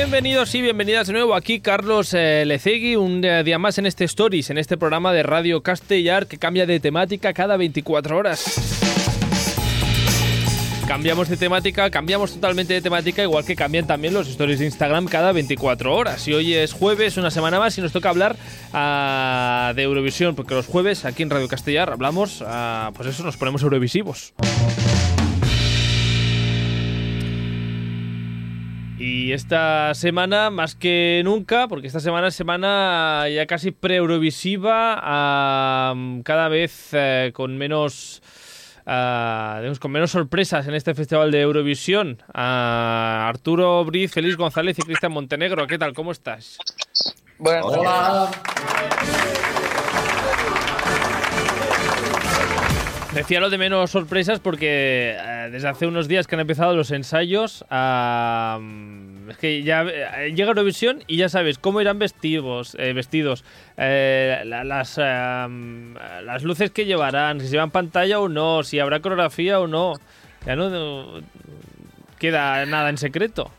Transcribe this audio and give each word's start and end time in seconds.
Bienvenidos 0.00 0.54
y 0.54 0.62
bienvenidas 0.62 1.08
de 1.08 1.12
nuevo 1.12 1.34
aquí 1.34 1.60
Carlos 1.60 2.14
eh, 2.14 2.44
Lecegui, 2.46 2.96
un 2.96 3.22
eh, 3.22 3.44
día 3.44 3.58
más 3.58 3.76
en 3.76 3.84
este 3.84 4.04
Stories, 4.04 4.48
en 4.48 4.56
este 4.56 4.78
programa 4.78 5.12
de 5.12 5.22
Radio 5.22 5.62
Castellar 5.62 6.26
que 6.26 6.38
cambia 6.38 6.64
de 6.64 6.80
temática 6.80 7.34
cada 7.34 7.58
24 7.58 8.16
horas. 8.16 8.42
Cambiamos 10.88 11.28
de 11.28 11.36
temática, 11.36 11.90
cambiamos 11.90 12.32
totalmente 12.32 12.72
de 12.72 12.80
temática, 12.80 13.22
igual 13.22 13.44
que 13.44 13.54
cambian 13.54 13.86
también 13.86 14.14
los 14.14 14.26
stories 14.26 14.60
de 14.60 14.64
Instagram 14.64 15.04
cada 15.04 15.32
24 15.32 15.94
horas. 15.94 16.26
Y 16.26 16.32
hoy 16.32 16.54
es 16.54 16.72
jueves, 16.72 17.18
una 17.18 17.30
semana 17.30 17.58
más, 17.58 17.76
y 17.76 17.82
nos 17.82 17.92
toca 17.92 18.08
hablar 18.08 18.36
ah, 18.72 19.74
de 19.76 19.82
Eurovisión, 19.82 20.34
porque 20.34 20.54
los 20.54 20.66
jueves 20.66 21.04
aquí 21.04 21.24
en 21.24 21.30
Radio 21.30 21.46
Castellar 21.46 21.90
hablamos, 21.90 22.42
ah, 22.46 22.90
pues 22.96 23.10
eso, 23.10 23.22
nos 23.22 23.36
ponemos 23.36 23.62
eurovisivos. 23.62 24.32
Y 29.02 29.32
esta 29.32 29.94
semana, 29.94 30.50
más 30.50 30.74
que 30.74 31.22
nunca, 31.24 31.68
porque 31.68 31.86
esta 31.86 32.00
semana 32.00 32.28
es 32.28 32.34
semana 32.34 33.26
ya 33.30 33.46
casi 33.46 33.70
pre-eurovisiva, 33.70 35.00
ah, 35.02 35.94
cada 36.22 36.48
vez 36.48 36.90
eh, 36.92 37.30
con 37.32 37.56
menos 37.56 38.20
ah, 38.84 39.56
digamos, 39.60 39.78
con 39.78 39.90
menos 39.90 40.10
sorpresas 40.10 40.68
en 40.68 40.74
este 40.74 40.92
festival 40.94 41.30
de 41.30 41.40
Eurovisión. 41.40 42.22
a 42.34 43.26
Arturo 43.26 43.82
Briz, 43.86 44.12
Félix 44.12 44.36
González 44.36 44.78
y 44.78 44.82
Cristian 44.82 45.12
Montenegro. 45.12 45.66
¿Qué 45.66 45.78
tal? 45.78 45.94
¿Cómo 45.94 46.12
estás? 46.12 46.58
Bueno, 47.38 47.68
Hola. 47.68 48.30
Decía 53.14 53.40
lo 53.40 53.50
de 53.50 53.58
menos 53.58 53.90
sorpresas 53.90 54.38
porque 54.38 55.16
eh, 55.18 55.48
desde 55.50 55.66
hace 55.66 55.86
unos 55.88 56.06
días 56.06 56.28
que 56.28 56.36
han 56.36 56.40
empezado 56.42 56.76
los 56.76 56.92
ensayos, 56.92 57.64
ah, 57.68 58.60
es 59.28 59.36
que 59.36 59.64
ya 59.64 59.82
eh, 59.82 60.32
llega 60.32 60.50
Eurovisión 60.50 61.02
y 61.08 61.16
ya 61.16 61.28
sabes 61.28 61.58
cómo 61.58 61.80
irán 61.80 61.98
vestidos, 61.98 62.76
eh, 62.78 62.92
vestidos 62.92 63.44
eh, 63.76 64.42
la- 64.44 64.62
las, 64.62 64.96
las 64.96 66.42
luces 66.44 66.70
que 66.70 66.84
llevarán, 66.86 67.40
si 67.40 67.48
llevan 67.48 67.72
pantalla 67.72 68.20
o 68.20 68.28
no, 68.28 68.62
si 68.62 68.78
habrá 68.78 69.00
coreografía 69.00 69.58
o 69.58 69.66
no. 69.66 69.94
Ya 70.46 70.54
no, 70.54 70.70
no 70.70 71.20
queda 72.20 72.64
nada 72.64 72.90
en 72.90 72.96
secreto. 72.98 73.50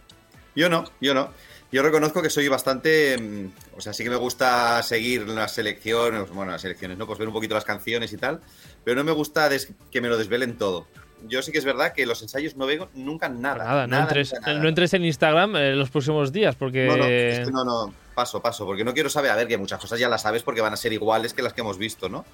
yo 0.55 0.69
no, 0.69 0.85
yo 1.01 1.13
no. 1.13 1.29
Yo 1.73 1.81
reconozco 1.83 2.21
que 2.21 2.29
soy 2.29 2.49
bastante. 2.49 3.17
mm, 3.17 3.77
O 3.77 3.81
sea, 3.81 3.93
sí 3.93 4.03
que 4.03 4.09
me 4.09 4.17
gusta 4.17 4.83
seguir 4.83 5.25
las 5.29 5.53
selecciones, 5.53 6.29
bueno, 6.29 6.51
las 6.51 6.61
selecciones, 6.61 6.97
¿no? 6.97 7.07
Pues 7.07 7.17
ver 7.17 7.29
un 7.29 7.33
poquito 7.33 7.55
las 7.55 7.63
canciones 7.63 8.11
y 8.11 8.17
tal, 8.17 8.41
pero 8.83 8.97
no 8.97 9.03
me 9.03 9.11
gusta 9.11 9.49
que 9.91 10.01
me 10.01 10.07
lo 10.07 10.17
desvelen 10.17 10.57
todo. 10.57 10.87
Yo 11.27 11.41
sí 11.41 11.51
que 11.51 11.59
es 11.59 11.65
verdad 11.65 11.93
que 11.93 12.05
los 12.05 12.21
ensayos 12.21 12.55
no 12.55 12.65
veo 12.65 12.89
nunca 12.95 13.29
nada. 13.29 13.63
Nada, 13.63 13.87
no, 13.87 13.99
entres, 13.99 14.33
nada. 14.33 14.59
no 14.59 14.67
entres 14.67 14.93
en 14.93 15.05
Instagram 15.05 15.55
en 15.55 15.77
los 15.77 15.89
próximos 15.91 16.31
días 16.31 16.55
porque... 16.55 16.87
No, 16.87 16.97
no, 16.97 17.05
es 17.05 17.45
que 17.45 17.51
no, 17.51 17.63
no, 17.63 17.93
paso, 18.15 18.41
paso, 18.41 18.65
porque 18.65 18.83
no 18.83 18.93
quiero 18.93 19.09
saber, 19.09 19.31
a 19.31 19.35
ver, 19.35 19.47
que 19.47 19.57
muchas 19.57 19.79
cosas 19.79 19.99
ya 19.99 20.09
las 20.09 20.23
sabes 20.23 20.43
porque 20.43 20.61
van 20.61 20.73
a 20.73 20.77
ser 20.77 20.93
iguales 20.93 21.33
que 21.33 21.41
las 21.41 21.53
que 21.53 21.61
hemos 21.61 21.77
visto, 21.77 22.09
¿no? 22.09 22.25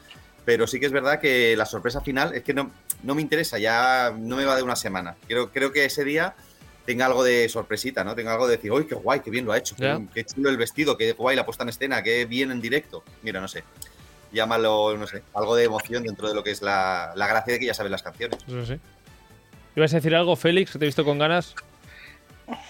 Pero 0.46 0.66
sí 0.68 0.80
que 0.80 0.86
es 0.86 0.94
verdad 0.94 1.20
que 1.20 1.58
la 1.58 1.66
sorpresa 1.66 2.00
final 2.00 2.34
es 2.34 2.44
que 2.44 2.54
no, 2.54 2.72
no 3.04 3.16
me 3.16 3.22
interesa, 3.22 3.60
ya 3.60 4.14
no 4.18 4.38
me 4.38 4.46
va 4.46 4.56
de 4.56 4.64
una 4.64 4.78
semana. 4.78 5.18
Creo, 5.28 5.52
creo 5.52 5.74
que 5.74 5.84
ese 5.84 6.06
día 6.06 6.36
tenga 6.86 7.06
algo 7.06 7.26
de 7.26 7.50
sorpresita, 7.50 8.06
¿no? 8.06 8.16
Tenga 8.16 8.32
algo 8.32 8.48
de 8.48 8.56
decir, 8.56 8.72
¡uy, 8.72 8.88
qué 8.88 8.96
guay, 8.96 9.20
qué 9.20 9.30
bien 9.30 9.44
lo 9.44 9.52
ha 9.52 9.58
hecho! 9.58 9.76
Qué, 9.76 10.08
qué 10.14 10.24
chulo 10.24 10.50
el 10.50 10.56
vestido, 10.56 10.98
qué 10.98 11.12
guay 11.12 11.36
la 11.36 11.46
puesta 11.46 11.64
en 11.64 11.70
escena, 11.70 12.02
qué 12.02 12.26
bien 12.26 12.50
en 12.52 12.62
directo! 12.62 13.04
Mira, 13.24 13.42
no 13.42 13.50
sé. 13.50 13.66
Llámalo, 14.32 14.98
no 14.98 15.08
sé, 15.08 15.24
algo 15.34 15.56
de 15.56 15.66
emoción 15.66 16.04
dentro 16.04 16.28
de 16.28 16.36
lo 16.36 16.44
que 16.44 16.52
es 16.52 16.62
la, 16.62 17.14
la 17.16 17.28
gracia 17.28 17.54
de 17.54 17.60
que 17.60 17.66
ya 17.68 17.74
saben 17.74 17.92
las 17.92 18.04
canciones. 18.04 18.40
Eso 18.48 18.66
sí. 18.66 18.80
¿Ibas 19.76 19.94
a 19.94 19.98
decir 19.98 20.16
algo, 20.16 20.36
Félix, 20.36 20.72
que 20.72 20.80
te 20.80 20.86
he 20.86 20.88
visto 20.88 21.06
con 21.06 21.20
ganas? 21.20 21.56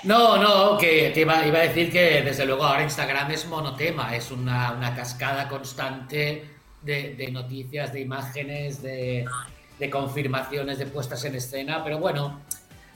No, 0.04 0.38
no, 0.38 0.78
que, 0.78 1.12
que 1.14 1.22
iba, 1.22 1.46
iba 1.46 1.60
a 1.60 1.62
decir 1.62 1.92
que 1.92 2.22
desde 2.22 2.46
luego 2.46 2.64
ahora 2.64 2.84
Instagram 2.84 3.32
es 3.32 3.46
monotema, 3.46 4.16
es 4.16 4.32
una, 4.32 4.72
una 4.72 4.96
cascada 4.96 5.48
constante 5.48 6.50
de, 6.82 7.16
de 7.16 7.32
noticias, 7.32 7.94
de 7.94 8.02
imágenes, 8.02 8.82
de, 8.82 9.26
de 9.78 9.90
confirmaciones, 9.90 10.80
de 10.80 10.88
puestas 10.88 11.24
en 11.26 11.36
escena, 11.36 11.84
pero 11.84 12.00
bueno, 12.00 12.42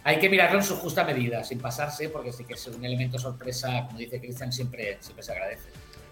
hay 0.04 0.18
que 0.18 0.30
mirarlo 0.30 0.58
en 0.58 0.64
su 0.64 0.76
justa 0.78 1.04
medida, 1.04 1.44
sin 1.44 1.60
pasarse, 1.60 2.10
porque 2.10 2.32
sí 2.32 2.44
que 2.44 2.56
es 2.56 2.68
un 2.68 2.84
elemento 2.84 3.20
sorpresa, 3.20 3.86
como 3.86 4.00
dice 4.00 4.20
Cristian, 4.20 4.52
siempre, 4.52 4.98
siempre 5.02 5.24
se 5.24 5.32
agradece. 5.32 5.70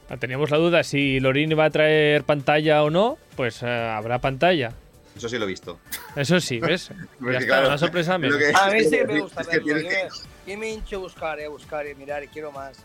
Ah, 0.09 0.18
Teníamos 0.18 0.50
la 0.52 0.58
duda 0.58 0.84
si 0.84 1.20
Lorín 1.20 1.58
va 1.58 1.66
a 1.66 1.70
traer 1.70 2.24
pantalla 2.24 2.84
o 2.84 2.90
no, 2.90 3.18
pues 3.36 3.62
eh, 3.64 3.68
habrá 3.68 4.20
pantalla. 4.20 4.72
Eso 5.16 5.30
sí 5.30 5.38
lo 5.38 5.46
he 5.46 5.47
visto. 5.47 5.80
Eso 6.16 6.40
sí, 6.40 6.59
¿ves? 6.62 6.92
Porque, 7.20 7.34
ya 7.34 7.40
está, 7.40 7.47
claro, 7.47 7.68
una 7.68 7.78
sorpresa 7.78 8.14
lo 8.14 8.20
menos. 8.20 8.38
que- 8.38 8.52
A 8.56 8.70
mí 8.72 8.84
sí 8.84 8.97
me 9.08 9.20
gusta 9.20 9.42
Es 9.42 9.47
que 9.47 9.59
verlo. 9.59 9.81
Yo, 9.81 9.90
que- 9.90 10.08
yo 10.52 10.58
me 10.58 10.70
hincho 10.72 10.96
a 10.96 11.00
buscar, 11.00 11.40
eh, 11.40 11.46
a 11.46 11.50
buscar 11.50 11.86
y 11.88 11.94
mirar 11.96 12.24
y 12.24 12.28
quiero 12.28 12.52
más. 12.52 12.84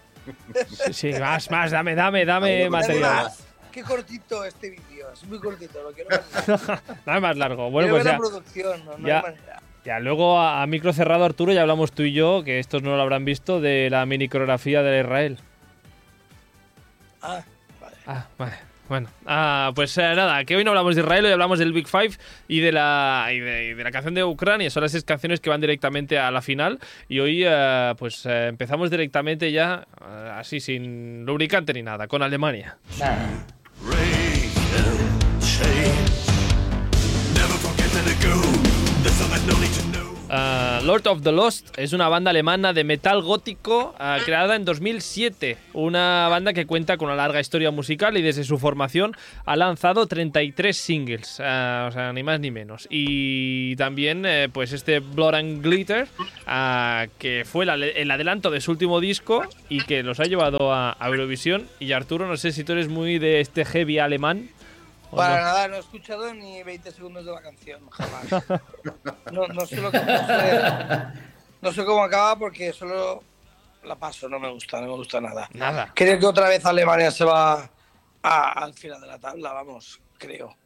Sí, 0.92 0.92
sí, 1.12 1.20
más, 1.20 1.50
más, 1.50 1.70
dame, 1.70 1.94
dame, 1.94 2.24
dame 2.24 2.68
material. 2.70 3.24
Más. 3.24 3.44
Qué 3.70 3.82
cortito 3.82 4.44
este 4.44 4.70
vídeo, 4.70 5.10
es 5.12 5.24
muy 5.24 5.38
cortito, 5.38 5.82
lo 5.82 5.90
quiero 5.92 6.08
ver. 6.10 6.20
Dame 7.04 7.20
más 7.20 7.36
largo. 7.36 7.70
Bueno, 7.70 7.88
quiero 7.88 7.94
pues 7.96 8.04
ya, 8.04 8.12
la 8.12 8.18
producción, 8.18 8.84
no, 8.84 8.98
no 8.98 9.08
ya. 9.08 9.16
hay 9.16 9.22
manera. 9.22 9.62
ya 9.84 9.98
luego 9.98 10.38
a, 10.38 10.62
a 10.62 10.66
micro 10.68 10.92
cerrado, 10.92 11.24
Arturo, 11.24 11.52
ya 11.52 11.62
hablamos 11.62 11.90
tú 11.90 12.04
y 12.04 12.12
yo, 12.12 12.44
que 12.44 12.60
estos 12.60 12.82
no 12.82 12.96
lo 12.96 13.02
habrán 13.02 13.24
visto, 13.24 13.60
de 13.60 13.88
la 13.90 14.06
mini 14.06 14.28
coreografía 14.28 14.82
de 14.84 15.00
Israel. 15.00 15.38
Ah, 17.24 17.42
vale. 17.80 17.96
Ah, 18.06 18.26
vale. 18.36 18.54
Bueno, 18.86 19.08
ah, 19.24 19.72
pues 19.74 19.96
eh, 19.96 20.12
nada, 20.14 20.44
que 20.44 20.56
hoy 20.56 20.62
no 20.62 20.72
hablamos 20.72 20.94
de 20.94 21.00
Israel, 21.00 21.24
hoy 21.24 21.32
hablamos 21.32 21.58
del 21.58 21.72
Big 21.72 21.88
Five 21.88 22.10
y 22.48 22.60
de 22.60 22.70
la 22.70 23.28
y 23.32 23.40
de, 23.40 23.68
y 23.68 23.74
de 23.74 23.82
la 23.82 23.90
canción 23.90 24.12
de 24.12 24.22
Ucrania. 24.24 24.68
Son 24.68 24.82
las 24.82 24.92
seis 24.92 25.04
canciones 25.04 25.40
que 25.40 25.48
van 25.48 25.62
directamente 25.62 26.18
a 26.18 26.30
la 26.30 26.42
final. 26.42 26.78
Y 27.08 27.18
hoy, 27.20 27.44
eh, 27.46 27.94
pues 27.98 28.26
eh, 28.26 28.48
empezamos 28.48 28.90
directamente 28.90 29.50
ya, 29.52 29.86
eh, 30.02 30.30
así 30.34 30.60
sin 30.60 31.24
lubricante 31.24 31.72
ni 31.72 31.82
nada, 31.82 32.06
con 32.08 32.22
Alemania. 32.22 32.76
Rain 33.00 34.13
Ah, 40.36 40.80
Lord 40.82 41.06
of 41.06 41.22
the 41.22 41.30
Lost 41.30 41.78
es 41.78 41.92
una 41.92 42.08
banda 42.08 42.32
alemana 42.32 42.72
de 42.72 42.82
metal 42.82 43.22
gótico 43.22 43.94
ah, 44.00 44.18
creada 44.24 44.56
en 44.56 44.64
2007. 44.64 45.56
Una 45.74 46.26
banda 46.28 46.52
que 46.52 46.66
cuenta 46.66 46.96
con 46.96 47.06
una 47.06 47.16
larga 47.16 47.38
historia 47.38 47.70
musical 47.70 48.16
y 48.16 48.22
desde 48.22 48.42
su 48.42 48.58
formación 48.58 49.16
ha 49.44 49.54
lanzado 49.54 50.08
33 50.08 50.76
singles, 50.76 51.38
ah, 51.38 52.10
ni 52.12 52.24
más 52.24 52.40
ni 52.40 52.50
menos. 52.50 52.88
Y 52.90 53.76
también, 53.76 54.26
eh, 54.26 54.48
pues, 54.52 54.72
este 54.72 54.98
Blood 54.98 55.36
and 55.36 55.62
Glitter, 55.62 56.08
que 57.18 57.44
fue 57.46 57.64
el 57.64 58.10
adelanto 58.10 58.50
de 58.50 58.60
su 58.60 58.72
último 58.72 58.98
disco 58.98 59.44
y 59.68 59.84
que 59.84 60.02
los 60.02 60.18
ha 60.18 60.24
llevado 60.24 60.74
a 60.74 60.96
Eurovisión. 61.00 61.68
Y 61.78 61.92
Arturo, 61.92 62.26
no 62.26 62.36
sé 62.36 62.50
si 62.50 62.64
tú 62.64 62.72
eres 62.72 62.88
muy 62.88 63.20
de 63.20 63.38
este 63.38 63.64
heavy 63.64 64.00
alemán. 64.00 64.48
Para 65.16 65.36
no. 65.36 65.42
nada, 65.42 65.68
no 65.68 65.76
he 65.76 65.80
escuchado 65.80 66.32
ni 66.34 66.62
20 66.62 66.90
segundos 66.92 67.24
de 67.24 67.32
la 67.32 67.40
canción, 67.42 67.88
jamás. 67.90 68.44
No, 69.32 69.46
no 69.48 69.66
sé 69.66 69.80
lo 69.80 69.90
que 69.90 69.98
no 70.00 70.26
sé, 70.26 70.62
no 71.62 71.72
sé 71.72 71.84
cómo 71.84 72.02
acaba 72.04 72.36
porque 72.38 72.72
solo 72.72 73.22
la 73.84 73.96
paso, 73.96 74.28
no 74.28 74.38
me 74.38 74.50
gusta, 74.50 74.80
no 74.80 74.86
me 74.88 74.94
gusta 74.94 75.20
nada. 75.20 75.48
Nada. 75.52 75.92
Creo 75.94 76.18
que 76.18 76.26
otra 76.26 76.48
vez 76.48 76.64
Alemania 76.66 77.10
se 77.10 77.24
va 77.24 77.68
a- 78.22 78.52
al 78.64 78.72
final 78.74 79.00
de 79.00 79.06
la 79.06 79.18
tabla, 79.18 79.52
vamos, 79.52 80.00
creo. 80.18 80.56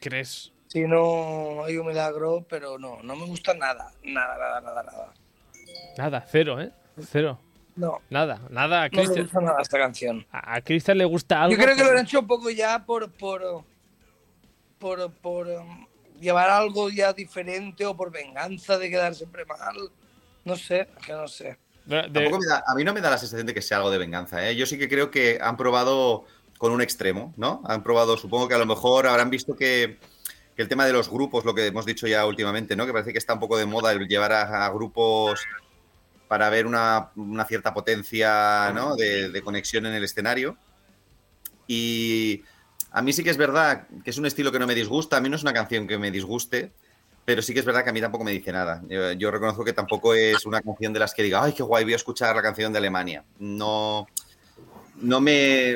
¿Crees? 0.00 0.52
Si 0.68 0.80
no 0.86 1.64
hay 1.64 1.76
un 1.78 1.86
milagro, 1.88 2.46
pero 2.48 2.78
no, 2.78 3.02
no 3.02 3.16
me 3.16 3.26
gusta 3.26 3.54
nada, 3.54 3.90
nada, 4.04 4.38
nada, 4.38 4.60
nada, 4.60 4.82
nada. 4.84 5.12
Nada, 5.98 6.24
cero, 6.30 6.60
¿eh? 6.60 6.70
Cero. 7.10 7.38
No, 7.76 7.98
Nada, 8.10 8.40
nada. 8.50 8.82
no 8.82 8.84
me 8.84 8.90
Cristian- 8.90 9.22
gusta 9.24 9.40
nada 9.40 9.62
esta 9.62 9.78
canción. 9.78 10.26
A 10.30 10.60
Cristian 10.60 10.98
le 10.98 11.04
gusta 11.06 11.42
algo. 11.42 11.56
Yo 11.56 11.62
creo 11.62 11.74
que 11.76 11.82
lo 11.84 11.90
han 11.90 11.98
hecho 12.04 12.20
un 12.20 12.26
poco 12.26 12.50
ya 12.50 12.84
por 12.84 13.10
por 13.10 13.64
por, 14.80 15.12
por 15.12 15.46
um, 15.46 15.86
llevar 16.20 16.50
algo 16.50 16.90
ya 16.90 17.12
diferente 17.12 17.86
o 17.86 17.96
por 17.96 18.10
venganza 18.10 18.78
de 18.78 18.90
quedar 18.90 19.14
siempre 19.14 19.44
mal. 19.44 19.76
No 20.44 20.56
sé, 20.56 20.88
que 21.06 21.12
no 21.12 21.28
sé. 21.28 21.58
de- 21.84 22.08
me 22.38 22.46
da- 22.46 22.64
a 22.66 22.74
mí 22.74 22.82
no 22.82 22.92
me 22.92 23.00
da 23.00 23.10
la 23.10 23.18
sensación 23.18 23.46
de 23.46 23.54
que 23.54 23.62
sea 23.62 23.76
algo 23.76 23.90
de 23.90 23.98
venganza. 23.98 24.48
¿eh? 24.48 24.56
Yo 24.56 24.66
sí 24.66 24.78
que 24.78 24.88
creo 24.88 25.10
que 25.10 25.38
han 25.40 25.56
probado 25.56 26.24
con 26.58 26.72
un 26.72 26.80
extremo, 26.82 27.32
¿no? 27.36 27.62
Han 27.66 27.82
probado, 27.82 28.16
supongo 28.16 28.48
que 28.48 28.54
a 28.54 28.58
lo 28.58 28.66
mejor 28.66 29.06
habrán 29.06 29.30
visto 29.30 29.54
que, 29.56 29.98
que 30.56 30.62
el 30.62 30.68
tema 30.68 30.84
de 30.86 30.92
los 30.92 31.08
grupos, 31.10 31.44
lo 31.44 31.54
que 31.54 31.66
hemos 31.66 31.86
dicho 31.86 32.06
ya 32.06 32.26
últimamente, 32.26 32.74
¿no? 32.76 32.86
Que 32.86 32.92
parece 32.92 33.12
que 33.12 33.18
está 33.18 33.34
un 33.34 33.40
poco 33.40 33.56
de 33.56 33.66
moda 33.66 33.92
el 33.92 34.06
llevar 34.08 34.32
a, 34.32 34.66
a 34.66 34.68
grupos 34.70 35.40
para 36.28 36.48
ver 36.50 36.66
una, 36.66 37.10
una 37.16 37.44
cierta 37.44 37.72
potencia, 37.74 38.70
¿no? 38.74 38.94
De, 38.94 39.30
de 39.30 39.42
conexión 39.42 39.86
en 39.86 39.94
el 39.94 40.04
escenario. 40.04 40.56
Y 41.66 42.42
a 42.92 43.02
mí 43.02 43.12
sí 43.12 43.22
que 43.24 43.30
es 43.30 43.36
verdad 43.36 43.86
que 44.04 44.10
es 44.10 44.18
un 44.18 44.26
estilo 44.26 44.50
que 44.52 44.58
no 44.58 44.66
me 44.66 44.74
disgusta. 44.74 45.16
A 45.16 45.20
mí 45.20 45.28
no 45.28 45.36
es 45.36 45.42
una 45.42 45.52
canción 45.52 45.86
que 45.86 45.98
me 45.98 46.10
disguste. 46.10 46.72
Pero 47.24 47.42
sí 47.42 47.52
que 47.52 47.60
es 47.60 47.66
verdad 47.66 47.84
que 47.84 47.90
a 47.90 47.92
mí 47.92 48.00
tampoco 48.00 48.24
me 48.24 48.32
dice 48.32 48.50
nada. 48.50 48.82
Yo, 48.88 49.12
yo 49.12 49.30
reconozco 49.30 49.62
que 49.64 49.72
tampoco 49.74 50.14
es 50.14 50.46
una 50.46 50.62
canción 50.62 50.92
de 50.92 50.98
las 51.00 51.12
que 51.14 51.22
diga, 51.22 51.44
ay, 51.44 51.52
qué 51.52 51.62
guay, 51.62 51.84
voy 51.84 51.92
a 51.92 51.96
escuchar 51.96 52.34
la 52.34 52.42
canción 52.42 52.72
de 52.72 52.78
Alemania. 52.78 53.22
No, 53.38 54.06
no, 54.96 55.20
me, 55.20 55.74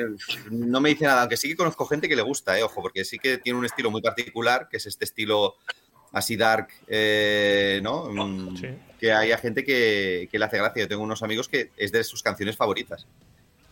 no 0.49 0.81
me 0.81 0.89
dice 0.89 1.05
nada, 1.05 1.21
aunque 1.21 1.37
sí 1.37 1.47
que 1.47 1.55
conozco 1.55 1.85
gente 1.85 2.09
que 2.09 2.15
le 2.15 2.23
gusta, 2.23 2.57
eh, 2.59 2.63
ojo, 2.63 2.81
porque 2.81 3.05
sí 3.05 3.19
que 3.19 3.37
tiene 3.37 3.59
un 3.59 3.65
estilo 3.65 3.91
muy 3.91 4.01
particular, 4.01 4.67
que 4.69 4.77
es 4.77 4.85
este 4.87 5.05
estilo 5.05 5.55
así 6.11 6.35
dark, 6.35 6.67
eh, 6.87 7.79
¿no? 7.83 8.05
Mm, 8.09 8.57
Sí. 8.57 8.67
que 8.99 9.13
haya 9.13 9.37
gente 9.37 9.63
que, 9.63 10.27
que 10.31 10.39
le 10.39 10.45
hace 10.45 10.57
gracia. 10.57 10.81
Yo 10.83 10.87
tengo 10.89 11.03
unos 11.03 11.21
amigos 11.23 11.47
que 11.47 11.71
es 11.77 11.91
de 11.91 12.03
sus 12.03 12.23
canciones 12.23 12.57
favoritas. 12.57 13.05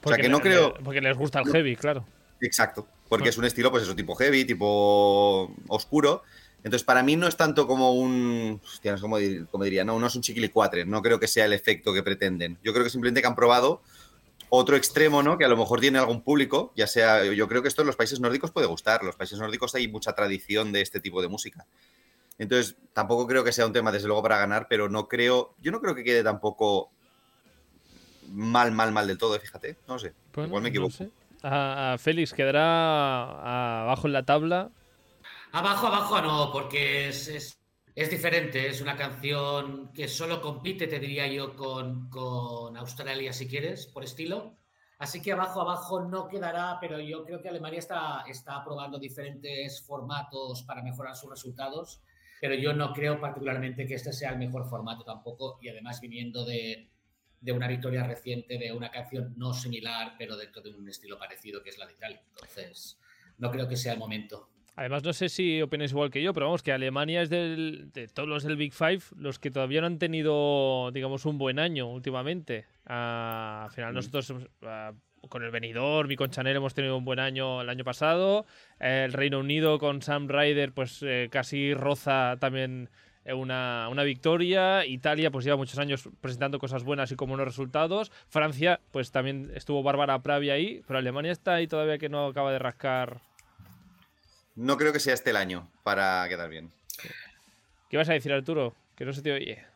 O 0.03 0.09
sea, 0.09 0.17
que 0.17 0.29
no 0.29 0.37
le- 0.37 0.43
creo... 0.43 0.73
Porque 0.75 1.01
les 1.01 1.17
gusta 1.17 1.39
el 1.39 1.51
heavy, 1.51 1.75
claro. 1.75 2.05
Exacto, 2.39 2.87
porque 3.17 3.29
Ah. 3.29 3.31
es 3.31 3.37
un 3.37 3.45
estilo, 3.45 3.69
pues 3.71 3.83
eso, 3.83 3.95
tipo 3.95 4.15
heavy, 4.15 4.43
tipo 4.45 5.53
oscuro. 5.67 6.23
Entonces, 6.63 6.83
para 6.83 7.03
mí 7.03 7.15
no 7.15 7.27
es 7.27 7.35
tanto 7.37 7.67
como 7.67 7.91
un. 7.93 8.59
Hostia, 8.63 8.95
no 8.95 9.17
dir- 9.19 9.47
cómo 9.51 9.63
diría, 9.65 9.83
no, 9.83 9.99
no 9.99 10.07
es 10.07 10.15
un 10.15 10.21
chiquilicuatre. 10.21 10.85
No 10.85 11.01
creo 11.01 11.19
que 11.19 11.27
sea 11.27 11.45
el 11.45 11.53
efecto 11.53 11.93
que 11.93 12.01
pretenden. 12.03 12.57
Yo 12.63 12.71
creo 12.73 12.83
que 12.83 12.89
simplemente 12.89 13.21
que 13.21 13.27
han 13.27 13.35
probado 13.35 13.81
otro 14.49 14.75
extremo, 14.77 15.21
¿no? 15.23 15.37
Que 15.37 15.45
a 15.45 15.49
lo 15.49 15.57
mejor 15.57 15.79
tiene 15.81 15.99
algún 15.99 16.21
público, 16.21 16.71
ya 16.75 16.87
sea. 16.87 17.23
Yo 17.25 17.47
creo 17.47 17.61
que 17.61 17.67
esto 17.67 17.81
en 17.81 17.87
los 17.87 17.95
países 17.97 18.19
nórdicos 18.19 18.51
puede 18.51 18.67
gustar. 18.67 19.03
Los 19.03 19.15
países 19.15 19.37
nórdicos 19.39 19.75
hay 19.75 19.87
mucha 19.87 20.13
tradición 20.13 20.71
de 20.71 20.81
este 20.81 20.99
tipo 20.99 21.21
de 21.21 21.27
música. 21.27 21.65
Entonces, 22.39 22.75
tampoco 22.93 23.27
creo 23.27 23.43
que 23.43 23.51
sea 23.51 23.65
un 23.67 23.73
tema, 23.73 23.91
desde 23.91 24.07
luego, 24.07 24.23
para 24.23 24.37
ganar, 24.39 24.67
pero 24.69 24.89
no 24.89 25.07
creo. 25.07 25.53
Yo 25.61 25.71
no 25.71 25.79
creo 25.81 25.93
que 25.95 26.03
quede 26.03 26.23
tampoco 26.23 26.89
mal, 28.31 28.71
mal, 28.71 28.91
mal 28.91 29.05
del 29.07 29.17
todo, 29.17 29.37
fíjate. 29.39 29.75
No 29.87 29.99
sé. 29.99 30.13
Bueno, 30.33 30.47
Igual 30.47 30.63
me 30.63 30.69
no 30.69 30.71
equivoco. 30.71 30.91
sé. 30.93 31.09
A, 31.43 31.97
Félix 31.99 32.33
quedará 32.33 33.83
abajo 33.83 34.07
en 34.07 34.13
la 34.13 34.23
tabla. 34.23 34.71
Abajo, 35.51 35.87
abajo 35.87 36.21
no, 36.21 36.51
porque 36.51 37.09
es, 37.09 37.27
es, 37.27 37.59
es 37.93 38.09
diferente. 38.09 38.67
Es 38.67 38.81
una 38.81 38.95
canción 38.95 39.91
que 39.93 40.07
solo 40.07 40.41
compite, 40.41 40.87
te 40.87 40.99
diría 40.99 41.27
yo, 41.27 41.55
con, 41.55 42.09
con 42.09 42.77
Australia, 42.77 43.33
si 43.33 43.47
quieres, 43.47 43.87
por 43.87 44.03
estilo. 44.03 44.55
Así 44.99 45.21
que 45.21 45.33
abajo, 45.33 45.59
abajo 45.59 45.99
no 46.01 46.29
quedará, 46.29 46.77
pero 46.79 46.97
yo 46.99 47.25
creo 47.25 47.41
que 47.41 47.49
Alemania 47.49 47.79
está, 47.79 48.23
está 48.25 48.63
probando 48.63 48.97
diferentes 48.97 49.85
formatos 49.85 50.63
para 50.63 50.81
mejorar 50.81 51.15
sus 51.15 51.29
resultados. 51.29 52.01
Pero 52.39 52.55
yo 52.55 52.73
no 52.73 52.93
creo 52.93 53.19
particularmente 53.19 53.85
que 53.85 53.95
este 53.95 54.13
sea 54.13 54.31
el 54.31 54.37
mejor 54.37 54.69
formato 54.69 55.03
tampoco. 55.03 55.59
Y 55.61 55.67
además 55.67 55.99
viniendo 55.99 56.45
de, 56.45 56.92
de 57.43 57.51
una 57.51 57.67
victoria 57.67 58.03
reciente 58.07 58.57
de 58.57 58.71
una 58.71 58.89
canción 58.89 59.33
no 59.37 59.53
similar, 59.53 60.15
pero 60.17 60.37
dentro 60.37 60.61
de 60.61 60.69
un 60.69 60.87
estilo 60.87 61.19
parecido, 61.19 61.61
que 61.61 61.71
es 61.71 61.77
la 61.77 61.85
de 61.85 61.93
Italia. 61.93 62.21
Entonces, 62.29 62.97
no 63.37 63.51
creo 63.51 63.67
que 63.67 63.75
sea 63.75 63.93
el 63.93 63.99
momento. 63.99 64.49
Además, 64.75 65.03
no 65.03 65.11
sé 65.11 65.27
si 65.27 65.61
opináis 65.61 65.91
igual 65.91 66.09
que 66.09 66.23
yo, 66.23 66.33
pero 66.33 66.47
vamos, 66.47 66.63
que 66.63 66.71
Alemania 66.71 67.21
es 67.21 67.29
del, 67.29 67.91
de 67.91 68.07
todos 68.07 68.27
los 68.27 68.43
del 68.43 68.55
Big 68.55 68.73
Five 68.73 69.01
los 69.17 69.39
que 69.39 69.51
todavía 69.51 69.81
no 69.81 69.87
han 69.87 69.99
tenido, 69.99 70.89
digamos, 70.91 71.25
un 71.25 71.37
buen 71.37 71.59
año 71.59 71.91
últimamente. 71.91 72.65
Ah, 72.85 73.65
al 73.65 73.71
final, 73.71 73.93
nosotros 73.93 74.33
ah, 74.63 74.93
con 75.29 75.43
el 75.43 75.51
Benidorm 75.51 76.09
y 76.11 76.15
con 76.15 76.31
Chanel 76.31 76.55
hemos 76.55 76.73
tenido 76.73 76.97
un 76.97 77.05
buen 77.05 77.19
año 77.19 77.61
el 77.61 77.69
año 77.69 77.83
pasado. 77.83 78.45
El 78.79 79.11
Reino 79.13 79.39
Unido 79.39 79.79
con 79.79 80.01
Sam 80.01 80.29
Ryder, 80.29 80.73
pues 80.73 81.03
eh, 81.03 81.27
casi 81.29 81.73
roza 81.73 82.37
también 82.39 82.89
una, 83.25 83.87
una 83.89 84.03
victoria. 84.03 84.85
Italia, 84.85 85.31
pues 85.31 85.45
lleva 85.45 85.57
muchos 85.57 85.79
años 85.79 86.09
presentando 86.19 86.59
cosas 86.59 86.83
buenas 86.83 87.11
y 87.11 87.15
como 87.15 87.31
buenos 87.31 87.47
resultados. 87.47 88.11
Francia, 88.27 88.79
pues 88.91 89.11
también 89.11 89.51
estuvo 89.55 89.83
Bárbara 89.83 90.19
Pravi 90.19 90.49
ahí, 90.49 90.83
pero 90.87 90.99
Alemania 90.99 91.31
está 91.31 91.55
ahí 91.55 91.67
todavía 91.67 91.97
que 91.97 92.09
no 92.09 92.27
acaba 92.27 92.51
de 92.51 92.59
rascar. 92.59 93.21
No 94.55 94.77
creo 94.77 94.93
que 94.93 94.99
sea 94.99 95.13
este 95.13 95.29
el 95.29 95.37
año 95.37 95.69
para 95.83 96.27
quedar 96.27 96.49
bien. 96.49 96.71
¿Qué 97.89 97.97
vas 97.97 98.09
a 98.09 98.13
decir, 98.13 98.33
Arturo? 98.33 98.75
Que 98.95 99.05
no 99.05 99.13
se 99.13 99.21
te 99.21 99.31
oye. 99.31 99.72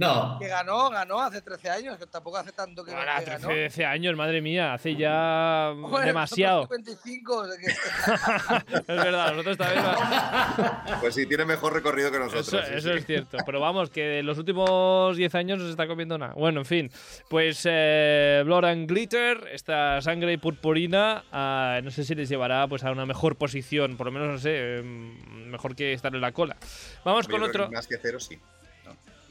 No, 0.00 0.38
Que 0.40 0.48
ganó, 0.48 0.88
ganó 0.88 1.20
hace 1.20 1.42
13 1.42 1.68
años, 1.68 1.98
que 1.98 2.06
tampoco 2.06 2.38
hace 2.38 2.52
tanto 2.52 2.82
que, 2.82 2.92
Ahora, 2.92 3.18
que 3.18 3.24
13, 3.26 3.42
ganó. 3.42 3.48
13 3.54 3.84
años, 3.84 4.16
madre 4.16 4.40
mía, 4.40 4.72
hace 4.72 4.96
ya 4.96 5.72
Bueno, 5.76 6.06
demasiado. 6.06 6.62
nosotros 6.62 6.98
55, 7.02 7.36
o 7.36 7.46
sea 7.46 7.58
que- 7.60 8.76
es 8.78 8.86
verdad, 8.86 9.30
nosotros 9.32 9.58
también. 9.58 9.84
Pues 11.00 11.14
sí, 11.14 11.26
tiene 11.26 11.44
mejor 11.44 11.72
recorrido 11.74 12.10
que 12.10 12.18
nosotros. 12.18 12.48
Eso, 12.48 12.58
sí, 12.62 12.72
eso 12.74 12.92
sí. 12.92 12.98
es 12.98 13.06
cierto. 13.06 13.36
Pero 13.44 13.60
vamos, 13.60 13.90
que 13.90 14.18
en 14.20 14.26
los 14.26 14.38
últimos 14.38 15.16
10 15.16 15.34
años 15.34 15.58
no 15.58 15.64
se 15.64 15.70
está 15.70 15.86
comiendo 15.86 16.16
nada. 16.18 16.32
Bueno, 16.34 16.60
en 16.60 16.66
fin. 16.66 16.90
Pues 17.28 17.62
eh, 17.68 18.42
Blood 18.44 18.64
and 18.64 18.88
Glitter, 18.88 19.48
esta 19.52 20.00
sangre 20.00 20.38
purpurina, 20.38 21.24
ah, 21.30 21.80
no 21.82 21.90
sé 21.90 22.04
si 22.04 22.14
les 22.14 22.28
llevará 22.28 22.66
pues 22.68 22.84
a 22.84 22.90
una 22.90 23.04
mejor 23.06 23.36
posición. 23.36 23.96
Por 23.96 24.06
lo 24.06 24.12
menos, 24.12 24.28
no 24.28 24.38
sé, 24.38 24.78
em, 24.78 25.50
mejor 25.50 25.76
que 25.76 25.92
estar 25.92 26.14
en 26.14 26.20
la 26.22 26.32
cola. 26.32 26.56
Vamos 27.04 27.26
Yo 27.26 27.32
con 27.32 27.42
otro. 27.42 27.70
Más 27.70 27.86
que 27.86 27.98
cero, 28.00 28.18
sí. 28.18 28.38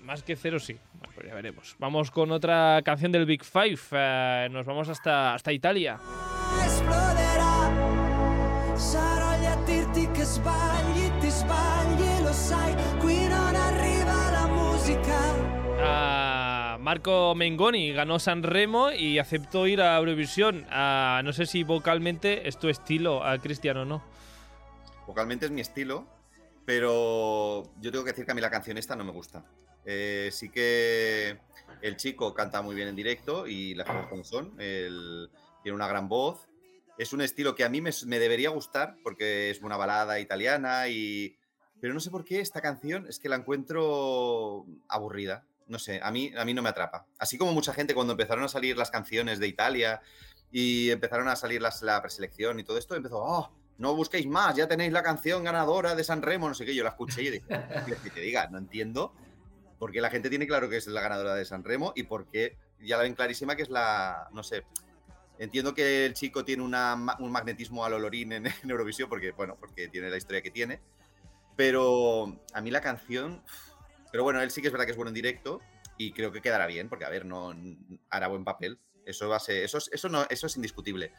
Más 0.10 0.24
que 0.24 0.36
cero, 0.36 0.58
sí. 0.58 0.76
Bueno, 0.94 1.14
pues 1.14 1.28
ya 1.28 1.36
veremos. 1.36 1.76
Vamos 1.78 2.10
con 2.10 2.32
otra 2.32 2.82
canción 2.84 3.12
del 3.12 3.28
Big 3.28 3.44
Five. 3.44 3.80
Eh, 3.92 4.48
nos 4.50 4.66
vamos 4.66 4.90
hasta, 4.90 5.36
hasta 5.36 5.54
Italia. 5.54 6.00
Ah, 15.80 16.78
Marco 16.80 17.36
Mengoni 17.36 17.94
ganó 17.94 18.18
San 18.18 18.42
Remo 18.42 18.92
y 18.92 19.20
aceptó 19.20 19.68
ir 19.68 19.80
a 19.80 19.96
Eurovisión. 19.96 20.66
Ah, 20.72 21.22
no 21.24 21.34
sé 21.34 21.46
si 21.46 21.62
vocalmente 21.62 22.48
es 22.48 22.58
tu 22.58 22.68
estilo, 22.68 23.24
a 23.24 23.38
Cristiano 23.38 23.84
o 23.84 23.86
no. 23.86 24.02
Vocalmente 25.06 25.46
es 25.46 25.52
mi 25.52 25.62
estilo, 25.62 26.08
pero 26.70 27.64
yo 27.82 27.92
tengo 27.92 28.06
que 28.06 28.12
decir 28.12 28.28
que 28.28 28.32
a 28.32 28.36
mí 28.36 28.42
la 28.42 28.52
canción 28.52 28.78
esta 28.78 28.96
no 28.96 29.04
me 29.04 29.12
gusta. 29.12 29.44
Eh, 29.86 30.30
sí 30.32 30.50
que 30.50 31.40
el 31.82 31.98
chico 31.98 32.32
canta 32.36 32.62
muy 32.62 32.76
bien 32.76 32.88
en 32.88 32.96
directo 32.96 33.48
y 33.48 33.74
las 33.74 33.88
cosas 33.88 34.06
como 34.06 34.24
son. 34.24 34.56
Tiene 34.56 35.74
una 35.74 35.88
gran 35.88 36.08
voz. 36.08 36.48
Es 36.96 37.12
un 37.12 37.22
estilo 37.22 37.56
que 37.56 37.64
a 37.64 37.70
mí 37.70 37.82
me, 37.82 37.90
me 38.06 38.20
debería 38.20 38.52
gustar 38.52 38.98
porque 39.04 39.50
es 39.50 39.64
una 39.64 39.78
balada 39.78 40.20
italiana 40.20 40.90
y... 40.90 41.36
Pero 41.82 41.96
no 41.96 42.00
sé 42.00 42.12
por 42.12 42.24
qué 42.24 42.40
esta 42.40 42.62
canción 42.62 43.08
es 43.10 43.18
que 43.18 43.30
la 43.30 43.38
encuentro 43.38 44.68
aburrida. 44.88 45.48
No 45.66 45.80
sé, 45.80 46.00
a 46.04 46.12
mí, 46.12 46.32
a 46.38 46.46
mí 46.46 46.54
no 46.54 46.62
me 46.62 46.70
atrapa. 46.70 47.08
Así 47.18 47.40
como 47.40 47.52
mucha 47.52 47.74
gente 47.74 47.96
cuando 47.96 48.14
empezaron 48.14 48.44
a 48.44 48.48
salir 48.48 48.78
las 48.78 48.92
canciones 48.92 49.40
de 49.40 49.48
Italia 49.48 50.02
y 50.52 50.92
empezaron 50.92 51.30
a 51.30 51.36
salir 51.36 51.64
las, 51.64 51.82
la 51.82 52.00
preselección 52.00 52.60
y 52.60 52.64
todo 52.64 52.78
esto, 52.78 52.94
empezó, 52.96 53.24
oh, 53.24 53.59
no 53.80 53.96
busquéis 53.96 54.28
más, 54.28 54.56
ya 54.56 54.68
tenéis 54.68 54.92
la 54.94 55.02
canción 55.02 55.44
ganadora 55.44 55.96
de 55.96 56.04
San 56.04 56.22
Remo, 56.22 56.48
no 56.48 56.54
sé 56.54 56.66
qué. 56.66 56.76
Yo 56.76 56.84
la 56.84 56.90
escuché 56.92 57.24
y 57.24 57.30
dije, 57.32 57.46
"Tío, 57.86 57.96
que 58.04 58.10
te 58.12 58.20
diga, 58.22 58.48
no 58.50 58.58
entiendo 58.58 59.14
por 59.80 59.92
qué 59.92 60.02
la 60.02 60.10
gente 60.10 60.30
tiene 60.30 60.46
claro 60.46 60.70
que 60.70 60.78
es 60.78 60.88
la 60.88 61.02
ganadora 61.02 61.34
de 61.34 61.46
San 61.46 61.64
Remo 61.64 61.94
y 61.96 62.04
por 62.04 62.28
qué 62.28 62.58
ya 62.82 62.98
la 62.98 63.04
ven 63.04 63.16
clarísima 63.16 63.56
que 63.56 63.64
es 63.64 63.70
la, 63.70 64.28
no 64.34 64.44
sé. 64.44 64.64
Entiendo 65.38 65.74
que 65.74 66.06
el 66.06 66.14
chico 66.14 66.44
tiene 66.44 66.64
un 66.64 67.32
magnetismo 67.32 67.86
al 67.86 67.94
olorín 67.94 68.34
en, 68.34 68.46
Eurovisión 68.70 69.08
porque, 69.08 69.32
bueno, 69.32 69.56
porque 69.58 69.88
tiene 69.88 70.10
la 70.10 70.18
historia 70.18 70.42
que 70.42 70.52
tiene. 70.52 70.82
Pero 71.56 72.40
a 72.54 72.62
mí 72.62 72.72
la 72.72 72.82
canción. 72.82 73.42
Pero 74.12 74.24
bueno, 74.24 74.42
él 74.42 74.52
sí 74.52 74.62
que 74.62 74.68
es 74.68 74.74
verdad 74.74 74.86
que 74.86 74.92
es 74.92 74.98
bueno 74.98 75.10
en 75.10 75.16
directo 75.16 75.62
y 75.98 76.12
creo 76.14 76.32
que 76.32 76.42
quedará 76.42 76.68
bien, 76.68 76.90
porque 76.90 77.06
a 77.06 77.10
ver, 77.10 77.26
no 77.26 77.54
hará 78.10 78.28
buen 78.28 78.44
papel. 78.44 78.80
Eso 79.06 79.30
va. 79.30 79.38
Eso, 79.48 79.78
es- 79.78 79.90
eso, 79.94 80.10
no, 80.10 80.26
eso 80.30 80.48
es 80.48 80.56
indiscutible. 80.58 81.14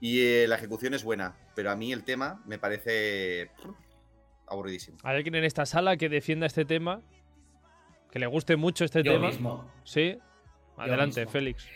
Y 0.00 0.20
eh, 0.20 0.46
la 0.48 0.56
ejecución 0.56 0.94
es 0.94 1.02
buena, 1.02 1.36
pero 1.54 1.70
a 1.70 1.76
mí 1.76 1.92
el 1.92 2.04
tema 2.04 2.42
me 2.46 2.58
parece 2.58 3.50
aburridísimo. 4.46 4.98
¿Hay 5.02 5.16
alguien 5.16 5.34
en 5.34 5.44
esta 5.44 5.66
sala 5.66 5.96
que 5.96 6.08
defienda 6.08 6.46
este 6.46 6.64
tema? 6.64 7.02
Que 8.10 8.18
le 8.18 8.26
guste 8.26 8.56
mucho 8.56 8.84
este 8.84 9.02
yo 9.02 9.12
tema. 9.12 9.26
mismo. 9.28 9.70
Sí. 9.84 10.16
Adelante, 10.76 11.20
mismo. 11.20 11.32
Félix. 11.32 11.66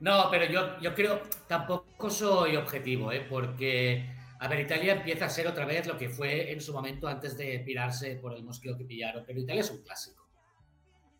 No, 0.00 0.28
pero 0.30 0.46
yo, 0.46 0.80
yo 0.80 0.94
creo, 0.94 1.22
tampoco 1.46 2.10
soy 2.10 2.56
objetivo, 2.56 3.12
¿eh? 3.12 3.24
porque, 3.28 4.10
a 4.38 4.48
ver, 4.48 4.60
Italia 4.60 4.94
empieza 4.94 5.26
a 5.26 5.30
ser 5.30 5.46
otra 5.46 5.66
vez 5.66 5.86
lo 5.86 5.98
que 5.98 6.08
fue 6.08 6.50
en 6.50 6.60
su 6.60 6.72
momento 6.72 7.06
antes 7.06 7.36
de 7.36 7.60
pirarse 7.60 8.16
por 8.16 8.34
el 8.34 8.42
mosqueo 8.42 8.76
que 8.76 8.84
pillaron, 8.84 9.24
pero 9.26 9.38
Italia 9.38 9.60
es 9.60 9.70
un 9.70 9.82
clásico. 9.82 10.26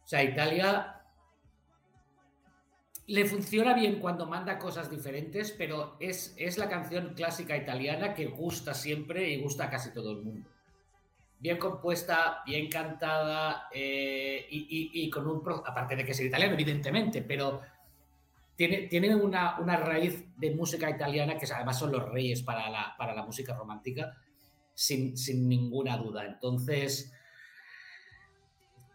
O 0.02 0.08
sea, 0.08 0.24
Italia 0.24 0.99
le 3.10 3.24
funciona 3.24 3.74
bien 3.74 3.98
cuando 3.98 4.24
manda 4.26 4.56
cosas 4.58 4.88
diferentes, 4.88 5.50
pero 5.50 5.96
es, 5.98 6.32
es 6.36 6.58
la 6.58 6.68
canción 6.68 7.14
clásica 7.14 7.56
italiana 7.56 8.14
que 8.14 8.26
gusta 8.26 8.72
siempre 8.72 9.28
y 9.30 9.40
gusta 9.42 9.64
a 9.64 9.70
casi 9.70 9.92
todo 9.92 10.12
el 10.12 10.22
mundo. 10.22 10.48
Bien 11.40 11.58
compuesta, 11.58 12.42
bien 12.46 12.68
cantada 12.68 13.68
eh, 13.72 14.46
y, 14.50 14.90
y- 14.92 15.10
con 15.10 15.26
un... 15.26 15.42
Aparte 15.66 15.96
de 15.96 16.04
que 16.04 16.12
es 16.12 16.20
italiano, 16.20 16.54
evidentemente, 16.54 17.22
pero 17.22 17.60
tiene, 18.54 18.82
tiene 18.82 19.14
una, 19.16 19.58
una 19.58 19.76
raíz 19.76 20.24
de 20.36 20.54
música 20.54 20.88
italiana 20.88 21.36
que 21.36 21.46
además 21.52 21.78
son 21.78 21.90
los 21.90 22.08
reyes 22.08 22.42
para 22.42 22.70
la, 22.70 22.94
para 22.96 23.12
la 23.14 23.24
música 23.24 23.56
romántica, 23.56 24.16
sin, 24.74 25.16
sin 25.16 25.48
ninguna 25.48 25.96
duda. 25.96 26.26
Entonces, 26.26 27.12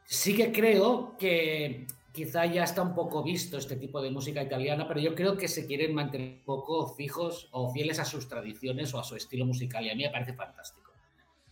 sí 0.05 0.35
que 0.37 0.53
creo 0.53 1.17
que 1.17 1.87
quizá 2.15 2.45
ya 2.45 2.63
está 2.63 2.81
un 2.81 2.95
poco 2.95 3.21
visto 3.21 3.57
este 3.57 3.75
tipo 3.75 4.01
de 4.01 4.09
música 4.09 4.41
italiana, 4.41 4.87
pero 4.87 4.99
yo 5.01 5.13
creo 5.13 5.35
que 5.37 5.47
se 5.47 5.67
quieren 5.67 5.93
mantener 5.93 6.39
un 6.39 6.45
poco 6.45 6.87
fijos 6.95 7.49
o 7.51 7.71
fieles 7.71 7.99
a 7.99 8.05
sus 8.05 8.27
tradiciones 8.27 8.93
o 8.93 8.99
a 8.99 9.03
su 9.03 9.15
estilo 9.15 9.45
musical 9.45 9.85
y 9.85 9.89
a 9.89 9.95
mí 9.95 10.03
me 10.03 10.09
parece 10.09 10.33
fantástico. 10.33 10.91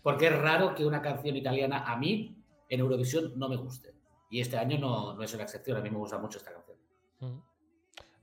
Porque 0.01 0.27
es 0.27 0.36
raro 0.39 0.74
que 0.74 0.86
una 0.86 1.01
canción 1.01 1.36
italiana 1.36 1.84
a 1.86 1.98
mí 1.98 2.36
en 2.70 2.79
Eurovisión 2.79 3.38
no 3.38 3.50
me 3.50 3.58
guste. 3.58 3.93
Y 4.32 4.39
este 4.39 4.58
año 4.58 4.79
no, 4.79 5.13
no 5.13 5.22
es 5.22 5.34
una 5.34 5.43
excepción, 5.43 5.77
a 5.77 5.82
mí 5.82 5.89
me 5.89 5.98
gusta 5.98 6.17
mucho 6.17 6.38
esta 6.38 6.53
canción. 6.53 6.77
Mm. 7.20 7.41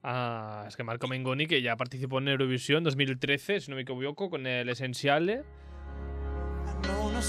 Ah, 0.02 0.64
es 0.66 0.76
que 0.76 0.82
Marco 0.82 1.06
Mengoni, 1.06 1.46
que 1.46 1.60
ya 1.60 1.76
participó 1.76 2.18
en 2.18 2.28
Eurovisión 2.28 2.82
2013, 2.82 3.60
si 3.60 3.70
no 3.70 3.76
me 3.76 3.82
equivoco, 3.82 4.30
con 4.30 4.46
el 4.46 4.68
Essenziale. 4.70 5.44
Non 6.80 7.22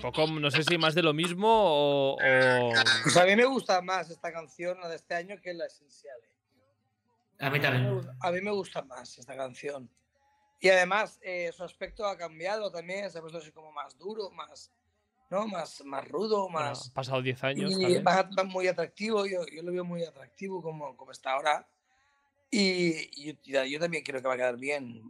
poco, 0.00 0.26
no 0.26 0.50
sé 0.50 0.62
si 0.64 0.78
más 0.78 0.94
de 0.94 1.02
lo 1.02 1.12
mismo 1.12 1.48
o. 1.48 2.12
o- 2.14 2.72
Pues 3.02 3.16
a 3.16 3.24
mí 3.24 3.36
me 3.36 3.44
gusta 3.44 3.80
más 3.82 4.10
esta 4.10 4.32
canción, 4.32 4.78
la 4.80 4.88
de 4.88 4.96
este 4.96 5.14
año, 5.14 5.40
que 5.40 5.54
la 5.54 5.66
esencial. 5.66 6.18
A 7.38 7.50
mí 7.50 7.60
también. 7.60 8.00
A 8.20 8.30
mí 8.30 8.40
me 8.40 8.50
gusta 8.50 8.82
más 8.82 9.18
esta 9.18 9.36
canción. 9.36 9.88
Y 10.60 10.68
además, 10.68 11.18
eh, 11.22 11.50
su 11.52 11.64
aspecto 11.64 12.06
ha 12.06 12.16
cambiado 12.16 12.70
también, 12.70 13.10
se 13.10 13.18
ha 13.18 13.20
puesto 13.20 13.38
así 13.38 13.50
como 13.50 13.72
más 13.72 13.98
duro, 13.98 14.30
más, 14.30 14.70
¿no? 15.28 15.48
más, 15.48 15.84
más 15.84 16.06
rudo, 16.06 16.44
bueno, 16.48 16.68
más, 16.68 16.86
han 16.86 16.92
pasado 16.94 17.20
10 17.20 17.42
años. 17.42 17.72
y 17.72 17.98
más, 18.00 18.30
más 18.30 18.46
muy 18.46 18.68
atractivo. 18.68 19.26
Yo, 19.26 19.44
yo 19.52 19.62
lo 19.62 19.72
veo 19.72 19.84
muy 19.84 20.04
atractivo 20.04 20.62
como, 20.62 20.96
como 20.96 21.10
está 21.10 21.32
ahora. 21.32 21.66
Y, 22.48 23.10
y 23.28 23.36
yo, 23.44 23.64
yo 23.64 23.80
también 23.80 24.04
creo 24.04 24.20
que 24.22 24.28
va 24.28 24.34
a 24.34 24.36
quedar 24.36 24.56
bien. 24.56 25.02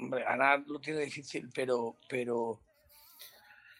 Hombre, 0.00 0.24
ganar 0.24 0.64
lo 0.66 0.80
tiene 0.80 1.00
difícil, 1.00 1.48
pero. 1.54 1.96
Pero, 2.08 2.60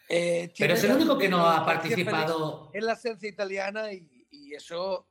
eh, 0.09 0.53
Pero 0.59 0.75
es 0.75 0.85
el 0.85 0.93
único 0.93 1.19
que 1.19 1.29
no 1.29 1.47
ha 1.47 1.65
participado. 1.65 2.71
Es 2.73 2.83
la 2.83 2.95
esencia 2.95 3.29
italiana 3.29 3.93
y, 3.93 4.27
y 4.31 4.55
eso, 4.55 5.07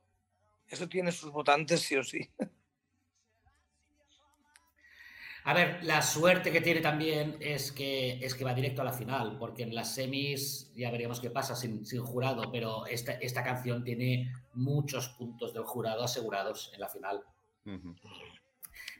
eso 0.68 0.88
tiene 0.88 1.12
sus 1.12 1.30
votantes, 1.30 1.80
sí 1.80 1.96
o 1.96 2.04
sí. 2.04 2.28
A 5.48 5.54
ver, 5.54 5.82
la 5.82 6.02
suerte 6.02 6.52
que 6.52 6.60
tiene 6.60 6.82
también 6.82 7.38
es 7.40 7.72
que, 7.72 8.18
es 8.22 8.34
que 8.34 8.44
va 8.44 8.52
directo 8.52 8.82
a 8.82 8.84
la 8.84 8.92
final, 8.92 9.38
porque 9.38 9.62
en 9.62 9.74
las 9.74 9.94
semis 9.94 10.70
ya 10.74 10.90
veríamos 10.90 11.20
qué 11.20 11.30
pasa 11.30 11.56
sin, 11.56 11.86
sin 11.86 12.02
jurado, 12.02 12.52
pero 12.52 12.84
esta, 12.86 13.12
esta 13.12 13.42
canción 13.42 13.82
tiene 13.82 14.30
muchos 14.52 15.08
puntos 15.08 15.54
del 15.54 15.64
jurado 15.64 16.04
asegurados 16.04 16.70
en 16.74 16.80
la 16.80 16.88
final. 16.88 17.24
Ujú. 17.64 17.94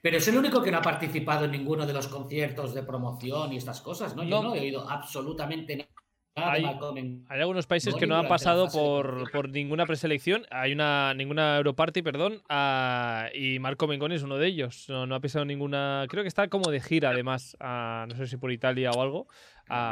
Pero 0.03 0.17
es 0.19 0.29
el 0.29 0.37
único 0.39 0.63
que 0.63 0.71
no 0.71 0.79
ha 0.79 0.83
participado 0.83 1.45
en 1.47 1.53
ninguno 1.53 1.87
de 1.87 1.93
los 1.93 2.09
conciertos 2.09 2.75
de 2.75 2.83
promoción 2.83 3.53
y 3.53 3.57
estas 3.57 3.81
cosas, 3.81 4.15
¿no? 4.17 4.23
Yo 4.25 4.43
No. 4.43 4.49
no 4.51 4.55
he 4.55 4.61
oído 4.61 4.89
absolutamente 4.89 5.77
nada 5.77 5.89
Hay- 6.41 6.65
Hay 6.65 7.41
algunos 7.41 7.67
países 7.67 7.97
que 7.97 8.07
no 8.07 8.15
han 8.15 8.29
pasado 8.29 8.69
por, 8.69 9.29
por 9.33 9.49
ninguna 9.49 9.87
preselección. 9.87 10.47
Hay 10.53 10.71
una 10.73 11.13
ninguna 11.13 11.57
Europarty, 11.57 12.01
perdón. 12.03 12.35
y 13.35 13.59
Marco 13.59 13.89
Mengoni 13.89 14.15
es 14.15 14.23
uno 14.23 14.37
de 14.39 14.47
ellos. 14.47 14.85
No, 14.89 15.05
no 15.05 15.17
ha 15.17 15.21
pisado 15.21 15.45
ninguna. 15.45 16.05
Creo 16.09 16.23
que 16.23 16.29
está 16.29 16.47
como 16.47 16.71
de 16.71 16.79
gira, 16.81 17.11
además. 17.11 17.57
ah, 17.59 18.07
no 18.09 18.15
sé 18.15 18.29
si 18.29 18.37
por 18.37 18.53
Italia 18.53 18.93
o 18.93 19.03
algo. 19.03 19.27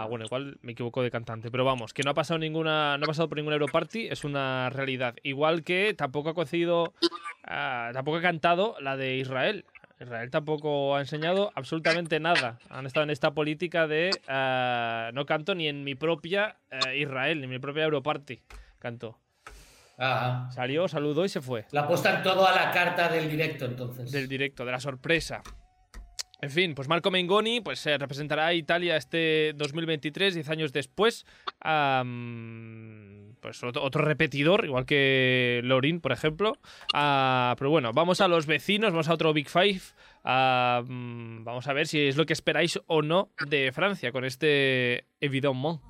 Bueno, 0.09 0.25
igual 0.25 0.57
me 0.63 0.71
equivoco 0.73 1.03
de 1.03 1.11
cantante. 1.11 1.51
Pero 1.51 1.65
vamos, 1.65 1.93
que 1.93 2.05
no 2.05 2.13
ha 2.13 2.15
pasado 2.15 2.39
ninguna. 2.39 2.97
No 2.97 3.05
ha 3.05 3.09
pasado 3.09 3.29
por 3.29 3.39
ninguna 3.39 3.57
Europarty, 3.57 4.07
es 4.07 4.23
una 4.23 4.71
realidad. 4.71 5.17
Igual 5.25 5.65
que 5.65 5.95
tampoco 5.95 6.29
ha 6.29 6.35
conseguido. 6.35 6.95
tampoco 7.43 8.19
ha 8.19 8.23
cantado 8.23 8.77
la 8.81 8.97
de 8.97 9.17
Israel. 9.17 9.65
Israel 10.00 10.31
tampoco 10.31 10.95
ha 10.95 11.00
enseñado 11.00 11.53
absolutamente 11.55 12.21
nada. 12.21 12.59
Han 12.69 12.87
estado 12.87 13.05
en 13.05 13.11
esta 13.11 13.33
política 13.33 13.87
de 13.87 14.11
ah, 14.29 15.11
no 15.15 15.25
canto 15.26 15.55
ni 15.55 15.69
en 15.69 15.85
mi 15.85 15.95
propia 15.95 16.57
eh, 16.71 16.99
Israel, 16.99 17.38
ni 17.38 17.45
en 17.45 17.50
mi 17.50 17.59
propia 17.59 17.85
Europarty. 17.85 18.43
Canto. 18.79 19.19
Ajá. 19.99 20.50
Salió, 20.50 20.88
saludó 20.88 21.25
y 21.25 21.29
se 21.31 21.41
fue. 21.41 21.65
La 21.71 21.83
apuestan 21.83 22.23
todo 22.23 22.47
a 22.47 22.55
la 22.55 22.71
carta 22.71 23.09
del 23.09 23.31
directo, 23.31 23.65
entonces. 23.65 24.12
Del 24.12 24.29
directo, 24.29 24.65
de 24.67 24.73
la 24.73 24.81
sorpresa. 24.81 25.43
En 26.47 26.53
fin, 26.53 26.76
pues 26.76 26.87
Marco 26.87 27.11
Mengoni 27.11 27.61
pues, 27.61 27.85
eh, 27.88 27.99
representará 27.99 28.47
a 28.47 28.55
Italia 28.55 28.97
este 28.97 29.53
2023, 29.57 30.35
10 30.35 30.49
años 30.49 30.73
después. 30.73 31.26
Pues 31.59 33.65
otro, 33.65 34.00
repetidor, 34.00 34.65
igual 34.65 34.87
que 34.87 35.61
Lorin, 35.65 36.00
por 36.00 36.12
ejemplo. 36.12 36.57
Ah, 36.95 37.57
pero 37.59 37.71
bueno, 37.71 37.93
vamos 37.93 38.21
a 38.21 38.29
los 38.29 38.47
vecinos, 38.47 38.93
vamos 38.93 39.09
a 39.09 39.15
otro 39.15 39.33
Big 39.33 39.49
Five. 39.49 39.81
Vamos 40.23 41.67
a 41.67 41.73
ver 41.73 41.88
si 41.88 42.07
es 42.07 42.17
lo 42.17 42.26
que 42.26 42.33
esperáis 42.33 42.81
o 42.87 43.03
no 43.03 43.31
de 43.49 43.73
Francia 43.73 44.12
con 44.12 44.25
este 44.25 45.05
Evidemment. 45.21 45.81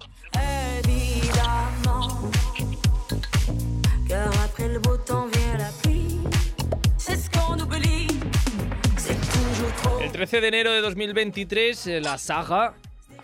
13 10.16 10.40
de 10.40 10.48
enero 10.48 10.72
de 10.72 10.80
2023, 10.80 11.86
eh, 11.88 12.00
la 12.00 12.16
saga 12.16 12.72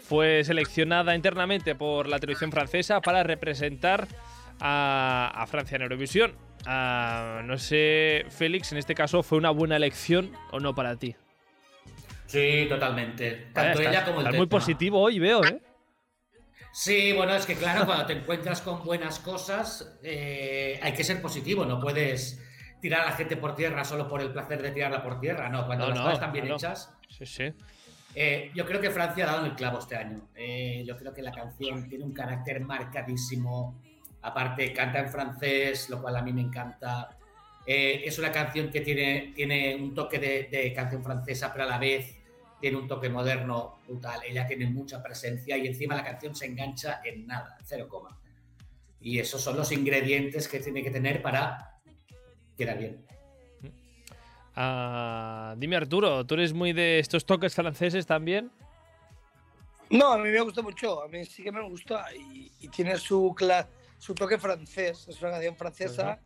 fue 0.07 0.45
seleccionada 0.45 1.15
internamente 1.17 1.75
por 1.75 2.07
la 2.07 2.19
televisión 2.19 2.53
francesa 2.53 3.01
para 3.01 3.23
representar 3.23 4.07
a, 4.61 5.33
a 5.35 5.47
Francia 5.47 5.77
en 5.77 5.83
Eurovisión. 5.83 6.35
Ah, 6.67 7.41
no 7.47 7.57
sé, 7.57 8.27
Félix, 8.29 8.73
en 8.73 8.79
este 8.79 8.95
caso, 8.95 9.23
¿fue 9.23 9.39
una 9.39 9.49
buena 9.49 9.77
elección 9.77 10.33
o 10.51 10.61
no 10.61 10.75
para 10.75 10.95
ti? 10.97 11.17
Sí, 12.27 12.67
totalmente. 12.69 13.31
Vaya, 13.31 13.53
Tanto 13.55 13.79
estás- 13.81 13.95
ella 13.95 14.05
como 14.05 14.21
el 14.21 14.27
estás 14.27 14.37
muy 14.37 14.47
positivo 14.47 15.01
hoy, 15.01 15.19
veo, 15.19 15.43
¿eh? 15.47 15.63
Sí, 16.75 17.15
bueno, 17.15 17.35
es 17.35 17.47
que 17.47 17.55
claro, 17.57 17.87
cuando 17.87 18.05
te 18.05 18.13
encuentras 18.13 18.61
con 18.61 18.85
buenas 18.85 19.19
cosas, 19.19 19.99
eh, 20.03 20.79
hay 20.83 20.93
que 20.93 21.05
ser 21.05 21.23
positivo, 21.23 21.65
no 21.65 21.81
puedes 21.81 22.39
tirar 22.83 23.03
a 23.03 23.05
la 23.07 23.13
gente 23.13 23.37
por 23.37 23.55
tierra 23.55 23.85
solo 23.85 24.09
por 24.09 24.21
el 24.21 24.33
placer 24.33 24.61
de 24.61 24.73
tirarla 24.73 25.03
por 25.03 25.21
tierra, 25.21 25.49
no, 25.49 25.65
cuando 25.65 25.85
No, 25.85 25.91
las 25.91 25.99
no, 25.99 26.05
cosas 26.05 26.19
están 26.19 26.33
bien 26.33 26.49
no, 26.49 26.57
hechas. 26.57 26.93
Sí, 27.09 27.25
sí. 27.25 27.55
Eh, 28.15 28.51
yo 28.55 28.67
creo 28.67 28.81
que 28.81 28.91
Francia 28.91 29.25
ha 29.25 29.29
dado 29.29 29.47
en 29.47 29.53
el 29.53 29.57
clavo 29.57 29.79
este 29.79 29.97
año. 29.97 30.29
Eh, 30.35 30.83
yo 30.85 30.97
creo 30.99 31.15
que 31.15 31.23
la 31.23 31.31
canción 31.31 31.89
tiene 31.89 32.05
un 32.05 32.13
carácter 32.13 32.61
marcadísimo. 32.61 33.81
Aparte, 34.23 34.73
canta 34.73 34.99
en 34.99 35.09
francés, 35.09 35.89
lo 35.91 36.03
cual 36.03 36.17
a 36.17 36.23
mí 36.23 36.33
me 36.33 36.43
encanta. 36.43 37.17
Eh, 37.65 38.03
es 38.05 38.19
una 38.19 38.33
canción 38.33 38.69
que 38.69 38.81
tiene, 38.81 39.33
tiene 39.35 39.77
un 39.77 39.95
toque 39.95 40.19
de, 40.19 40.49
de 40.51 40.73
canción 40.75 41.05
francesa, 41.05 41.53
pero 41.53 41.65
a 41.65 41.69
la 41.69 41.79
vez 41.79 42.19
tiene 42.61 42.77
un 42.77 42.89
toque 42.89 43.09
moderno 43.09 43.79
brutal. 43.87 44.21
Ella 44.29 44.45
tiene 44.45 44.67
mucha 44.67 45.01
presencia 45.01 45.57
y 45.57 45.69
encima 45.69 45.95
la 45.95 46.05
canción 46.05 46.35
se 46.35 46.47
engancha 46.47 47.01
en 47.05 47.29
nada, 47.29 47.57
cero 47.65 47.87
coma. 47.89 48.19
Y 49.01 49.21
esos 49.21 49.41
son 49.41 49.57
los 49.57 49.71
ingredientes 49.71 50.49
que 50.49 50.59
tiene 50.59 50.83
que 50.83 50.91
tener 50.91 51.23
para 51.23 51.72
quedar 52.57 52.79
bien. 52.79 53.05
Ah, 54.55 55.55
dime, 55.57 55.77
Arturo, 55.77 56.27
¿tú 56.27 56.35
eres 56.35 56.53
muy 56.53 56.73
de 56.73 56.99
estos 56.99 57.25
toques 57.25 57.55
franceses 57.55 58.07
también? 58.07 58.51
No, 59.91 60.13
a 60.13 60.19
mí 60.19 60.29
me 60.31 60.41
gusta 60.41 60.63
mucho, 60.63 61.03
a 61.03 61.09
mí 61.09 61.25
sí 61.25 61.43
que 61.43 61.53
me 61.53 61.63
gusta 61.63 62.07
y, 62.15 62.51
y 62.61 62.69
tiene 62.69 62.97
su, 62.99 63.35
cla- 63.37 63.69
su 63.99 64.15
toque 64.15 64.39
francés, 64.39 65.07
es 65.09 65.21
una 65.21 65.33
canción 65.33 65.57
francesa 65.57 66.21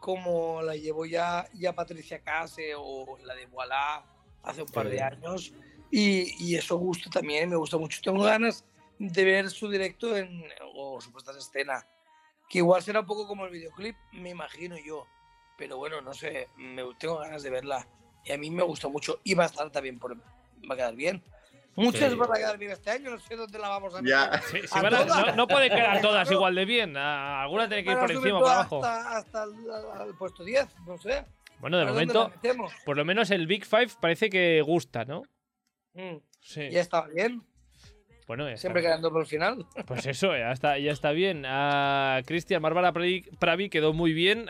como 0.00 0.62
la 0.62 0.76
llevó 0.76 1.04
ya, 1.06 1.46
ya 1.54 1.74
Patricia 1.74 2.20
Case 2.22 2.72
o 2.76 3.18
la 3.24 3.34
de 3.34 3.46
Voilà 3.46 4.04
hace 4.42 4.62
un 4.62 4.68
par 4.68 4.88
de 4.88 5.02
años 5.02 5.52
y, 5.90 6.32
y 6.44 6.54
eso 6.56 6.76
gusta 6.78 7.10
también, 7.10 7.50
me 7.50 7.56
gusta 7.56 7.76
mucho. 7.78 8.00
Tengo 8.02 8.22
ganas 8.22 8.64
de 8.98 9.24
ver 9.24 9.50
su 9.50 9.68
directo 9.68 10.16
en, 10.16 10.44
o 10.74 11.00
su 11.00 11.10
puesta 11.10 11.32
en 11.32 11.38
escena, 11.38 11.86
que 12.48 12.58
igual 12.58 12.82
será 12.82 13.00
un 13.00 13.06
poco 13.06 13.26
como 13.26 13.44
el 13.46 13.50
videoclip, 13.52 13.96
me 14.12 14.30
imagino 14.30 14.76
yo, 14.78 15.06
pero 15.58 15.76
bueno, 15.76 16.00
no 16.00 16.14
sé, 16.14 16.48
me, 16.56 16.82
tengo 16.98 17.18
ganas 17.18 17.42
de 17.42 17.50
verla 17.50 17.86
y 18.24 18.32
a 18.32 18.38
mí 18.38 18.50
me 18.50 18.62
gusta 18.62 18.88
mucho 18.88 19.20
y 19.24 19.34
va 19.34 19.42
a 19.42 19.46
estar 19.46 19.68
también, 19.70 19.98
por, 19.98 20.16
va 20.16 20.74
a 20.74 20.76
quedar 20.76 20.94
bien. 20.94 21.22
Muchas 21.74 22.10
Sí. 22.10 22.16
van 22.16 22.30
a 22.32 22.34
quedar 22.34 22.58
bien 22.58 22.72
este 22.72 22.90
año, 22.90 23.10
no 23.10 23.18
sé 23.20 23.36
dónde 23.36 23.58
la 23.58 23.68
vamos 23.68 23.94
a. 23.94 23.98
Sí, 24.42 24.58
sí, 24.62 24.68
todas. 24.80 25.06
no, 25.06 25.36
no 25.36 25.46
pueden 25.46 25.70
quedar 25.70 26.00
todas 26.02 26.30
igual 26.30 26.54
de 26.54 26.64
bien. 26.64 26.96
alguna 26.96 27.68
tiene 27.68 27.84
que 27.84 27.92
ir 27.92 27.98
por 27.98 28.10
encima 28.10 28.38
o 28.38 28.40
por 28.40 28.50
abajo. 28.50 28.84
Hasta, 28.84 29.16
hasta 29.18 29.44
el, 29.44 29.70
al 30.00 30.14
puesto 30.16 30.42
10, 30.42 30.66
no 30.86 30.98
sé. 30.98 31.24
Bueno, 31.60 31.76
de 31.76 31.84
¿A 31.84 31.86
dónde 31.86 32.06
momento, 32.14 32.32
por 32.84 32.96
lo 32.96 33.04
menos 33.04 33.30
el 33.30 33.46
Big 33.46 33.64
Five 33.64 33.90
parece 34.00 34.30
que 34.30 34.62
gusta, 34.62 35.04
¿no? 35.04 35.22
Mm, 35.94 36.16
Sí. 36.40 36.70
Ya 36.70 36.80
está 36.80 37.06
bien, 37.08 37.42
Bueno, 38.28 38.44
ya 38.44 38.50
está. 38.50 38.60
siempre 38.60 38.82
quedando 38.82 39.10
por 39.10 39.22
el 39.22 39.26
final. 39.26 39.66
Pues 39.86 40.06
eso, 40.06 40.36
ya 40.36 40.52
está, 40.52 40.78
ya 40.78 40.92
está 40.92 41.10
bien. 41.10 41.44
Cristian, 42.26 42.62
Bárbara 42.62 42.92
Pravi, 42.92 43.68
quedó 43.70 43.92
muy 43.92 44.12
bien. 44.12 44.46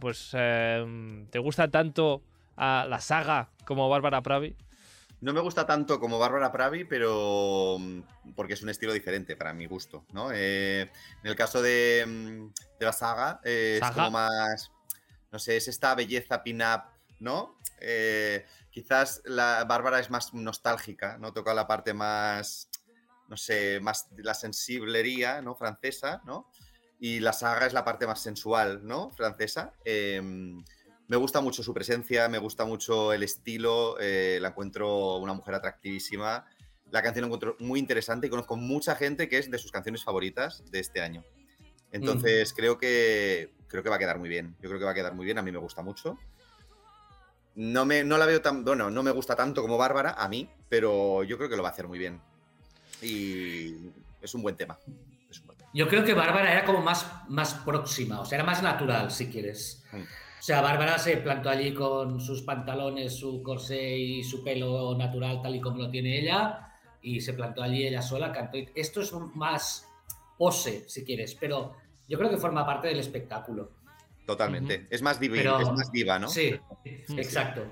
Pues, 0.00 0.30
eh, 0.32 1.26
¿te 1.30 1.38
gusta 1.38 1.68
tanto 1.70 2.22
la 2.56 2.98
saga 3.00 3.50
como 3.64 3.88
Bárbara 3.88 4.22
Pravi? 4.22 4.56
No 5.24 5.32
me 5.32 5.40
gusta 5.40 5.64
tanto 5.64 5.98
como 5.98 6.18
Bárbara 6.18 6.52
Pravi, 6.52 6.84
pero 6.84 7.78
mm, 7.80 8.32
porque 8.36 8.52
es 8.52 8.62
un 8.62 8.68
estilo 8.68 8.92
diferente 8.92 9.36
para 9.36 9.54
mi 9.54 9.64
gusto, 9.64 10.04
¿no? 10.12 10.30
Eh, 10.30 10.82
en 10.82 10.90
el 11.30 11.34
caso 11.34 11.62
de, 11.62 12.04
mm, 12.06 12.52
de 12.78 12.84
la 12.84 12.92
saga, 12.92 13.40
eh, 13.42 13.80
es 13.82 13.90
como 13.90 14.10
más, 14.10 14.70
no 15.32 15.38
sé, 15.38 15.56
es 15.56 15.68
esta 15.68 15.94
belleza 15.94 16.42
pin-up, 16.42 16.82
¿no? 17.20 17.58
Eh, 17.80 18.44
quizás 18.70 19.22
la 19.24 19.64
Bárbara 19.64 19.98
es 19.98 20.10
más 20.10 20.34
nostálgica, 20.34 21.16
¿no? 21.16 21.32
Toca 21.32 21.54
la 21.54 21.66
parte 21.66 21.94
más, 21.94 22.68
no 23.28 23.36
sé, 23.36 23.80
más 23.80 24.08
la 24.16 24.34
sensiblería, 24.34 25.42
¿no? 25.42 25.54
Francesa, 25.54 26.22
¿no? 26.24 26.50
Y 26.98 27.20
la 27.20 27.32
saga 27.32 27.66
es 27.66 27.72
la 27.72 27.84
parte 27.84 28.06
más 28.06 28.20
sensual, 28.20 28.86
¿no? 28.86 29.10
Francesa. 29.10 29.72
Eh, 29.84 30.22
me 31.06 31.16
gusta 31.16 31.40
mucho 31.40 31.62
su 31.62 31.74
presencia, 31.74 32.28
me 32.28 32.38
gusta 32.38 32.64
mucho 32.64 33.12
el 33.12 33.22
estilo, 33.22 33.96
eh, 34.00 34.38
la 34.40 34.48
encuentro 34.48 35.16
una 35.16 35.34
mujer 35.34 35.54
atractivísima. 35.54 36.46
La 36.90 37.02
canción 37.02 37.22
la 37.22 37.26
encuentro 37.26 37.56
muy 37.60 37.78
interesante 37.78 38.26
y 38.26 38.30
conozco 38.30 38.56
mucha 38.56 38.94
gente 38.96 39.28
que 39.28 39.38
es 39.38 39.50
de 39.50 39.58
sus 39.58 39.70
canciones 39.70 40.02
favoritas 40.02 40.62
de 40.70 40.80
este 40.80 41.02
año. 41.02 41.22
Entonces 41.92 42.52
creo 42.54 42.78
que 42.78 43.52
creo 43.68 43.82
que 43.82 43.90
va 43.90 43.96
a 43.96 43.98
quedar 43.98 44.18
muy 44.18 44.28
bien. 44.28 44.56
Yo 44.60 44.68
creo 44.68 44.78
que 44.78 44.84
va 44.84 44.92
a 44.92 44.94
quedar 44.94 45.14
muy 45.14 45.24
bien. 45.24 45.38
A 45.38 45.42
mí 45.42 45.52
me 45.52 45.58
gusta 45.58 45.82
mucho. 45.82 46.18
No, 47.54 47.84
me, 47.84 48.02
no 48.02 48.18
la 48.18 48.26
veo 48.26 48.40
tan. 48.40 48.64
Bueno, 48.64 48.90
no 48.90 49.02
me 49.02 49.10
gusta 49.10 49.36
tanto 49.36 49.62
como 49.62 49.76
Bárbara, 49.76 50.14
a 50.16 50.28
mí, 50.28 50.48
pero 50.68 51.22
yo 51.22 51.36
creo 51.36 51.48
que 51.48 51.56
lo 51.56 51.62
va 51.62 51.68
a 51.68 51.72
hacer 51.72 51.86
muy 51.86 51.98
bien. 51.98 52.20
Y 53.02 53.74
es 54.20 54.34
un 54.34 54.42
buen 54.42 54.56
tema. 54.56 54.78
Es 55.30 55.40
un 55.40 55.46
buen 55.46 55.58
tema. 55.58 55.70
Yo 55.74 55.88
creo 55.88 56.04
que 56.04 56.14
Bárbara 56.14 56.52
era 56.52 56.64
como 56.64 56.80
más, 56.80 57.10
más 57.28 57.54
próxima, 57.54 58.20
o 58.20 58.24
sea, 58.24 58.36
era 58.36 58.44
más 58.44 58.62
natural, 58.62 59.10
si 59.10 59.28
quieres. 59.28 59.84
Mm. 59.92 60.02
O 60.02 60.42
sea, 60.46 60.60
Bárbara 60.60 60.98
se 60.98 61.16
plantó 61.16 61.48
allí 61.48 61.72
con 61.72 62.20
sus 62.20 62.42
pantalones, 62.42 63.16
su 63.16 63.42
corsé 63.42 63.96
y 63.96 64.22
su 64.22 64.44
pelo 64.44 64.94
natural, 64.96 65.40
tal 65.42 65.56
y 65.56 65.60
como 65.60 65.78
lo 65.78 65.90
tiene 65.90 66.20
ella, 66.20 66.74
y 67.00 67.20
se 67.20 67.32
plantó 67.32 67.62
allí 67.62 67.86
ella 67.86 68.02
sola, 68.02 68.30
cantó. 68.30 68.58
Esto 68.74 69.00
es 69.00 69.12
más 69.34 69.88
pose, 70.36 70.84
si 70.88 71.04
quieres, 71.04 71.34
pero 71.34 71.76
yo 72.08 72.18
creo 72.18 72.28
que 72.30 72.36
forma 72.36 72.66
parte 72.66 72.88
del 72.88 72.98
espectáculo. 72.98 73.72
Totalmente. 74.26 74.86
Es 74.90 75.02
más 75.02 75.18
Pero- 75.18 75.60
es 75.60 75.70
más 75.70 75.90
diva, 75.90 76.18
¿no? 76.18 76.28
Sí, 76.28 76.54
exacto. 77.16 77.64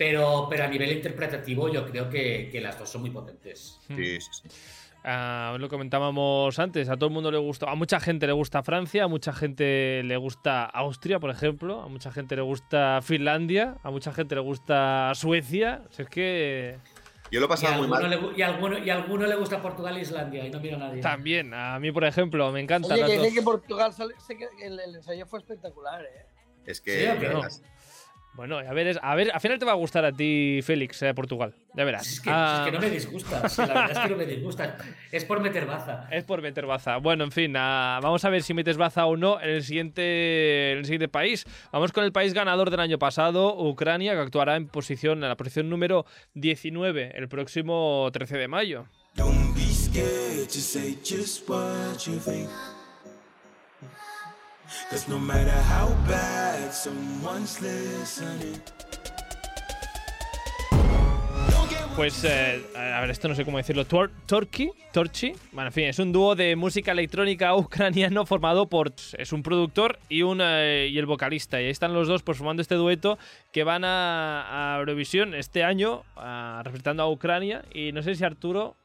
Pero, 0.00 0.46
pero 0.48 0.64
a 0.64 0.66
nivel 0.66 0.92
interpretativo 0.92 1.68
yo 1.68 1.84
creo 1.84 2.08
que, 2.08 2.48
que 2.50 2.58
las 2.58 2.78
dos 2.78 2.88
son 2.88 3.02
muy 3.02 3.10
potentes. 3.10 3.78
Sí, 3.86 4.18
sí, 4.18 4.30
sí. 4.32 4.48
Ah, 5.04 5.54
lo 5.60 5.68
comentábamos 5.68 6.58
antes, 6.58 6.88
a 6.88 6.96
todo 6.96 7.08
el 7.08 7.12
mundo 7.12 7.30
le 7.30 7.36
gusta, 7.36 7.70
a 7.70 7.74
mucha 7.74 8.00
gente 8.00 8.26
le 8.26 8.32
gusta 8.32 8.62
Francia, 8.62 9.04
a 9.04 9.08
mucha 9.08 9.34
gente 9.34 10.00
le 10.02 10.16
gusta 10.16 10.64
Austria, 10.64 11.20
por 11.20 11.28
ejemplo, 11.28 11.82
a 11.82 11.88
mucha 11.88 12.10
gente 12.12 12.34
le 12.34 12.40
gusta 12.40 13.00
Finlandia, 13.02 13.76
a 13.82 13.90
mucha 13.90 14.10
gente 14.14 14.34
le 14.36 14.40
gusta 14.40 15.12
Suecia. 15.14 15.82
O 15.90 15.92
sea, 15.92 16.04
es 16.06 16.10
que 16.10 16.78
Yo 17.30 17.40
lo 17.40 17.44
he 17.44 17.48
pasado 17.50 17.74
muy 17.76 17.86
mal. 17.86 18.08
le, 18.08 18.18
y, 18.38 18.40
a 18.40 18.46
alguno, 18.46 18.78
y 18.78 18.88
a 18.88 18.94
alguno 18.94 19.26
le 19.26 19.34
gusta 19.36 19.60
Portugal 19.60 19.98
e 19.98 20.00
Islandia 20.00 20.46
y 20.46 20.50
no 20.50 20.60
miro 20.60 20.76
a 20.76 20.80
nadie. 20.80 21.02
también, 21.02 21.52
a 21.52 21.78
mí, 21.78 21.92
por 21.92 22.04
ejemplo, 22.04 22.50
me 22.52 22.60
encanta. 22.60 22.94
Oye, 22.94 23.18
que 23.20 23.34
que 23.34 23.42
Portugal 23.42 23.92
sale, 23.92 24.14
sé 24.26 24.34
que 24.38 24.48
el, 24.64 24.80
el 24.80 24.94
ensayo 24.94 25.26
fue 25.26 25.40
espectacular, 25.40 26.02
¿eh? 26.04 26.24
Es 26.64 26.78
Sí, 26.78 26.84
que. 26.84 27.10
¿o 27.10 27.18
qué 27.18 27.28
no? 27.28 27.42
Bueno, 28.34 28.58
a 28.58 28.72
ver, 28.72 28.86
es- 28.86 28.98
a 29.02 29.14
ver, 29.16 29.30
al 29.32 29.40
final 29.40 29.58
te 29.58 29.64
va 29.66 29.72
a 29.72 29.74
gustar 29.74 30.04
a 30.04 30.12
ti, 30.12 30.60
Félix, 30.62 31.02
eh, 31.02 31.12
Portugal. 31.14 31.54
Ya 31.74 31.84
verás. 31.84 32.06
Es 32.06 32.20
que, 32.20 32.30
Ah, 32.32 32.62
es 32.64 32.70
que 32.70 32.72
no 32.76 32.80
me 32.80 32.90
disgusta, 32.90 33.48
sí, 33.48 33.60
la 33.62 33.66
verdad 33.68 33.90
es 33.90 33.98
que 33.98 34.08
no 34.08 34.16
me 34.16 34.26
disgusta. 34.26 34.76
Es 35.12 35.24
por 35.24 35.40
meter 35.40 35.66
baza. 35.66 36.06
Es 36.10 36.24
por 36.24 36.40
meter 36.40 36.64
baza. 36.66 36.96
Bueno, 36.98 37.24
en 37.24 37.32
fin, 37.32 37.54
ah, 37.56 37.98
vamos 38.02 38.24
a 38.24 38.30
ver 38.30 38.42
si 38.42 38.54
metes 38.54 38.76
baza 38.76 39.04
o 39.06 39.16
no 39.16 39.40
en 39.40 39.50
el 39.50 39.62
siguiente, 39.62 40.72
en 40.72 40.78
el 40.78 40.84
siguiente 40.84 41.08
país. 41.08 41.44
Vamos 41.72 41.92
con 41.92 42.04
el 42.04 42.12
país 42.12 42.32
ganador 42.32 42.70
del 42.70 42.80
año 42.80 42.98
pasado, 42.98 43.56
Ucrania, 43.62 44.12
que 44.14 44.20
actuará 44.20 44.56
en 44.56 44.68
posición, 44.68 45.22
en 45.22 45.28
la 45.28 45.36
posición 45.36 45.68
número 45.68 46.06
19 46.34 47.12
el 47.16 47.28
próximo 47.28 48.08
13 48.12 48.38
de 48.38 48.48
mayo. 48.48 48.86
Don't 49.16 49.54
be 49.54 49.60
Pues, 61.96 62.24
eh, 62.24 62.62
a 62.74 63.00
ver, 63.00 63.10
esto 63.10 63.28
no 63.28 63.34
sé 63.34 63.44
cómo 63.44 63.58
decirlo. 63.58 63.84
Tor 63.84 64.10
Torchi. 64.26 64.70
Bueno, 65.52 65.68
en 65.68 65.72
fin, 65.72 65.84
es 65.84 65.98
un 65.98 66.12
dúo 66.12 66.34
de 66.34 66.56
música 66.56 66.92
electrónica 66.92 67.54
ucraniano 67.56 68.24
formado 68.24 68.68
por. 68.68 68.92
Es 69.18 69.32
un 69.32 69.42
productor 69.42 69.98
y, 70.08 70.22
un, 70.22 70.38
eh, 70.40 70.88
y 70.90 70.98
el 70.98 71.06
vocalista. 71.06 71.60
Y 71.60 71.66
ahí 71.66 71.70
están 71.70 71.92
los 71.92 72.08
dos 72.08 72.22
pues, 72.22 72.38
formando 72.38 72.62
este 72.62 72.76
dueto 72.76 73.18
que 73.52 73.64
van 73.64 73.84
a, 73.84 74.76
a 74.76 74.78
Eurovisión 74.78 75.34
este 75.34 75.62
año, 75.62 76.04
ah, 76.16 76.62
representando 76.64 77.02
a 77.02 77.10
Ucrania. 77.10 77.64
Y 77.74 77.92
no 77.92 78.02
sé 78.02 78.14
si 78.14 78.24
Arturo 78.24 78.76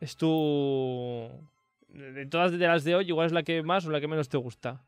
es 0.00 0.16
tu. 0.16 1.28
De 1.88 2.26
todas 2.26 2.52
las 2.52 2.84
de 2.84 2.94
hoy, 2.94 3.06
igual 3.08 3.26
es 3.26 3.32
la 3.32 3.42
que 3.42 3.62
más 3.62 3.86
o 3.86 3.90
la 3.90 4.00
que 4.00 4.08
menos 4.08 4.28
te 4.28 4.36
gusta. 4.36 4.80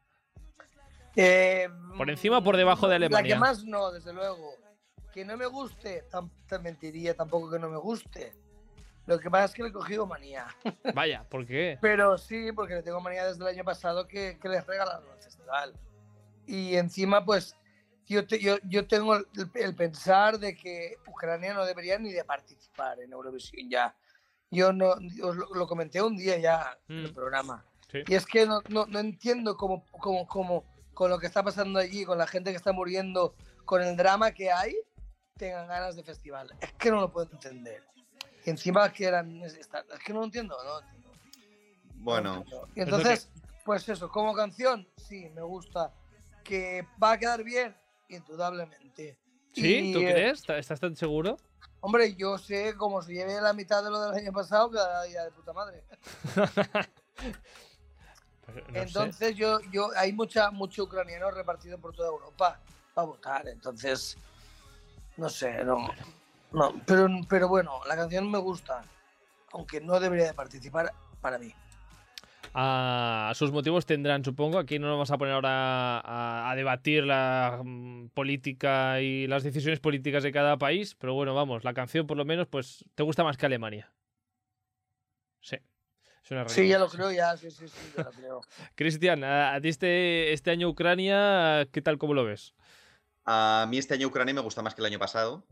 Eh, 1.16 1.68
¿Por 1.97 2.11
encima 2.11 2.38
o 2.38 2.44
por 2.44 2.56
debajo 2.56 2.87
de 2.88 2.99
La 2.99 3.06
Alemania? 3.06 3.35
que 3.35 3.40
más 3.40 3.64
no, 3.64 3.92
desde 3.92 4.12
luego. 4.12 4.54
Que 5.12 5.25
no 5.25 5.37
me 5.37 5.47
guste, 5.47 6.04
te 6.49 6.59
mentiría 6.59 7.14
tampoco 7.14 7.50
que 7.50 7.59
no 7.59 7.68
me 7.68 7.76
guste. 7.78 8.33
Lo 9.06 9.18
que 9.21 9.30
pasa 9.30 9.44
es 9.44 9.52
que 9.54 9.62
le 9.62 9.68
he 9.68 9.73
cogido 9.73 10.06
manía. 10.06 10.47
Vaya, 10.95 11.25
¿por 11.28 11.47
qué? 11.47 11.78
Pero 11.80 12.19
sí, 12.19 12.50
porque 12.52 12.75
le 12.75 12.82
tengo 12.82 13.00
manía 13.00 13.26
desde 13.26 13.43
el 13.43 13.49
año 13.54 13.65
pasado 13.65 14.08
que, 14.08 14.38
que 14.41 14.49
les 14.49 14.67
regalaron 14.67 15.04
el 15.17 15.23
festival. 15.23 15.75
Y 16.47 16.75
encima, 16.76 17.25
pues, 17.25 17.54
yo, 18.06 18.26
te- 18.26 18.41
yo, 18.41 18.56
yo 18.65 18.86
tengo 18.88 19.15
el, 19.17 19.26
el 19.54 19.75
pensar 19.76 20.38
de 20.38 20.56
que 20.56 20.97
Ucrania 21.06 21.54
no 21.54 21.65
debería 21.65 21.99
ni 21.99 22.12
de 22.12 22.25
participar 22.25 22.99
en 23.00 23.12
Eurovisión 23.12 23.71
ya. 23.71 23.95
Yo 24.50 24.73
no, 24.73 24.91
os 25.23 25.36
lo, 25.36 25.47
lo 25.54 25.67
comenté 25.67 26.02
un 26.02 26.17
día 26.17 26.38
ya 26.38 26.76
en 26.88 26.99
el 27.00 27.10
Mm. 27.12 27.15
programa. 27.15 27.65
Sí. 27.93 27.99
Y 28.06 28.15
es 28.15 28.26
que 28.26 28.47
no, 28.47 28.60
no, 28.69 28.86
no 28.86 28.99
entiendo 28.99 29.56
cómo, 29.56 29.84
cómo, 29.93 30.26
cómo, 30.26 30.65
con 30.95 31.11
lo 31.11 31.19
que 31.19 31.26
está 31.26 31.43
pasando 31.43 31.78
allí, 31.78 32.04
con 32.04 32.17
la 32.19 32.26
gente 32.26 32.50
que 32.50 32.57
está 32.57 32.73
muriendo, 32.73 33.35
con 33.65 33.83
el 33.83 33.97
drama 33.97 34.33
que 34.33 34.50
hay, 34.50 34.76
tengan 35.37 35.69
ganas 35.69 35.97
de 35.97 36.02
festival. 36.02 36.54
Es 36.61 36.73
que 36.75 36.91
no 36.91 37.00
lo 37.00 37.13
puedo 37.13 37.30
entender. 37.30 37.83
Y 38.45 38.50
encima 38.50 38.93
que 38.93 39.04
eran... 39.07 39.43
Es 39.43 39.59
que 40.04 40.13
no 40.13 40.21
lo 40.21 40.25
entiendo, 40.26 40.57
no 40.63 40.78
entiendo. 40.80 41.11
Bueno, 41.97 42.45
Y 42.75 42.83
entonces, 42.83 43.30
pues 43.65 43.89
eso, 43.89 44.09
como 44.11 44.35
canción, 44.35 44.87
sí, 44.97 45.30
me 45.35 45.43
gusta. 45.43 45.93
Que 46.43 46.87
va 47.02 47.13
a 47.13 47.19
quedar 47.19 47.43
bien, 47.43 47.75
indudablemente. 48.09 49.19
¿Sí? 49.54 49.76
Y, 49.76 49.93
¿Tú 49.93 50.00
eh, 50.00 50.13
crees? 50.13 50.41
¿Estás- 50.41 50.59
¿Estás 50.59 50.80
tan 50.80 50.95
seguro? 50.97 51.39
Hombre, 51.80 52.15
yo 52.15 52.37
sé, 52.39 52.75
como 52.76 53.02
se 53.02 53.15
lleve 53.15 53.41
la 53.41 53.52
mitad 53.52 53.83
de 53.83 53.91
lo 53.91 54.00
del 54.00 54.15
año 54.23 54.33
pasado, 54.33 54.71
quedaría 54.71 55.25
de 55.25 55.30
puta 55.33 55.52
madre. 55.52 55.85
Sé. 58.47 58.63
entonces, 58.75 59.37
yo, 59.37 59.61
yo, 59.73 59.89
hay 59.97 60.13
mucha, 60.13 60.50
mucho 60.50 60.85
ucraniano 60.85 61.30
repartido 61.30 61.78
por 61.78 61.95
toda 61.95 62.09
Europa 62.09 62.61
para 62.95 63.07
votar. 63.07 63.49
Entonces, 63.49 64.17
no 65.17 65.28
sé, 65.28 65.65
no. 65.65 65.89
No, 66.52 66.73
pero, 66.87 67.09
pero 67.28 67.49
bueno, 67.49 67.80
la 67.89 67.97
canción 67.97 68.30
me 68.30 68.39
gusta. 68.39 68.85
Aunque 69.52 69.80
no 69.80 69.99
debería 70.00 70.26
de 70.26 70.35
participar 70.35 70.93
para 71.21 71.39
mí. 71.39 71.52
a 72.54 73.33
sus 73.35 73.50
motivos 73.52 73.87
tendrán, 73.87 74.25
supongo. 74.25 74.59
Aquí 74.59 74.78
no 74.78 74.87
nos 74.87 74.95
vamos 74.95 75.11
a 75.11 75.19
poner 75.19 75.35
ahora 75.35 76.00
a, 76.00 76.50
a 76.50 76.57
debatir 76.57 77.04
la 77.04 77.61
mm, 77.65 78.09
política 78.09 79.00
y 79.00 79.26
las 79.26 79.43
decisiones 79.43 79.80
políticas 79.80 80.23
de 80.23 80.33
cada 80.33 80.57
país, 80.59 80.95
pero 80.95 81.15
bueno, 81.15 81.35
vamos, 81.35 81.65
la 81.65 81.75
canción 81.75 82.07
por 82.07 82.17
lo 82.17 82.25
menos, 82.25 82.47
pues, 82.47 82.85
te 82.95 83.02
gusta 83.02 83.25
más 83.25 83.37
que 83.37 83.47
Alemania. 83.47 83.93
Sí. 85.41 85.59
Es 86.25 86.30
una 86.30 86.49
Sí, 86.49 86.67
ya 86.69 86.78
lo 86.78 86.89
creo, 86.89 87.13
ya, 87.13 87.37
sí, 87.37 87.50
sí, 87.50 87.69
sí, 87.69 87.93
ya 87.95 88.04
lo 88.04 88.10
creo. 88.13 88.41
Cristian, 88.76 89.25
a, 89.25 89.54
a 89.54 89.60
ti 89.60 89.69
este, 89.69 90.32
este 90.32 90.50
año 90.50 90.69
Ucrania, 90.71 91.69
¿qué 91.71 91.82
tal, 91.82 91.99
cómo 91.99 92.15
lo 92.15 92.25
ves? 92.25 92.54
a 93.26 93.67
mí 93.71 93.78
este 93.78 93.95
año 93.95 94.08
Ucrania 94.08 94.34
me 94.34 94.43
gusta 94.43 94.60
más 94.60 94.75
que 94.75 94.82
el 94.82 94.87
año 94.87 94.99
pasado. 94.99 95.47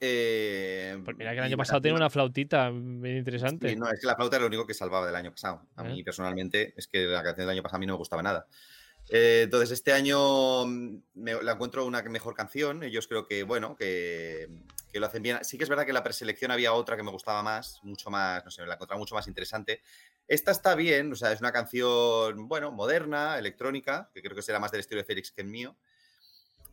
Eh, 0.00 0.98
Pues 1.04 1.16
mira 1.16 1.32
que 1.32 1.38
el 1.38 1.44
año 1.44 1.56
pasado 1.58 1.80
tenía 1.80 1.92
canción- 1.92 2.02
una 2.02 2.10
flautita 2.10 2.70
bien 2.70 3.18
interesante. 3.18 3.68
Sí, 3.70 3.76
no, 3.76 3.88
es 3.90 4.00
que 4.00 4.06
la 4.06 4.16
flauta 4.16 4.36
era 4.36 4.42
lo 4.44 4.48
único 4.48 4.66
que 4.66 4.72
salvaba 4.74 5.06
del 5.06 5.14
año 5.16 5.30
pasado. 5.30 5.66
A 5.76 5.84
¿Eh? 5.84 5.88
mí 5.92 6.02
personalmente 6.02 6.72
es 6.76 6.88
que 6.88 7.04
la 7.04 7.22
canción 7.22 7.46
del 7.46 7.54
año 7.56 7.62
pasado 7.62 7.76
a 7.76 7.80
mí 7.80 7.86
no 7.86 7.94
me 7.94 7.98
gustaba 7.98 8.22
nada. 8.22 8.46
Eh, 9.10 9.42
entonces 9.44 9.70
este 9.72 9.92
año 9.92 10.64
mm, 10.66 10.96
me- 11.14 11.42
la 11.42 11.52
encuentro 11.52 11.84
una 11.84 12.02
mejor 12.02 12.34
canción. 12.34 12.82
Ellos 12.82 13.06
creo 13.06 13.26
que, 13.26 13.42
bueno, 13.42 13.76
que, 13.76 14.48
que 14.94 15.00
lo 15.00 15.06
hacen 15.06 15.24
bien. 15.24 15.44
Sí 15.44 15.58
que 15.58 15.64
es 15.64 15.68
verdad 15.68 15.82
que 15.82 15.90
en 15.90 15.94
la 15.94 16.04
preselección 16.04 16.52
había 16.52 16.72
otra 16.72 16.96
que 16.96 17.02
me 17.02 17.10
gustaba 17.10 17.42
más, 17.42 17.80
mucho 17.82 18.10
más, 18.10 18.44
no 18.44 18.50
sé, 18.52 18.64
la 18.64 18.74
encontraba 18.74 18.96
mucho 18.96 19.16
más 19.16 19.26
interesante. 19.26 19.82
Esta 20.28 20.52
está 20.52 20.76
bien, 20.76 21.12
o 21.12 21.16
sea, 21.16 21.32
es 21.32 21.40
una 21.40 21.50
canción, 21.50 22.46
bueno, 22.46 22.70
moderna, 22.70 23.36
electrónica, 23.36 24.08
que 24.14 24.22
creo 24.22 24.36
que 24.36 24.42
será 24.42 24.60
más 24.60 24.70
del 24.70 24.78
estilo 24.82 25.00
de 25.00 25.04
Félix 25.04 25.32
que 25.32 25.42
el 25.42 25.48
mío. 25.48 25.76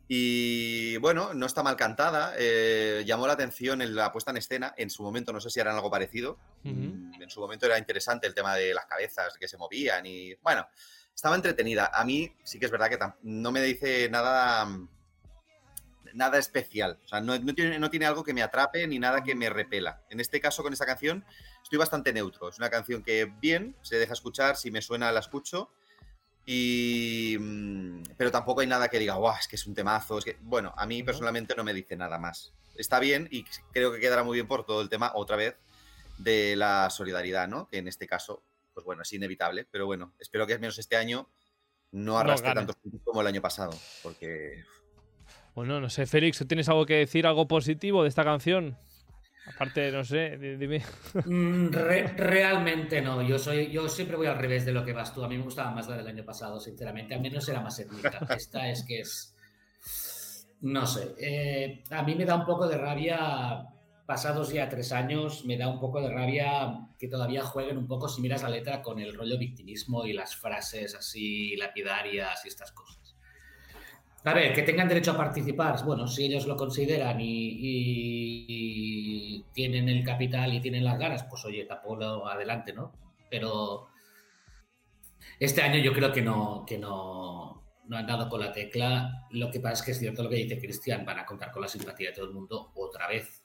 Y 0.06 0.98
bueno, 0.98 1.34
no 1.34 1.46
está 1.46 1.64
mal 1.64 1.74
cantada. 1.74 2.34
eh, 2.38 3.02
llamó 3.04 3.26
la 3.26 3.32
atención 3.32 3.82
en 3.82 3.96
la 3.96 4.12
puesta 4.12 4.30
en 4.30 4.36
escena. 4.36 4.72
En 4.76 4.88
su 4.88 5.02
momento, 5.02 5.32
no 5.32 5.40
sé 5.40 5.50
si 5.50 5.58
harán 5.58 5.74
algo 5.74 5.90
parecido. 5.90 6.38
Mm, 6.62 7.20
En 7.20 7.28
su 7.30 7.40
momento 7.40 7.66
era 7.66 7.76
interesante 7.76 8.28
el 8.28 8.34
tema 8.34 8.54
de 8.54 8.72
las 8.72 8.86
cabezas 8.86 9.36
que 9.36 9.48
se 9.48 9.56
movían 9.56 10.06
y 10.06 10.34
bueno, 10.36 10.68
estaba 11.12 11.34
entretenida. 11.34 11.90
A 11.92 12.04
mí 12.04 12.32
sí 12.44 12.60
que 12.60 12.66
es 12.66 12.70
verdad 12.70 12.88
que 12.88 12.98
no 13.22 13.50
me 13.50 13.62
dice 13.62 14.08
nada 14.08 14.68
nada 16.14 16.38
especial. 16.38 16.98
O 17.04 17.08
sea, 17.08 17.20
no, 17.20 17.38
no 17.38 17.54
tiene, 17.54 17.78
no 17.78 17.90
tiene 17.90 18.06
algo 18.06 18.24
que 18.24 18.34
me 18.34 18.42
atrape 18.42 18.86
ni 18.86 18.98
nada 18.98 19.22
que 19.22 19.34
me 19.34 19.50
repela. 19.50 20.02
En 20.10 20.20
este 20.20 20.40
caso, 20.40 20.62
con 20.62 20.72
esta 20.72 20.86
canción, 20.86 21.24
estoy 21.62 21.78
bastante 21.78 22.12
neutro. 22.12 22.48
Es 22.48 22.58
una 22.58 22.70
canción 22.70 23.02
que 23.02 23.32
bien, 23.40 23.76
se 23.82 23.96
deja 23.96 24.12
escuchar, 24.12 24.56
si 24.56 24.70
me 24.70 24.82
suena 24.82 25.12
la 25.12 25.20
escucho. 25.20 25.70
Y, 26.44 27.36
mm, 27.38 28.02
pero 28.16 28.30
tampoco 28.30 28.60
hay 28.60 28.66
nada 28.66 28.88
que 28.88 28.98
diga, 28.98 29.14
guau, 29.14 29.36
es 29.38 29.48
que 29.48 29.56
es 29.56 29.66
un 29.66 29.74
temazo. 29.74 30.18
Es 30.18 30.24
que, 30.24 30.36
bueno, 30.40 30.74
a 30.76 30.86
mí 30.86 31.02
personalmente 31.02 31.54
no 31.56 31.64
me 31.64 31.74
dice 31.74 31.96
nada 31.96 32.18
más. 32.18 32.52
Está 32.76 32.98
bien 32.98 33.28
y 33.30 33.44
creo 33.72 33.92
que 33.92 34.00
quedará 34.00 34.24
muy 34.24 34.36
bien 34.36 34.46
por 34.46 34.64
todo 34.64 34.80
el 34.80 34.88
tema, 34.88 35.12
otra 35.14 35.36
vez, 35.36 35.56
de 36.18 36.56
la 36.56 36.90
solidaridad, 36.90 37.48
¿no? 37.48 37.68
Que 37.68 37.78
en 37.78 37.88
este 37.88 38.06
caso, 38.06 38.42
pues 38.74 38.84
bueno, 38.84 39.02
es 39.02 39.12
inevitable. 39.12 39.66
Pero 39.70 39.86
bueno, 39.86 40.14
espero 40.18 40.46
que 40.46 40.54
al 40.54 40.60
menos 40.60 40.78
este 40.78 40.96
año 40.96 41.28
no 41.92 42.18
arrastre 42.18 42.54
tantos 42.54 42.76
puntos 42.76 43.00
como 43.04 43.20
el 43.20 43.26
año 43.26 43.42
pasado. 43.42 43.78
Porque 44.02 44.64
Bueno, 45.54 45.80
no 45.80 45.90
sé, 45.90 46.06
Félix, 46.06 46.38
¿tú 46.38 46.46
tienes 46.46 46.68
algo 46.68 46.86
que 46.86 46.94
decir, 46.94 47.26
algo 47.26 47.46
positivo 47.46 48.02
de 48.02 48.08
esta 48.08 48.24
canción? 48.24 48.76
Aparte, 49.46 49.90
no 49.90 50.04
sé, 50.04 50.38
di- 50.38 50.56
dime. 50.56 50.82
Mm, 51.26 51.68
re- 51.72 52.08
realmente 52.16 53.02
no. 53.02 53.20
Yo 53.22 53.38
soy, 53.38 53.70
yo 53.70 53.88
siempre 53.88 54.16
voy 54.16 54.26
al 54.28 54.38
revés 54.38 54.64
de 54.64 54.72
lo 54.72 54.84
que 54.84 54.92
vas 54.92 55.12
tú. 55.14 55.22
A 55.24 55.28
mí 55.28 55.36
me 55.36 55.44
gustaba 55.44 55.70
más 55.72 55.88
la 55.88 55.96
del 55.96 56.06
año 56.06 56.24
pasado, 56.24 56.58
sinceramente. 56.60 57.14
Al 57.14 57.20
menos 57.20 57.48
era 57.48 57.60
más 57.60 57.78
étnica. 57.78 58.18
Esta 58.36 58.68
es 58.70 58.84
que 58.84 59.00
es. 59.00 59.34
No 60.60 60.86
sé. 60.86 61.14
eh, 61.18 61.82
a 61.90 62.02
mí 62.04 62.14
me 62.14 62.24
da 62.24 62.36
un 62.36 62.46
poco 62.46 62.68
de 62.68 62.78
rabia 62.78 63.66
pasados 64.06 64.52
ya 64.52 64.68
tres 64.68 64.92
años, 64.92 65.44
me 65.44 65.56
da 65.56 65.68
un 65.68 65.80
poco 65.80 66.00
de 66.00 66.08
rabia 66.12 66.86
que 66.98 67.08
todavía 67.08 67.42
jueguen 67.42 67.78
un 67.78 67.86
poco, 67.88 68.08
si 68.08 68.20
miras 68.20 68.42
la 68.42 68.50
letra, 68.50 68.80
con 68.82 69.00
el 69.00 69.12
rollo 69.14 69.38
victimismo 69.38 70.04
y 70.06 70.12
las 70.12 70.36
frases 70.36 70.94
así 70.94 71.56
lapidarias 71.56 72.44
y 72.44 72.48
estas 72.48 72.70
cosas. 72.72 73.01
A 74.24 74.34
ver, 74.34 74.52
que 74.54 74.62
tengan 74.62 74.88
derecho 74.88 75.12
a 75.12 75.16
participar, 75.16 75.84
bueno, 75.84 76.06
si 76.06 76.24
ellos 76.26 76.46
lo 76.46 76.56
consideran 76.56 77.20
y, 77.20 77.48
y- 77.48 78.46
y 78.48 79.44
tienen 79.52 79.88
el 79.88 80.04
capital 80.04 80.54
y 80.54 80.60
tienen 80.60 80.84
las 80.84 80.98
ganas, 80.98 81.24
pues 81.24 81.44
oye, 81.44 81.64
tampoco 81.64 82.26
adelante, 82.28 82.72
¿no? 82.72 82.92
Pero 83.28 83.88
este 85.38 85.62
año 85.62 85.78
yo 85.80 85.92
creo 85.92 86.12
que 86.12 86.22
no, 86.22 86.64
que 86.66 86.78
no, 86.78 87.62
no 87.88 87.96
han 87.96 88.06
dado 88.06 88.28
con 88.28 88.40
la 88.40 88.52
tecla. 88.52 89.26
Lo 89.30 89.50
que 89.50 89.60
pasa 89.60 89.74
es 89.74 89.82
que 89.82 89.90
es 89.92 89.98
cierto 89.98 90.22
lo 90.22 90.30
que 90.30 90.36
dice 90.36 90.58
Cristian, 90.58 91.04
van 91.04 91.18
a 91.18 91.26
contar 91.26 91.50
con 91.50 91.62
la 91.62 91.68
simpatía 91.68 92.10
de 92.10 92.16
todo 92.16 92.26
el 92.26 92.32
mundo 92.32 92.70
otra 92.76 93.08
vez. 93.08 93.42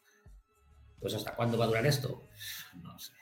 Pues 1.00 1.14
¿hasta 1.14 1.36
cuándo 1.36 1.58
va 1.58 1.66
a 1.66 1.68
durar 1.68 1.86
esto? 1.86 2.22
No 2.82 2.98
sé. 3.00 3.14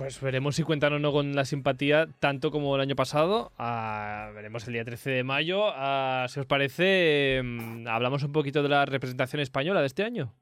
Pues 0.00 0.18
veremos 0.22 0.56
si 0.56 0.62
cuentan 0.62 0.94
o 0.94 0.98
no 0.98 1.12
con 1.12 1.34
la 1.36 1.44
simpatía 1.44 2.08
tanto 2.20 2.50
como 2.50 2.74
el 2.74 2.80
año 2.80 2.96
pasado. 2.96 3.52
Ah, 3.58 4.30
veremos 4.34 4.66
el 4.66 4.72
día 4.72 4.82
13 4.82 5.10
de 5.10 5.24
mayo. 5.24 5.64
Ah, 5.74 6.24
si 6.30 6.40
os 6.40 6.46
parece, 6.46 7.42
mm, 7.44 7.86
hablamos 7.86 8.22
un 8.22 8.32
poquito 8.32 8.62
de 8.62 8.70
la 8.70 8.86
representación 8.86 9.42
española 9.42 9.80
de 9.80 9.86
este 9.86 10.02
año. 10.02 10.34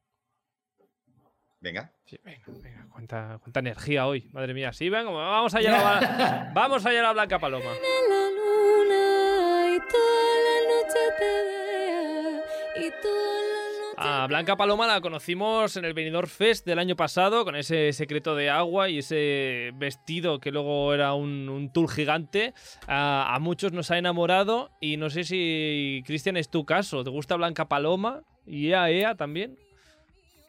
Venga. 1.58 1.90
Sí, 2.04 2.20
venga, 2.22 2.44
venga, 2.46 2.86
cuánta, 2.88 3.38
cuánta 3.42 3.58
energía 3.58 4.06
hoy, 4.06 4.28
madre 4.30 4.54
mía. 4.54 4.72
Sí, 4.72 4.90
venga, 4.90 5.10
vamos 5.10 5.52
allá 5.56 5.74
a 5.74 6.00
la, 6.00 6.50
vamos 6.54 6.86
allá 6.86 7.00
a 7.00 7.02
la 7.02 7.12
Blanca 7.14 7.40
Paloma. 7.40 7.64
en 7.64 8.10
la 8.10 8.30
luna 8.30 9.74
y 9.74 9.78
toda 9.90 10.34
la 10.46 10.56
noche 10.70 11.02
te 11.18 11.32
vea 11.48 12.86
y 12.86 13.02
toda 13.02 13.37
A 14.00 14.28
Blanca 14.28 14.54
Paloma 14.56 14.86
la 14.86 15.00
conocimos 15.00 15.76
en 15.76 15.84
el 15.84 15.92
Benidorm 15.92 16.28
Fest 16.28 16.64
del 16.64 16.78
año 16.78 16.94
pasado 16.94 17.44
con 17.44 17.56
ese 17.56 17.92
secreto 17.92 18.36
de 18.36 18.48
agua 18.48 18.88
y 18.88 18.98
ese 18.98 19.72
vestido 19.74 20.38
que 20.38 20.52
luego 20.52 20.94
era 20.94 21.14
un, 21.14 21.48
un 21.48 21.72
tul 21.72 21.90
gigante. 21.90 22.54
A, 22.86 23.34
a 23.34 23.40
muchos 23.40 23.72
nos 23.72 23.90
ha 23.90 23.98
enamorado 23.98 24.70
y 24.80 24.98
no 24.98 25.10
sé 25.10 25.24
si, 25.24 26.04
Cristian, 26.06 26.36
es 26.36 26.48
tu 26.48 26.64
caso. 26.64 27.02
¿Te 27.02 27.10
gusta 27.10 27.34
Blanca 27.34 27.68
Paloma? 27.68 28.22
¿Y 28.46 28.68
Ea 28.68 28.88
Ea 28.88 29.16
también? 29.16 29.58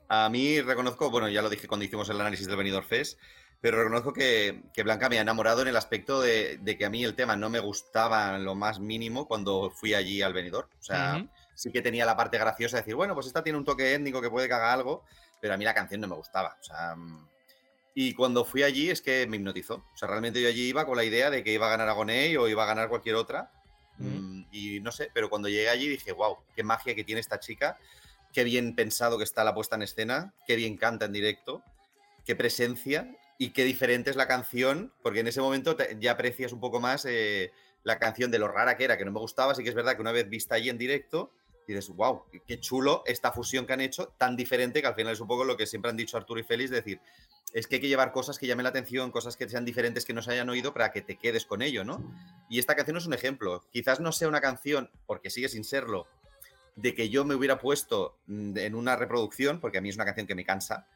A 0.09 0.29
mí 0.29 0.61
reconozco, 0.61 1.09
bueno, 1.09 1.27
ya 1.27 1.41
lo 1.41 1.49
dije 1.49 1.67
cuando 1.67 1.85
hicimos 1.85 2.07
el 2.09 2.21
análisis 2.21 2.45
del 2.45 2.55
Benidorm 2.55 2.85
Fest, 2.85 3.19
pero 3.61 3.79
reconozco 3.79 4.13
que, 4.13 4.61
que 4.75 4.83
Blanca 4.83 5.09
me 5.09 5.17
ha 5.17 5.21
enamorado 5.21 5.63
en 5.63 5.69
el 5.69 5.75
aspecto 5.75 6.21
de, 6.21 6.59
de 6.59 6.77
que 6.77 6.85
a 6.85 6.91
mí 6.91 7.03
el 7.03 7.15
tema 7.15 7.35
no 7.35 7.49
me 7.49 7.59
gustaba 7.59 8.37
lo 8.37 8.53
más 8.53 8.79
mínimo 8.79 9.27
cuando 9.27 9.71
fui 9.71 9.95
allí 9.95 10.21
al 10.21 10.33
Benidorm. 10.33 10.69
O 10.79 10.83
sea. 10.83 11.25
Sí 11.59 11.73
que 11.73 11.81
tenía 11.81 12.05
la 12.05 12.15
parte 12.15 12.37
graciosa 12.37 12.77
de 12.77 12.83
decir, 12.83 12.95
bueno, 12.95 13.13
pues 13.13 13.27
esta 13.27 13.43
tiene 13.43 13.57
un 13.57 13.65
toque 13.65 13.93
étnico 13.93 14.21
que 14.21 14.29
puede 14.29 14.47
que 14.47 14.53
haga 14.53 14.71
algo, 14.71 15.03
pero 15.41 15.53
a 15.53 15.57
mí 15.57 15.65
la 15.65 15.73
canción 15.73 15.99
no 15.99 16.07
me 16.07 16.15
gustaba. 16.15 16.55
O 16.57 16.63
sea, 16.63 16.95
mm, 16.95 17.27
y 17.95 18.13
cuando 18.13 18.45
fui 18.45 18.63
allí 18.63 18.89
es 18.89 19.01
que 19.01 19.27
me 19.27 19.35
hipnotizó. 19.35 19.83
O 19.93 19.97
sea, 19.97 20.07
realmente 20.07 20.41
yo 20.41 20.47
allí 20.47 20.69
iba 20.69 20.85
con 20.85 20.95
la 20.95 21.03
idea 21.03 21.29
de 21.29 21.43
que 21.43 21.51
iba 21.51 21.67
a 21.67 21.69
ganar 21.69 21.89
Agoney 21.89 22.37
o 22.37 22.47
iba 22.47 22.63
a 22.63 22.65
ganar 22.65 22.87
cualquier 22.87 23.15
otra. 23.15 23.51
Mm, 23.97 24.43
Y 24.53 24.79
no 24.79 24.93
sé, 24.93 25.11
pero 25.13 25.29
cuando 25.29 25.49
llegué 25.49 25.67
allí 25.67 25.89
dije, 25.89 26.13
wow, 26.13 26.37
qué 26.55 26.63
magia 26.63 26.95
que 26.95 27.03
tiene 27.03 27.19
esta 27.19 27.41
chica, 27.41 27.77
qué 28.31 28.45
bien 28.45 28.73
pensado 28.73 29.17
que 29.17 29.25
está 29.25 29.43
la 29.43 29.53
puesta 29.53 29.75
en 29.75 29.81
escena, 29.81 30.33
qué 30.47 30.55
bien 30.55 30.77
canta 30.77 31.05
en 31.05 31.11
directo, 31.11 31.61
qué 32.25 32.37
presencia 32.37 33.13
y 33.37 33.49
qué 33.49 33.65
diferente 33.65 34.11
es 34.11 34.15
la 34.15 34.29
canción, 34.29 34.93
porque 35.03 35.19
en 35.19 35.27
ese 35.27 35.41
momento 35.41 35.75
ya 35.99 36.13
aprecias 36.13 36.53
un 36.53 36.61
poco 36.61 36.79
más 36.79 37.03
eh, 37.03 37.51
la 37.83 37.99
canción 37.99 38.31
de 38.31 38.39
lo 38.39 38.47
rara 38.47 38.77
que 38.77 38.85
era, 38.85 38.97
que 38.97 39.03
no 39.03 39.11
me 39.11 39.19
gustaba, 39.19 39.53
sí 39.55 39.63
que 39.63 39.69
es 39.69 39.75
verdad 39.75 39.95
que 39.95 40.01
una 40.01 40.13
vez 40.13 40.29
vista 40.29 40.55
allí 40.55 40.69
en 40.69 40.77
directo, 40.77 41.33
dices, 41.73 41.95
wow, 41.95 42.23
qué 42.47 42.59
chulo 42.59 43.03
esta 43.05 43.31
fusión 43.31 43.65
que 43.65 43.73
han 43.73 43.81
hecho, 43.81 44.13
tan 44.17 44.35
diferente 44.35 44.81
que 44.81 44.87
al 44.87 44.95
final 44.95 45.13
es 45.13 45.19
un 45.19 45.27
poco 45.27 45.43
lo 45.43 45.57
que 45.57 45.67
siempre 45.67 45.89
han 45.89 45.97
dicho 45.97 46.17
Arturo 46.17 46.39
y 46.39 46.43
Félix, 46.43 46.69
decir, 46.69 46.99
es 47.53 47.67
que 47.67 47.75
hay 47.75 47.81
que 47.81 47.87
llevar 47.87 48.11
cosas 48.11 48.37
que 48.37 48.47
llamen 48.47 48.63
la 48.63 48.69
atención, 48.69 49.11
cosas 49.11 49.35
que 49.35 49.49
sean 49.49 49.65
diferentes, 49.65 50.05
que 50.05 50.13
no 50.13 50.21
se 50.21 50.31
hayan 50.31 50.49
oído 50.49 50.73
para 50.73 50.91
que 50.91 51.01
te 51.01 51.17
quedes 51.17 51.45
con 51.45 51.61
ello, 51.61 51.83
¿no? 51.83 52.03
Y 52.49 52.59
esta 52.59 52.75
canción 52.75 52.97
es 52.97 53.05
un 53.05 53.13
ejemplo. 53.13 53.63
Quizás 53.71 53.99
no 53.99 54.11
sea 54.11 54.27
una 54.27 54.41
canción, 54.41 54.91
porque 55.05 55.29
sigue 55.29 55.49
sin 55.49 55.63
serlo, 55.63 56.07
de 56.75 56.93
que 56.93 57.09
yo 57.09 57.25
me 57.25 57.35
hubiera 57.35 57.59
puesto 57.59 58.17
mm, 58.27 58.57
en 58.57 58.75
una 58.75 58.95
reproducción, 58.95 59.59
porque 59.59 59.79
a 59.79 59.81
mí 59.81 59.89
es 59.89 59.95
una 59.95 60.05
canción 60.05 60.27
que 60.27 60.35
me 60.35 60.45
cansa, 60.45 60.87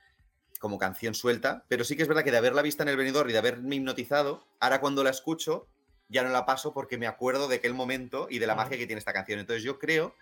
como 0.59 0.77
canción 0.77 1.13
suelta, 1.13 1.65
pero 1.67 1.83
sí 1.83 1.97
que 1.97 2.03
es 2.03 2.07
verdad 2.07 2.23
que 2.23 2.31
de 2.31 2.37
haberla 2.37 2.61
vista 2.61 2.83
en 2.83 2.89
el 2.89 2.95
venidor 2.95 3.29
y 3.29 3.33
de 3.33 3.39
haberme 3.39 3.75
hipnotizado, 3.75 4.47
ahora 4.61 4.79
cuando 4.79 5.03
la 5.03 5.09
escucho 5.09 5.67
ya 6.07 6.23
no 6.23 6.29
la 6.29 6.45
paso 6.45 6.73
porque 6.73 6.97
me 6.97 7.07
acuerdo 7.07 7.47
de 7.47 7.55
aquel 7.55 7.73
momento 7.73 8.27
y 8.29 8.39
de 8.39 8.47
la 8.47 8.55
magia 8.55 8.77
que 8.77 8.85
tiene 8.85 8.99
esta 8.99 9.13
canción. 9.13 9.39
Entonces 9.39 9.63
yo 9.63 9.79
creo 9.79 10.15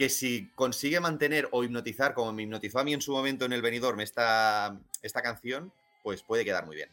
que 0.00 0.08
si 0.08 0.48
consigue 0.54 0.98
mantener 0.98 1.46
o 1.52 1.62
hipnotizar 1.62 2.14
como 2.14 2.32
me 2.32 2.44
hipnotizó 2.44 2.78
a 2.78 2.84
mí 2.84 2.94
en 2.94 3.02
su 3.02 3.12
momento 3.12 3.44
en 3.44 3.52
el 3.52 3.60
venidor 3.60 4.00
esta, 4.00 4.80
esta 5.02 5.20
canción, 5.20 5.74
pues 6.02 6.22
puede 6.22 6.42
quedar 6.42 6.64
muy 6.64 6.76
bien. 6.76 6.88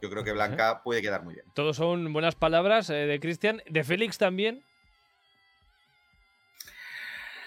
Yo 0.00 0.08
creo 0.08 0.24
que 0.24 0.32
Blanca 0.32 0.82
puede 0.82 1.02
quedar 1.02 1.22
muy 1.22 1.34
bien. 1.34 1.44
Todos 1.52 1.76
son 1.76 2.10
buenas 2.14 2.34
palabras 2.34 2.88
eh, 2.88 2.94
de 2.94 3.20
Cristian. 3.20 3.62
De 3.68 3.84
Félix 3.84 4.16
también. 4.16 4.64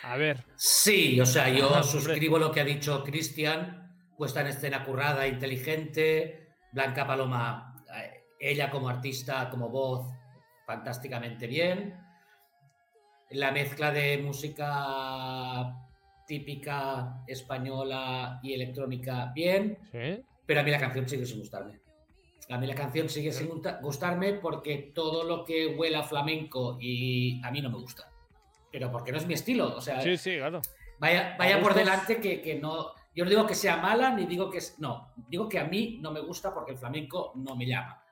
A 0.03 0.15
ver. 0.15 0.45
Sí, 0.55 1.19
o 1.19 1.25
sea, 1.25 1.49
yo 1.49 1.69
Hombre. 1.69 1.83
suscribo 1.85 2.37
lo 2.37 2.51
que 2.51 2.59
ha 2.59 2.65
dicho 2.65 3.03
Cristian, 3.03 3.91
puesta 4.15 4.41
en 4.41 4.47
escena 4.47 4.85
currada, 4.85 5.27
inteligente, 5.27 6.49
Blanca 6.71 7.07
Paloma, 7.07 7.83
eh, 7.95 8.25
ella 8.39 8.69
como 8.69 8.89
artista, 8.89 9.49
como 9.49 9.69
voz, 9.69 10.05
fantásticamente 10.67 11.47
bien. 11.47 12.08
La 13.31 13.51
mezcla 13.51 13.91
de 13.91 14.17
música 14.17 15.75
típica 16.25 17.23
española 17.27 18.39
y 18.43 18.53
electrónica, 18.53 19.31
bien, 19.33 19.77
¿Sí? 19.91 20.23
pero 20.45 20.61
a 20.61 20.63
mí 20.63 20.71
la 20.71 20.79
canción 20.79 21.07
sigue 21.07 21.25
sin 21.25 21.39
gustarme. 21.39 21.79
A 22.49 22.57
mí 22.57 22.65
la 22.67 22.75
canción 22.75 23.09
sigue 23.09 23.31
sin 23.31 23.47
gusta- 23.47 23.79
gustarme 23.81 24.33
porque 24.33 24.91
todo 24.93 25.23
lo 25.23 25.45
que 25.45 25.67
huela 25.67 26.01
flamenco 26.03 26.77
y 26.79 27.39
a 27.43 27.51
mí 27.51 27.61
no 27.61 27.69
me 27.69 27.77
gusta. 27.77 28.11
Pero 28.71 28.91
porque 28.91 29.11
no 29.11 29.17
es 29.19 29.25
mi 29.27 29.33
estilo. 29.35 29.75
O 29.75 29.81
sea, 29.81 30.01
Sí, 30.01 30.17
sí, 30.17 30.37
claro. 30.37 30.61
Vaya, 30.99 31.35
vaya 31.37 31.61
por 31.61 31.73
delante 31.73 32.19
que, 32.19 32.41
que 32.41 32.55
no. 32.55 32.91
Yo 33.15 33.23
no 33.23 33.29
digo 33.29 33.45
que 33.47 33.55
sea 33.55 33.77
mala, 33.77 34.11
ni 34.11 34.25
digo 34.25 34.49
que 34.49 34.57
es. 34.59 34.79
No, 34.79 35.11
digo 35.27 35.47
que 35.47 35.59
a 35.59 35.63
mí 35.65 35.99
no 36.01 36.11
me 36.11 36.19
gusta 36.19 36.53
porque 36.53 36.71
el 36.71 36.77
flamenco 36.77 37.31
no 37.35 37.55
me 37.55 37.65
llama. 37.65 38.03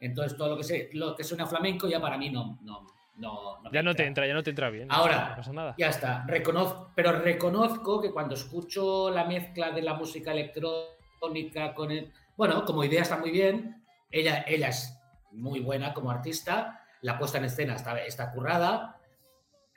Entonces, 0.00 0.36
todo 0.36 0.50
lo 0.50 0.56
que 0.56 0.64
sé, 0.64 0.90
lo 0.92 1.14
que 1.16 1.24
suena 1.24 1.46
flamenco 1.46 1.88
ya 1.88 2.00
para 2.00 2.18
mí 2.18 2.30
no. 2.30 2.58
no, 2.62 2.86
no, 3.16 3.60
no 3.62 3.72
Ya 3.72 3.82
no 3.82 3.94
te 3.94 4.04
entra, 4.06 4.26
ya 4.26 4.34
no 4.34 4.42
te 4.42 4.50
entra 4.50 4.70
bien. 4.70 4.88
Ahora, 4.90 5.30
No 5.30 5.36
pasa 5.36 5.52
nada. 5.52 5.74
Ya 5.78 5.88
está. 5.88 6.24
Reconozco, 6.26 6.92
pero 6.94 7.12
reconozco 7.12 8.00
que 8.00 8.12
cuando 8.12 8.34
escucho 8.34 9.10
la 9.10 9.24
mezcla 9.24 9.70
de 9.70 9.82
la 9.82 9.94
música 9.94 10.32
electrónica 10.32 11.74
con 11.74 11.90
el. 11.90 12.12
Bueno, 12.36 12.64
como 12.64 12.84
idea 12.84 13.02
está 13.02 13.16
muy 13.16 13.30
bien. 13.30 13.82
Ella, 14.10 14.44
ella 14.46 14.68
es 14.68 14.98
muy 15.32 15.60
buena 15.60 15.94
como 15.94 16.10
artista. 16.10 16.82
La 17.02 17.18
puesta 17.18 17.38
en 17.38 17.44
escena 17.44 17.74
está, 17.74 17.98
está 18.04 18.30
currada. 18.32 19.00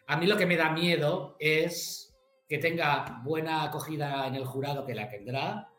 A 0.07 0.17
mí 0.17 0.25
lo 0.25 0.37
que 0.37 0.45
me 0.45 0.57
da 0.57 0.71
miedo 0.71 1.35
es 1.39 2.17
que 2.47 2.57
tenga 2.57 3.21
buena 3.23 3.63
acogida 3.63 4.25
en 4.25 4.35
el 4.35 4.45
jurado, 4.45 4.85
que 4.85 4.95
la 4.95 5.07
tendrá, 5.07 5.69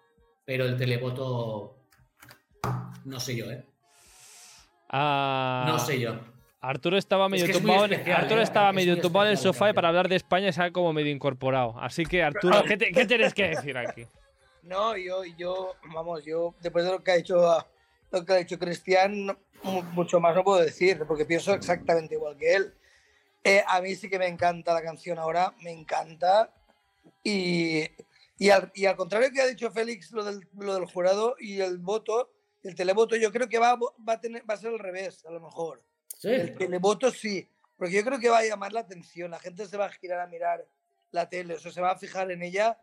pero 0.44 0.64
el 0.64 0.76
televoto. 0.76 1.76
No 3.04 3.18
sé 3.18 3.34
yo, 3.36 3.50
¿eh? 3.50 3.66
Ah, 4.88 5.64
No 5.66 5.78
sé 5.78 5.98
yo. 5.98 6.14
Arturo 6.60 6.98
estaba 6.98 7.28
medio 7.28 7.46
que 7.46 7.52
es 7.52 7.56
muy 7.58 7.66
tumbado, 7.68 7.84
en- 7.86 7.92
especial, 7.92 8.20
Arturo 8.22 8.40
¿eh? 8.40 8.44
estaba 8.44 8.68
Es 8.70 8.74
medio 8.74 9.00
tumbado 9.00 9.26
en 9.26 9.30
el 9.32 9.36
la 9.36 9.42
sofá 9.42 9.70
y 9.70 9.72
para 9.72 9.88
hablar 9.88 10.08
de 10.08 10.16
España 10.16 10.52
se 10.52 10.62
ha 10.62 10.70
como 10.70 10.92
medio 10.92 11.10
incorporado. 11.10 11.74
Así 11.80 12.04
que 12.04 12.22
Arturo, 12.22 12.62
¿qué, 12.64 12.76
te- 12.76 12.92
qué 12.92 13.06
tienes 13.06 13.32
que 13.34 13.48
decir 13.48 13.76
aquí? 13.76 14.06
No, 14.62 14.94
yo, 14.94 15.24
yo, 15.38 15.74
vamos, 15.94 16.22
yo, 16.22 16.54
después 16.60 16.84
de 16.84 16.90
lo 16.90 17.02
que 17.02 17.12
ha 17.12 17.16
dicho, 17.16 17.64
lo 18.10 18.24
que 18.26 18.32
ha 18.34 18.36
dicho 18.36 18.58
Cristian, 18.58 19.34
mucho 19.94 20.20
más 20.20 20.36
no 20.36 20.44
puedo 20.44 20.60
decir, 20.62 21.02
porque 21.08 21.24
pienso 21.24 21.54
exactamente 21.54 22.14
igual 22.16 22.36
que 22.36 22.54
él. 22.56 22.74
Eh, 23.42 23.64
a 23.66 23.80
mí 23.80 23.94
sí 23.96 24.10
que 24.10 24.18
me 24.18 24.26
encanta 24.26 24.74
la 24.74 24.82
canción 24.82 25.18
ahora, 25.18 25.54
me 25.62 25.72
encanta. 25.72 26.52
Y, 27.24 27.84
y, 28.38 28.50
al, 28.50 28.70
y 28.74 28.84
al 28.84 28.96
contrario 28.96 29.30
que 29.32 29.40
ha 29.40 29.46
dicho 29.46 29.70
Félix, 29.70 30.12
lo 30.12 30.24
del, 30.24 30.46
lo 30.58 30.74
del 30.74 30.84
jurado 30.84 31.36
y 31.40 31.60
el 31.62 31.78
voto, 31.78 32.30
el 32.62 32.74
televoto, 32.74 33.16
yo 33.16 33.32
creo 33.32 33.48
que 33.48 33.58
va, 33.58 33.76
va, 33.76 34.12
a 34.12 34.20
tener, 34.20 34.42
va 34.48 34.54
a 34.54 34.58
ser 34.58 34.72
al 34.74 34.78
revés, 34.78 35.24
a 35.24 35.30
lo 35.30 35.40
mejor. 35.40 35.82
Sí. 36.20 36.28
El 36.28 36.54
televoto 36.56 37.10
sí, 37.10 37.48
porque 37.78 37.94
yo 37.94 38.04
creo 38.04 38.18
que 38.18 38.28
va 38.28 38.38
a 38.38 38.44
llamar 38.44 38.72
la 38.74 38.80
atención, 38.80 39.30
la 39.30 39.38
gente 39.38 39.66
se 39.66 39.76
va 39.78 39.86
a 39.86 39.90
girar 39.92 40.20
a 40.20 40.26
mirar 40.26 40.66
la 41.12 41.28
tele, 41.30 41.54
o 41.54 41.58
sea, 41.58 41.72
se 41.72 41.80
va 41.80 41.92
a 41.92 41.98
fijar 41.98 42.30
en 42.30 42.42
ella 42.42 42.78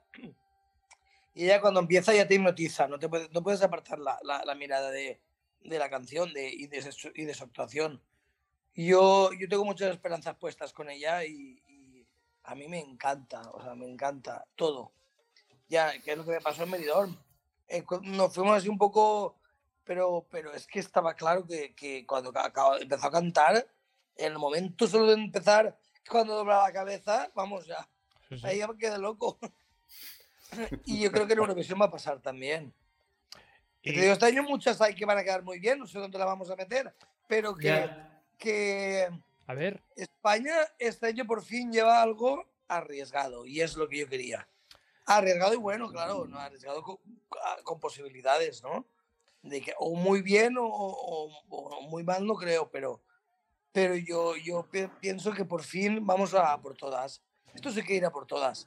y 1.36 1.44
ella 1.46 1.62
cuando 1.62 1.80
empieza 1.80 2.14
ya 2.16 2.28
te 2.28 2.34
hipnotiza, 2.36 2.88
no, 2.88 2.98
te 2.98 3.08
puedes, 3.08 3.32
no 3.32 3.44
puedes 3.44 3.62
apartar 3.62 4.00
la, 4.00 4.18
la- 4.24 4.44
la 4.44 4.56
mirada 4.56 4.90
de, 4.90 5.20
de 5.64 5.78
la 5.80 5.88
canción 5.90 6.34
de, 6.34 6.50
y, 6.50 6.66
de 6.66 6.90
y 7.14 7.26
de 7.26 7.34
su 7.36 7.44
actuación. 7.44 8.02
Yo, 8.74 9.32
yo 9.34 9.48
tengo 9.48 9.64
muchas 9.66 9.92
esperanzas 9.92 10.36
puestas 10.36 10.74
con 10.74 10.90
ella 10.90 11.24
y, 11.24 11.62
y 11.68 12.06
a 12.44 12.56
mí 12.56 12.68
me 12.68 12.80
encanta, 12.80 13.42
o 13.52 13.62
sea, 13.62 13.76
me 13.76 13.88
encanta 13.88 14.46
todo. 14.56 14.92
Ya, 15.70 15.92
que 16.02 16.12
es 16.14 16.18
lo 16.18 16.26
que 16.26 16.32
me 16.32 16.42
pasó 16.42 16.64
en 16.64 16.72
Medidorm. 16.72 17.16
Eh, 17.68 17.84
nos 18.04 18.34
fuimos 18.34 18.58
así 18.58 18.70
un 18.70 18.78
poco, 18.78 19.37
pero, 19.88 20.28
pero 20.30 20.54
es 20.54 20.68
que 20.68 20.80
estaba 20.80 21.14
claro 21.16 21.46
que, 21.48 21.74
que 21.74 22.06
cuando 22.06 22.32
empezó 22.80 23.08
a 23.08 23.12
cantar, 23.12 23.68
en 24.16 24.32
el 24.34 24.38
momento 24.38 24.86
solo 24.88 25.08
de 25.08 25.14
empezar, 25.14 25.78
cuando 26.10 26.36
dobla 26.36 26.64
la 26.64 26.74
cabeza, 26.74 27.32
vamos 27.34 27.66
ya, 27.66 27.88
Sí, 28.30 28.38
sí. 28.40 28.46
ahí 28.46 28.58
ya 28.60 28.68
me 28.68 28.78
quedé 28.78 28.98
loco. 29.00 29.40
Y 30.86 31.02
yo 31.02 31.12
creo 31.12 31.28
que 31.28 31.34
en 31.34 31.40
Eurovisión 31.40 31.80
va 31.82 31.86
a 31.88 31.92
pasar 31.92 32.22
también. 32.22 32.74
Y 33.82 33.90
Y- 33.92 33.94
te 33.94 34.00
digo, 34.02 34.14
este 34.14 34.26
año 34.28 34.44
muchas 34.44 34.80
hay 34.82 34.96
que 34.96 35.06
van 35.06 35.18
a 35.18 35.24
quedar 35.24 35.44
muy 35.44 35.60
bien, 35.60 35.78
no 35.80 35.86
sé 35.88 36.00
dónde 36.00 36.18
la 36.18 36.24
vamos 36.26 36.50
a 36.50 36.56
meter, 36.56 36.94
pero 37.28 37.54
que, 37.56 37.68
Ya. 37.68 38.24
que 38.38 39.10
A 39.46 39.54
ver, 39.54 39.84
España 39.98 40.56
este 40.80 41.08
año 41.08 41.26
por 41.26 41.44
fin 41.44 41.72
lleva 41.72 42.02
algo 42.02 42.46
arriesgado 42.70 43.46
y 43.46 43.60
es 43.62 43.76
lo 43.76 43.88
que 43.90 43.98
yo 44.00 44.08
quería. 44.10 44.48
Arriesgado 45.06 45.54
y 45.54 45.58
bueno, 45.58 45.90
claro, 45.90 46.26
no 46.28 46.40
arriesgado 46.40 46.82
con, 46.82 46.98
con 47.64 47.80
posibilidades, 47.82 48.64
¿no? 48.64 48.86
De 49.48 49.62
que 49.62 49.74
o 49.80 49.96
muy 49.96 50.22
bien 50.22 50.58
o, 50.58 50.66
o- 50.66 51.32
o 51.50 51.82
muy 51.90 52.04
mal 52.04 52.26
no 52.26 52.36
creo, 52.36 52.70
pero, 52.72 53.02
pero 53.72 53.96
yo, 53.96 54.36
yo 54.36 54.68
pi- 54.72 54.90
pienso 55.00 55.32
que 55.34 55.46
por 55.46 55.64
fin 55.64 56.06
vamos 56.06 56.34
a 56.34 56.60
por 56.62 56.76
todas. 56.76 57.22
Esto 57.54 57.72
sí 57.72 57.82
que 57.84 57.96
ir 57.96 58.06
a 58.06 58.12
por 58.12 58.26
todas. 58.28 58.66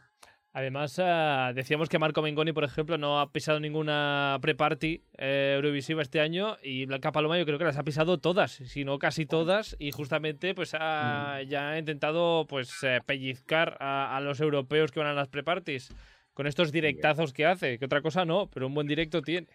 Además, 0.52 0.98
ah, 0.98 1.52
decíamos 1.54 1.88
que 1.88 2.00
Marco 2.00 2.22
Mengoni, 2.22 2.52
por 2.52 2.64
ejemplo, 2.64 2.98
no 2.98 3.20
ha 3.20 3.30
pisado 3.30 3.60
ninguna 3.60 4.36
pre-party 4.42 5.04
eh, 5.16 5.52
Eurovisiva 5.54 6.02
este 6.02 6.18
año 6.20 6.56
y 6.60 6.86
Blanca 6.86 7.12
Paloma 7.12 7.38
yo 7.38 7.44
creo 7.46 7.56
que 7.56 7.64
las 7.66 7.76
ha 7.78 7.84
pisado 7.84 8.18
todas, 8.18 8.50
si 8.50 8.84
no 8.84 8.98
casi 8.98 9.26
todas, 9.26 9.76
y 9.78 9.92
justamente 9.92 10.52
pues 10.56 10.74
ha, 10.74 11.40
ya 11.42 11.70
ha 11.70 11.78
intentado 11.78 12.46
pues 12.48 12.82
eh, 12.82 12.98
pellizcar 13.06 13.76
a, 13.78 14.16
a 14.16 14.20
los 14.20 14.40
europeos 14.40 14.90
que 14.90 14.98
van 14.98 15.08
a 15.10 15.14
las 15.14 15.28
pre-parties 15.28 15.94
con 16.34 16.48
estos 16.48 16.72
directazos 16.72 17.32
que 17.32 17.46
hace, 17.46 17.78
que 17.78 17.84
otra 17.84 18.02
cosa 18.02 18.24
no, 18.24 18.48
pero 18.52 18.66
un 18.66 18.74
buen 18.74 18.88
directo 18.88 19.22
tiene. 19.22 19.46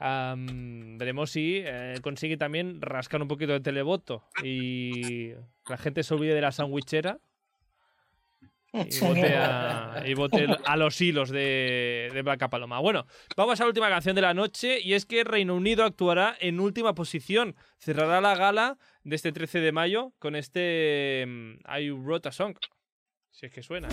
Veremos 0.00 1.30
si 1.30 1.62
eh, 1.64 1.96
consigue 2.02 2.36
también 2.36 2.80
rascar 2.80 3.20
un 3.20 3.28
poquito 3.28 3.52
de 3.52 3.60
televoto 3.60 4.24
y 4.44 5.32
la 5.68 5.76
gente 5.76 6.04
se 6.04 6.14
olvide 6.14 6.34
de 6.34 6.40
la 6.40 6.52
sandwichera 6.52 7.18
y 8.72 9.00
vote, 9.00 9.36
a, 9.36 10.04
y 10.06 10.14
vote 10.14 10.46
a 10.64 10.76
los 10.76 11.00
hilos 11.00 11.30
de, 11.30 12.10
de 12.12 12.22
Blanca 12.22 12.48
Paloma. 12.48 12.78
Bueno, 12.80 13.06
vamos 13.36 13.60
a 13.60 13.64
la 13.64 13.68
última 13.68 13.88
canción 13.88 14.14
de 14.14 14.22
la 14.22 14.34
noche 14.34 14.80
y 14.80 14.94
es 14.94 15.06
que 15.06 15.24
Reino 15.24 15.54
Unido 15.54 15.84
actuará 15.84 16.36
en 16.38 16.60
última 16.60 16.94
posición. 16.94 17.56
Cerrará 17.78 18.20
la 18.20 18.36
gala 18.36 18.78
de 19.04 19.16
este 19.16 19.32
13 19.32 19.60
de 19.60 19.72
mayo 19.72 20.12
con 20.18 20.36
este 20.36 21.24
mm, 21.26 21.80
I 21.80 21.90
Wrote 21.90 22.28
a 22.28 22.32
Song. 22.32 22.56
Si 23.30 23.46
es 23.46 23.52
que 23.52 23.62
suena. 23.62 23.88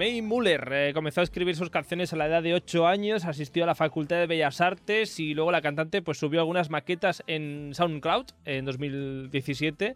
May 0.00 0.22
Muller 0.22 0.66
eh, 0.72 0.92
comenzó 0.94 1.20
a 1.20 1.24
escribir 1.24 1.54
sus 1.54 1.68
canciones 1.68 2.10
a 2.14 2.16
la 2.16 2.26
edad 2.26 2.42
de 2.42 2.54
8 2.54 2.86
años, 2.86 3.26
asistió 3.26 3.64
a 3.64 3.66
la 3.66 3.74
Facultad 3.74 4.16
de 4.16 4.26
Bellas 4.26 4.62
Artes 4.62 5.20
y 5.20 5.34
luego 5.34 5.52
la 5.52 5.60
cantante 5.60 6.00
pues 6.00 6.16
subió 6.16 6.40
algunas 6.40 6.70
maquetas 6.70 7.22
en 7.26 7.72
SoundCloud 7.74 8.24
en 8.46 8.64
2017 8.64 9.94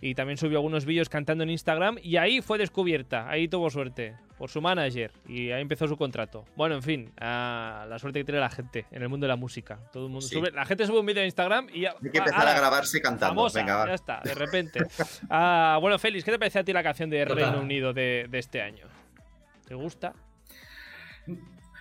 y 0.00 0.16
también 0.16 0.38
subió 0.38 0.58
algunos 0.58 0.86
vídeos 0.86 1.08
cantando 1.08 1.44
en 1.44 1.50
Instagram 1.50 1.98
y 2.02 2.16
ahí 2.16 2.40
fue 2.40 2.58
descubierta, 2.58 3.30
ahí 3.30 3.46
tuvo 3.46 3.70
suerte 3.70 4.16
por 4.38 4.50
su 4.50 4.60
manager 4.60 5.12
y 5.28 5.52
ahí 5.52 5.62
empezó 5.62 5.86
su 5.86 5.96
contrato. 5.96 6.44
Bueno, 6.56 6.74
en 6.74 6.82
fin, 6.82 7.12
ah, 7.20 7.86
la 7.88 8.00
suerte 8.00 8.18
que 8.18 8.24
tiene 8.24 8.40
la 8.40 8.50
gente 8.50 8.86
en 8.90 9.02
el 9.04 9.08
mundo 9.08 9.26
de 9.26 9.28
la 9.28 9.36
música. 9.36 9.78
Todo 9.92 10.06
el 10.06 10.10
mundo 10.10 10.26
Sí. 10.26 10.34
sube, 10.34 10.50
la 10.50 10.64
gente 10.64 10.84
sube 10.84 10.98
un 10.98 11.06
vídeo 11.06 11.20
en 11.22 11.26
Instagram 11.26 11.68
y 11.72 11.82
ya 11.82 11.90
Hay 12.02 12.10
que 12.10 12.18
empezar 12.18 12.40
¡ala! 12.40 12.56
a 12.56 12.58
grabarse 12.58 13.00
cantando. 13.00 13.36
Famosa, 13.36 13.60
Venga, 13.60 13.86
ya 13.86 13.94
está, 13.94 14.20
de 14.24 14.34
repente. 14.34 14.80
Ah, 15.30 15.78
bueno, 15.80 15.96
Félix, 16.00 16.24
¿qué 16.24 16.32
te 16.32 16.40
parece 16.40 16.58
a 16.58 16.64
ti 16.64 16.72
la 16.72 16.82
canción 16.82 17.08
de. 17.08 17.24
Reino 17.24 17.60
Unido 17.60 17.92
de, 17.92 18.26
de 18.28 18.38
este 18.40 18.60
año? 18.60 18.88
¿Te 19.66 19.74
gusta? 19.74 20.14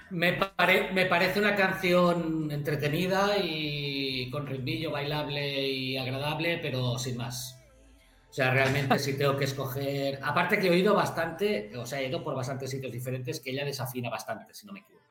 Me, 0.10 0.34
pare- 0.34 0.92
me 0.92 1.06
parece 1.06 1.40
una 1.40 1.56
canción 1.56 2.50
entretenida 2.52 3.38
y 3.38 4.30
con 4.30 4.46
ritmillo 4.46 4.92
bailable 4.92 5.68
y 5.68 5.98
agradable, 5.98 6.60
pero 6.60 6.98
sin 7.00 7.18
más. 7.18 7.60
O 8.30 8.34
sea, 8.34 8.52
realmente 8.52 8.98
si 9.00 9.18
tengo 9.18 9.38
que 9.38 9.46
escoger... 9.46 10.20
Aparte 10.24 10.60
que 10.60 10.68
he 10.68 10.72
oído 10.72 10.96
bastante, 10.96 11.76
o 11.78 11.86
sea, 11.86 12.02
he 12.02 12.08
ido 12.08 12.24
por 12.24 12.36
bastantes 12.36 12.70
sitios 12.72 12.92
diferentes, 12.92 13.40
que 13.40 13.52
ella 13.52 13.66
desafina 13.66 14.10
bastante, 14.10 14.54
si 14.54 14.66
no 14.66 14.74
me 14.74 14.80
equivoco. 14.80 15.04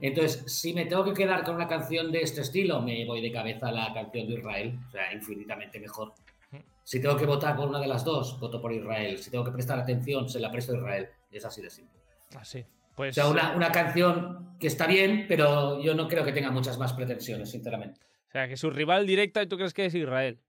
Entonces, 0.00 0.44
si 0.52 0.74
me 0.74 0.84
tengo 0.84 1.04
que 1.04 1.14
quedar 1.14 1.44
con 1.44 1.54
una 1.54 1.66
canción 1.66 2.12
de 2.12 2.20
este 2.20 2.42
estilo, 2.42 2.82
me 2.82 3.04
voy 3.06 3.22
de 3.22 3.32
cabeza 3.32 3.68
a 3.68 3.72
la 3.72 3.92
canción 3.94 4.26
de 4.28 4.34
Israel, 4.34 4.78
o 4.86 4.90
sea, 4.90 5.12
infinitamente 5.12 5.80
mejor. 5.80 6.12
Si 6.88 7.02
tengo 7.02 7.18
que 7.18 7.26
votar 7.26 7.54
por 7.54 7.68
una 7.68 7.80
de 7.80 7.86
las 7.86 8.02
dos, 8.02 8.40
voto 8.40 8.62
por 8.62 8.72
Israel. 8.72 9.18
Si 9.18 9.30
tengo 9.30 9.44
que 9.44 9.50
prestar 9.50 9.78
atención, 9.78 10.26
se 10.26 10.40
la 10.40 10.50
presto 10.50 10.72
a 10.72 10.76
Israel. 10.76 11.08
Es 11.30 11.44
así 11.44 11.60
de 11.60 11.68
simple. 11.68 12.00
Así. 12.34 12.60
O 12.60 12.94
Pues 12.94 13.14
sea, 13.14 13.28
una, 13.28 13.54
una 13.54 13.70
canción 13.70 14.56
que 14.58 14.68
está 14.68 14.86
bien, 14.86 15.26
pero 15.28 15.82
yo 15.82 15.94
no 15.94 16.08
creo 16.08 16.24
que 16.24 16.32
tenga 16.32 16.50
muchas 16.50 16.78
más 16.78 16.94
pretensiones, 16.94 17.50
sinceramente. 17.50 18.00
o 18.28 18.30
sea, 18.32 18.48
que 18.48 18.56
su 18.56 18.70
rival 18.70 19.06
directa, 19.06 19.42
¿y 19.42 19.46
tú 19.46 19.58
crees 19.58 19.74
que 19.74 19.84
es 19.84 19.94
Israel? 19.94 20.40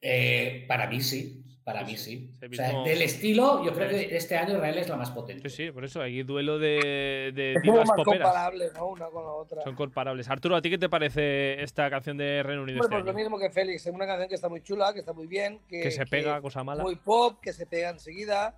Eh, 0.00 0.64
para 0.68 0.86
mí 0.86 1.00
sí, 1.00 1.44
para 1.66 1.82
mí 1.82 1.96
sí. 1.96 2.30
Ese 2.40 2.46
O 2.46 2.54
sea, 2.54 2.68
mismo- 2.68 2.84
del 2.84 3.02
estilo, 3.02 3.64
yo 3.64 3.72
creo 3.74 3.88
que 3.88 4.16
este 4.16 4.36
año 4.36 4.54
Israel 4.54 4.78
es 4.78 4.88
la 4.88 4.96
más 4.96 5.10
potente. 5.10 5.50
Sí, 5.50 5.64
sí, 5.66 5.72
por 5.72 5.84
eso 5.84 6.00
hay 6.00 6.22
duelo 6.22 6.60
de, 6.60 7.32
de 7.34 7.56
divas 7.60 7.88
más 7.88 7.96
poperas. 7.96 8.22
comparable, 8.22 8.70
¿no? 8.72 8.86
Una 8.86 9.06
con 9.06 9.24
la 9.24 9.32
otra. 9.32 9.62
Son 9.64 9.74
comparables. 9.74 10.28
Arturo, 10.30 10.54
¿a 10.54 10.62
ti 10.62 10.70
qué 10.70 10.78
te 10.78 10.88
parece 10.88 11.60
esta 11.60 11.90
canción 11.90 12.16
de 12.18 12.44
Reino 12.44 12.62
Unido 12.62 12.78
Bueno, 12.78 12.84
este 12.86 12.94
pues 12.94 13.04
lo 13.04 13.10
año? 13.10 13.18
mismo 13.18 13.38
que 13.40 13.50
Félix, 13.50 13.84
es 13.84 13.92
una 13.92 14.06
canción 14.06 14.28
que 14.28 14.36
está 14.36 14.48
muy 14.48 14.62
chula, 14.62 14.92
que 14.92 15.00
está 15.00 15.12
muy 15.12 15.26
bien, 15.26 15.58
que, 15.68 15.80
Que 15.80 15.90
se 15.90 16.06
pega, 16.06 16.40
cosa 16.40 16.62
mala. 16.62 16.84
muy 16.84 16.94
pop, 16.94 17.40
que 17.42 17.52
se 17.52 17.66
pega 17.66 17.90
enseguida. 17.90 18.56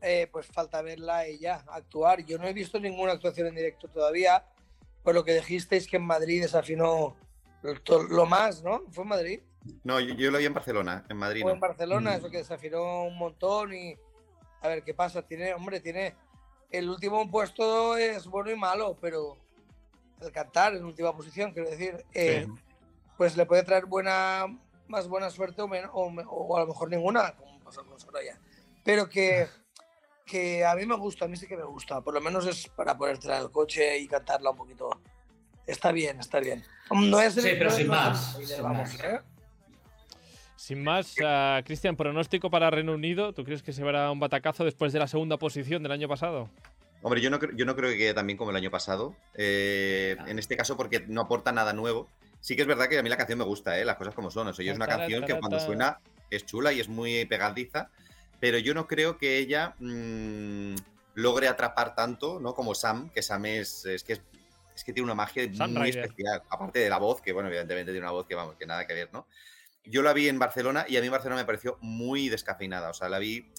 Eh, 0.00 0.26
pues 0.32 0.46
falta 0.46 0.80
verla 0.80 1.18
a 1.18 1.26
ella 1.26 1.62
actuar. 1.68 2.24
Yo 2.24 2.38
no 2.38 2.48
he 2.48 2.54
visto 2.54 2.80
ninguna 2.80 3.12
actuación 3.12 3.48
en 3.48 3.54
directo 3.56 3.88
todavía, 3.88 4.42
por 5.02 5.14
lo 5.14 5.22
que 5.22 5.34
dijisteis 5.34 5.86
que 5.86 5.98
en 5.98 6.04
Madrid 6.06 6.40
desafinó 6.40 7.14
lo, 7.62 8.02
lo 8.08 8.24
más, 8.26 8.62
¿no? 8.64 8.84
¿Fue 8.90 9.02
en 9.04 9.08
Madrid? 9.08 9.40
No, 9.84 10.00
yo, 10.00 10.14
yo 10.14 10.30
lo 10.30 10.38
vi 10.38 10.46
en 10.46 10.54
Barcelona, 10.54 11.04
en 11.08 11.16
Madrid. 11.16 11.44
No. 11.44 11.50
en 11.52 11.60
Barcelona, 11.60 12.10
Mm. 12.12 12.14
eso 12.14 12.30
que 12.30 12.38
desafinó 12.38 13.04
un 13.04 13.16
montón 13.16 13.72
y 13.74 13.94
a 14.60 14.68
ver 14.68 14.82
qué 14.84 14.94
pasa. 14.94 15.22
Tiene, 15.22 15.54
hombre, 15.54 15.80
tiene 15.80 16.14
el 16.70 16.88
último 16.88 17.30
puesto 17.30 17.96
es 17.96 18.26
bueno 18.26 18.50
y 18.50 18.56
malo, 18.56 18.96
pero 19.00 19.36
el 20.20 20.32
cantar 20.32 20.74
en 20.74 20.84
última 20.84 21.14
posición, 21.16 21.52
quiero 21.52 21.68
decir, 21.70 22.04
eh, 22.14 22.46
pues 23.16 23.36
le 23.36 23.44
puede 23.46 23.62
traer 23.62 23.86
buena, 23.86 24.46
más 24.88 25.06
buena 25.08 25.30
suerte 25.30 25.62
o, 25.62 25.68
menos, 25.68 25.90
o, 25.94 26.06
o 26.06 26.56
a 26.56 26.60
lo 26.60 26.66
mejor 26.66 26.88
ninguna, 26.90 27.34
como 27.36 27.58
pasó 27.60 27.84
con 27.84 27.98
Soraya. 28.00 28.38
Pero 28.84 29.08
que, 29.08 29.46
que 30.26 30.64
a 30.64 30.74
mí 30.74 30.86
me 30.86 30.96
gusta, 30.96 31.24
a 31.26 31.28
mí 31.28 31.36
sí 31.36 31.46
que 31.46 31.56
me 31.56 31.64
gusta. 31.64 32.00
Por 32.00 32.14
lo 32.14 32.20
menos 32.20 32.46
es 32.46 32.68
para 32.68 32.96
ponértela 32.96 33.36
en 33.38 33.42
el 33.44 33.50
coche 33.50 33.98
y 33.98 34.08
cantarla 34.08 34.50
un 34.50 34.56
poquito. 34.56 34.90
Está 35.66 35.92
bien, 35.92 36.18
está 36.18 36.40
bien. 36.40 36.64
No 36.90 37.20
es 37.20 37.36
el- 37.36 37.42
Sí, 37.44 37.50
pero 37.58 37.70
no 37.70 37.76
sin 37.76 37.86
no 37.88 37.94
es 37.94 38.00
el 38.00 38.10
más, 38.10 38.36
sin 38.48 38.62
vamos, 38.62 38.78
más. 38.94 39.00
¿eh? 39.04 39.20
Sin 40.62 40.84
más, 40.84 41.16
ah, 41.24 41.60
Cristian, 41.64 41.96
pronóstico 41.96 42.48
para 42.48 42.70
Reino 42.70 42.92
Unido. 42.92 43.32
¿Tú 43.32 43.42
crees 43.42 43.64
que 43.64 43.72
se 43.72 43.82
verá 43.82 44.12
un 44.12 44.20
batacazo 44.20 44.64
después 44.64 44.92
de 44.92 45.00
la 45.00 45.08
segunda 45.08 45.36
posición 45.36 45.82
del 45.82 45.90
año 45.90 46.06
pasado? 46.06 46.48
Hombre, 47.02 47.20
yo 47.20 47.30
no, 47.30 47.40
yo 47.56 47.64
no 47.66 47.74
creo 47.74 47.90
que 47.90 47.98
quede 47.98 48.14
tan 48.14 48.28
bien 48.28 48.36
como 48.36 48.52
el 48.52 48.56
año 48.56 48.70
pasado. 48.70 49.16
eh. 49.34 50.16
En 50.28 50.38
este 50.38 50.56
caso, 50.56 50.76
porque 50.76 51.00
no 51.08 51.22
aporta 51.22 51.50
nada 51.50 51.72
nuevo. 51.72 52.08
Sí 52.38 52.54
que 52.54 52.62
es 52.62 52.68
verdad 52.68 52.88
que 52.88 52.96
a 52.96 53.02
mí 53.02 53.08
la 53.08 53.16
canción 53.16 53.40
me 53.40 53.44
gusta, 53.44 53.76
¿eh? 53.76 53.84
las 53.84 53.96
cosas 53.96 54.14
como 54.14 54.30
son. 54.30 54.46
O 54.46 54.52
sea, 54.52 54.64
yo 54.64 54.70
es 54.70 54.76
una 54.76 54.86
canción 54.86 55.26
que 55.26 55.36
cuando 55.36 55.58
suena 55.58 55.98
es 56.30 56.46
chula 56.46 56.72
y 56.72 56.78
es 56.78 56.88
muy 56.88 57.24
pegadiza, 57.24 57.90
pero 58.38 58.56
yo 58.58 58.72
no 58.72 58.86
creo 58.86 59.18
que 59.18 59.38
ella 59.38 59.74
mm, 59.80 60.76
logre 61.14 61.48
atrapar 61.48 61.96
tanto, 61.96 62.38
¿no? 62.38 62.54
Como 62.54 62.76
Sam, 62.76 63.10
que 63.10 63.22
Sam 63.22 63.46
es, 63.46 63.84
es 63.84 64.04
que 64.04 64.12
es, 64.12 64.22
es 64.76 64.84
que 64.84 64.92
tiene 64.92 65.06
una 65.06 65.16
magia 65.16 65.42
Sam 65.52 65.72
muy 65.72 65.90
Ryder. 65.90 66.04
especial. 66.04 66.42
Aparte 66.48 66.78
de 66.78 66.88
la 66.88 66.98
voz, 66.98 67.20
que 67.20 67.32
bueno, 67.32 67.48
evidentemente 67.48 67.90
tiene 67.90 68.06
una 68.06 68.12
voz 68.12 68.28
que 68.28 68.36
vamos, 68.36 68.54
que 68.54 68.64
nada 68.64 68.86
que 68.86 68.94
ver, 68.94 69.08
¿no? 69.12 69.26
Yo 69.84 70.02
la 70.02 70.12
vi 70.12 70.28
en 70.28 70.38
Barcelona 70.38 70.84
y 70.88 70.96
a 70.96 71.00
mí 71.00 71.08
Barcelona 71.08 71.40
me 71.40 71.46
pareció 71.46 71.78
muy 71.80 72.28
descafeinada. 72.28 72.90
O 72.90 72.94
sea, 72.94 73.08
la 73.08 73.18
vi. 73.18 73.50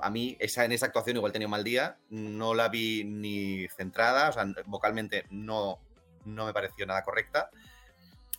A 0.00 0.10
mí, 0.10 0.36
esa, 0.38 0.64
en 0.64 0.72
esa 0.72 0.86
actuación 0.86 1.16
igual 1.16 1.32
tenía 1.32 1.46
un 1.46 1.52
mal 1.52 1.64
día. 1.64 1.98
No 2.08 2.54
la 2.54 2.68
vi 2.68 3.04
ni 3.04 3.68
centrada. 3.68 4.30
O 4.30 4.32
sea, 4.32 4.46
vocalmente 4.66 5.26
no, 5.30 5.78
no 6.24 6.46
me 6.46 6.52
pareció 6.52 6.86
nada 6.86 7.02
correcta. 7.02 7.50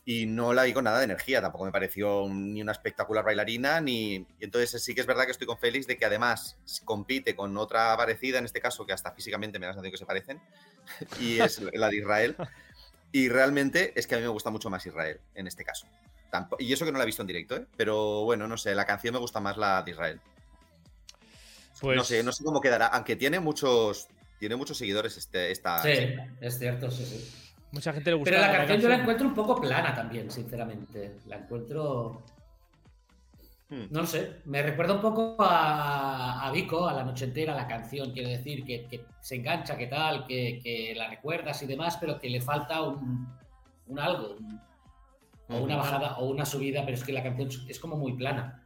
Y 0.06 0.26
no 0.26 0.54
la 0.54 0.64
vi 0.64 0.74
con 0.74 0.86
nada 0.86 0.98
de 1.00 1.04
energía. 1.04 1.42
Tampoco 1.42 1.66
me 1.66 1.72
pareció 1.72 2.28
ni 2.30 2.62
una 2.62 2.72
espectacular 2.72 3.24
bailarina. 3.24 3.80
Ni... 3.80 4.26
Entonces, 4.40 4.82
sí 4.84 4.96
que 4.96 5.02
es 5.02 5.08
verdad 5.08 5.26
que 5.26 5.32
estoy 5.32 5.46
con 5.46 5.60
Félix 5.60 5.86
de 5.86 5.98
que 5.98 6.06
además 6.06 6.58
compite 6.84 7.36
con 7.36 7.56
otra 7.58 7.96
parecida, 7.96 8.40
en 8.40 8.46
este 8.46 8.60
caso, 8.60 8.88
que 8.88 8.94
hasta 8.94 9.12
físicamente 9.12 9.60
me 9.60 9.68
da 9.68 9.72
la 9.72 9.74
sensación 9.74 9.92
que 9.92 9.98
se 9.98 10.06
parecen. 10.06 10.42
Y 11.20 11.40
es 11.40 11.62
la 11.74 11.90
de 11.90 11.98
Israel. 11.98 12.36
Y 13.12 13.30
realmente 13.30 13.94
es 13.96 14.08
que 14.08 14.16
a 14.16 14.18
mí 14.18 14.24
me 14.24 14.30
gusta 14.30 14.50
mucho 14.50 14.70
más 14.70 14.86
Israel 14.86 15.20
en 15.36 15.46
este 15.46 15.64
caso. 15.64 15.88
Tampo- 16.32 16.58
y 16.60 16.72
eso 16.72 16.86
que 16.86 16.92
no 16.92 16.98
la 16.98 17.04
he 17.04 17.08
visto 17.08 17.24
en 17.24 17.28
directo, 17.28 17.56
¿eh? 17.56 17.66
Pero 17.76 18.24
bueno, 18.24 18.48
no 18.48 18.58
sé, 18.58 18.76
la 18.76 18.86
canción 18.86 19.14
me 19.14 19.20
gusta 19.20 19.40
más 19.40 19.58
la 19.58 19.82
de 19.82 19.92
Israel. 19.92 20.22
Pues, 21.82 21.98
No 21.98 22.04
sé, 22.04 22.24
no 22.24 22.32
sé 22.32 22.44
cómo 22.44 22.60
quedará, 22.62 22.88
aunque 22.88 23.16
tiene 23.16 23.40
muchos, 23.40 24.08
tiene 24.38 24.56
muchos 24.56 24.78
seguidores 24.78 25.18
este, 25.18 25.52
esta. 25.52 25.82
Sí, 25.82 25.92
es 26.42 26.60
cierto, 26.60 26.92
sí, 26.92 27.06
sí. 27.06 27.36
Mucha 27.72 27.94
gente 27.94 28.10
le 28.10 28.16
gusta. 28.18 28.32
Pero 28.32 28.42
la 28.42 28.52
canción 28.52 28.82
yo 28.82 28.90
la 28.90 28.96
encuentro 28.96 29.28
un 29.28 29.34
poco 29.34 29.62
plana 29.62 29.94
también, 29.96 30.30
sinceramente. 30.30 31.16
La 31.28 31.38
encuentro. 31.38 32.24
No 33.70 34.02
lo 34.02 34.08
sé, 34.08 34.38
me 34.46 34.64
recuerda 34.64 34.96
un 34.96 35.02
poco 35.02 35.36
a, 35.40 36.48
a 36.48 36.52
Vico, 36.52 36.88
a 36.90 36.94
la 36.94 37.04
noche 37.04 37.26
entera, 37.26 37.54
la 37.54 37.68
canción, 37.68 38.12
quiero 38.12 38.30
decir, 38.30 38.66
que, 38.66 38.88
que 38.88 39.06
se 39.22 39.36
engancha, 39.36 39.78
que 39.78 39.86
tal, 39.86 40.26
que, 40.26 40.60
que 40.64 40.96
la 40.96 41.08
recuerdas 41.08 41.62
y 41.62 41.68
demás, 41.68 41.96
pero 41.98 42.20
que 42.20 42.32
le 42.32 42.42
falta 42.42 42.82
un, 42.82 43.32
un 43.86 44.00
algo, 44.00 44.32
un- 44.40 44.60
o 45.50 45.58
una 45.58 45.76
bajada 45.76 46.18
o 46.18 46.26
una 46.26 46.46
subida, 46.46 46.84
pero 46.86 46.96
es 46.96 47.04
que 47.04 47.14
la 47.14 47.24
canción 47.24 47.50
es 47.68 47.80
como 47.80 47.98
muy 47.98 48.14
plana. 48.14 48.66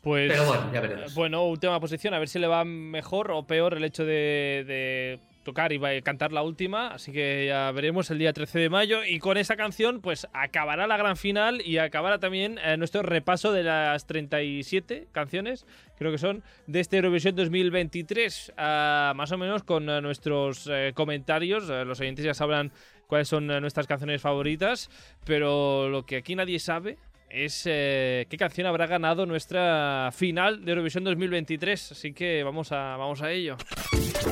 Pues, 0.00 0.30
Pero 0.30 0.46
bueno, 0.46 0.72
ya 0.72 0.80
veremos. 0.80 1.14
Bueno, 1.14 1.46
última 1.46 1.80
posición, 1.80 2.14
a 2.14 2.18
ver 2.18 2.28
si 2.28 2.38
le 2.38 2.46
va 2.46 2.64
mejor 2.64 3.30
o 3.32 3.46
peor 3.46 3.74
el 3.74 3.84
hecho 3.84 4.04
de, 4.04 4.64
de 4.66 5.20
tocar 5.48 5.72
y 5.72 5.80
cantar 6.02 6.30
la 6.30 6.42
última. 6.42 6.88
Así 6.88 7.10
que 7.10 7.46
ya 7.46 7.72
veremos 7.72 8.10
el 8.10 8.18
día 8.18 8.34
13 8.34 8.58
de 8.58 8.68
mayo. 8.68 9.02
Y 9.04 9.18
con 9.18 9.38
esa 9.38 9.56
canción, 9.56 10.02
pues 10.02 10.28
acabará 10.34 10.86
la 10.86 10.98
gran 10.98 11.16
final 11.16 11.62
y 11.64 11.78
acabará 11.78 12.18
también 12.18 12.58
eh, 12.62 12.76
nuestro 12.76 13.02
repaso 13.02 13.50
de 13.52 13.62
las 13.62 14.06
37 14.06 15.08
canciones, 15.10 15.66
creo 15.96 16.12
que 16.12 16.18
son, 16.18 16.42
de 16.66 16.80
este 16.80 16.98
Eurovisión 16.98 17.34
2023. 17.34 18.52
ah, 18.58 19.14
más 19.16 19.32
o 19.32 19.38
menos 19.38 19.62
con 19.62 19.88
eh, 19.88 20.02
nuestros 20.02 20.68
eh, 20.70 20.92
comentarios. 20.94 21.66
Los 21.66 21.98
oyentes 22.00 22.26
ya 22.26 22.34
sabrán 22.34 22.70
cuáles 23.08 23.26
son 23.26 23.50
eh, 23.50 23.60
nuestras 23.60 23.88
canciones 23.88 24.22
favoritas. 24.22 24.88
Pero 25.24 25.88
lo 25.88 26.06
que 26.06 26.16
aquí 26.16 26.36
nadie 26.36 26.60
sabe 26.60 26.98
es 27.30 27.64
eh, 27.66 28.26
qué 28.30 28.36
canción 28.36 28.66
habrá 28.66 28.86
ganado 28.86 29.26
nuestra 29.26 30.10
final 30.12 30.64
de 30.64 30.72
Eurovisión 30.72 31.04
2023. 31.04 31.92
Así 31.92 32.12
que 32.12 32.42
vamos 32.44 32.70
a, 32.72 32.96
vamos 32.96 33.20
a 33.22 33.32
ello. 33.32 33.56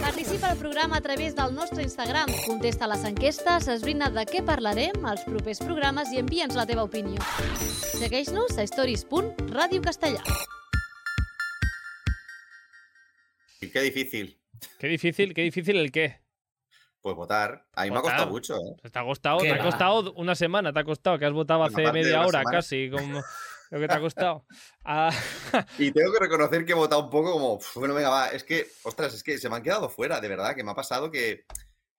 Participa 0.00 0.50
al 0.50 0.58
programa 0.58 0.98
a 0.98 1.00
través 1.00 1.34
del 1.34 1.54
nostre 1.54 1.82
Instagram. 1.82 2.26
Contesta 2.46 2.86
les 2.86 3.04
enquestes, 3.04 3.68
esbrina 3.68 4.10
de 4.10 4.26
què 4.28 4.42
parlarem 4.46 5.04
als 5.08 5.24
propers 5.26 5.60
programes 5.64 6.12
i 6.12 6.20
envia'ns 6.22 6.56
la 6.56 6.66
teva 6.68 6.84
opinió. 6.86 7.20
Segueix-nos 7.96 8.58
a 8.58 8.66
stories.radiocastellà. 8.66 10.22
Y 13.60 13.68
qué 13.70 13.80
difícil. 13.80 14.36
Qué 14.78 14.88
difícil, 14.88 15.34
qué 15.34 15.42
difícil 15.42 15.76
el 15.76 15.92
qué. 15.92 16.25
Pues 17.06 17.14
votar. 17.14 17.64
A 17.76 17.84
mí 17.84 17.90
me 17.92 17.98
ha 17.98 18.02
costado 18.02 18.26
mucho, 18.30 18.56
¿eh? 18.56 18.90
Te 18.90 18.98
ha 18.98 19.04
costado, 19.04 19.38
¿Qué 19.38 19.46
te 19.46 19.54
ha 19.54 19.62
costado 19.62 20.12
una 20.14 20.34
semana, 20.34 20.72
te 20.72 20.80
ha 20.80 20.82
costado, 20.82 21.16
que 21.20 21.24
has 21.24 21.32
votado 21.32 21.62
hace 21.62 21.92
media 21.92 22.22
hora 22.26 22.40
semana. 22.40 22.50
casi, 22.50 22.90
como 22.90 23.22
lo 23.70 23.78
que 23.78 23.86
te 23.86 23.94
ha 23.94 24.00
costado. 24.00 24.44
Ah, 24.84 25.12
Y 25.78 25.92
tengo 25.92 26.12
que 26.12 26.18
reconocer 26.18 26.66
que 26.66 26.72
he 26.72 26.74
votado 26.74 27.04
un 27.04 27.10
poco 27.10 27.30
como, 27.30 27.52
"Uf, 27.54 27.76
bueno, 27.76 27.94
venga, 27.94 28.08
va, 28.10 28.28
es 28.30 28.42
que, 28.42 28.66
ostras, 28.82 29.14
es 29.14 29.22
que 29.22 29.38
se 29.38 29.48
me 29.48 29.54
han 29.54 29.62
quedado 29.62 29.88
fuera, 29.88 30.20
de 30.20 30.26
verdad, 30.26 30.56
que 30.56 30.64
me 30.64 30.72
ha 30.72 30.74
pasado 30.74 31.12
que, 31.12 31.44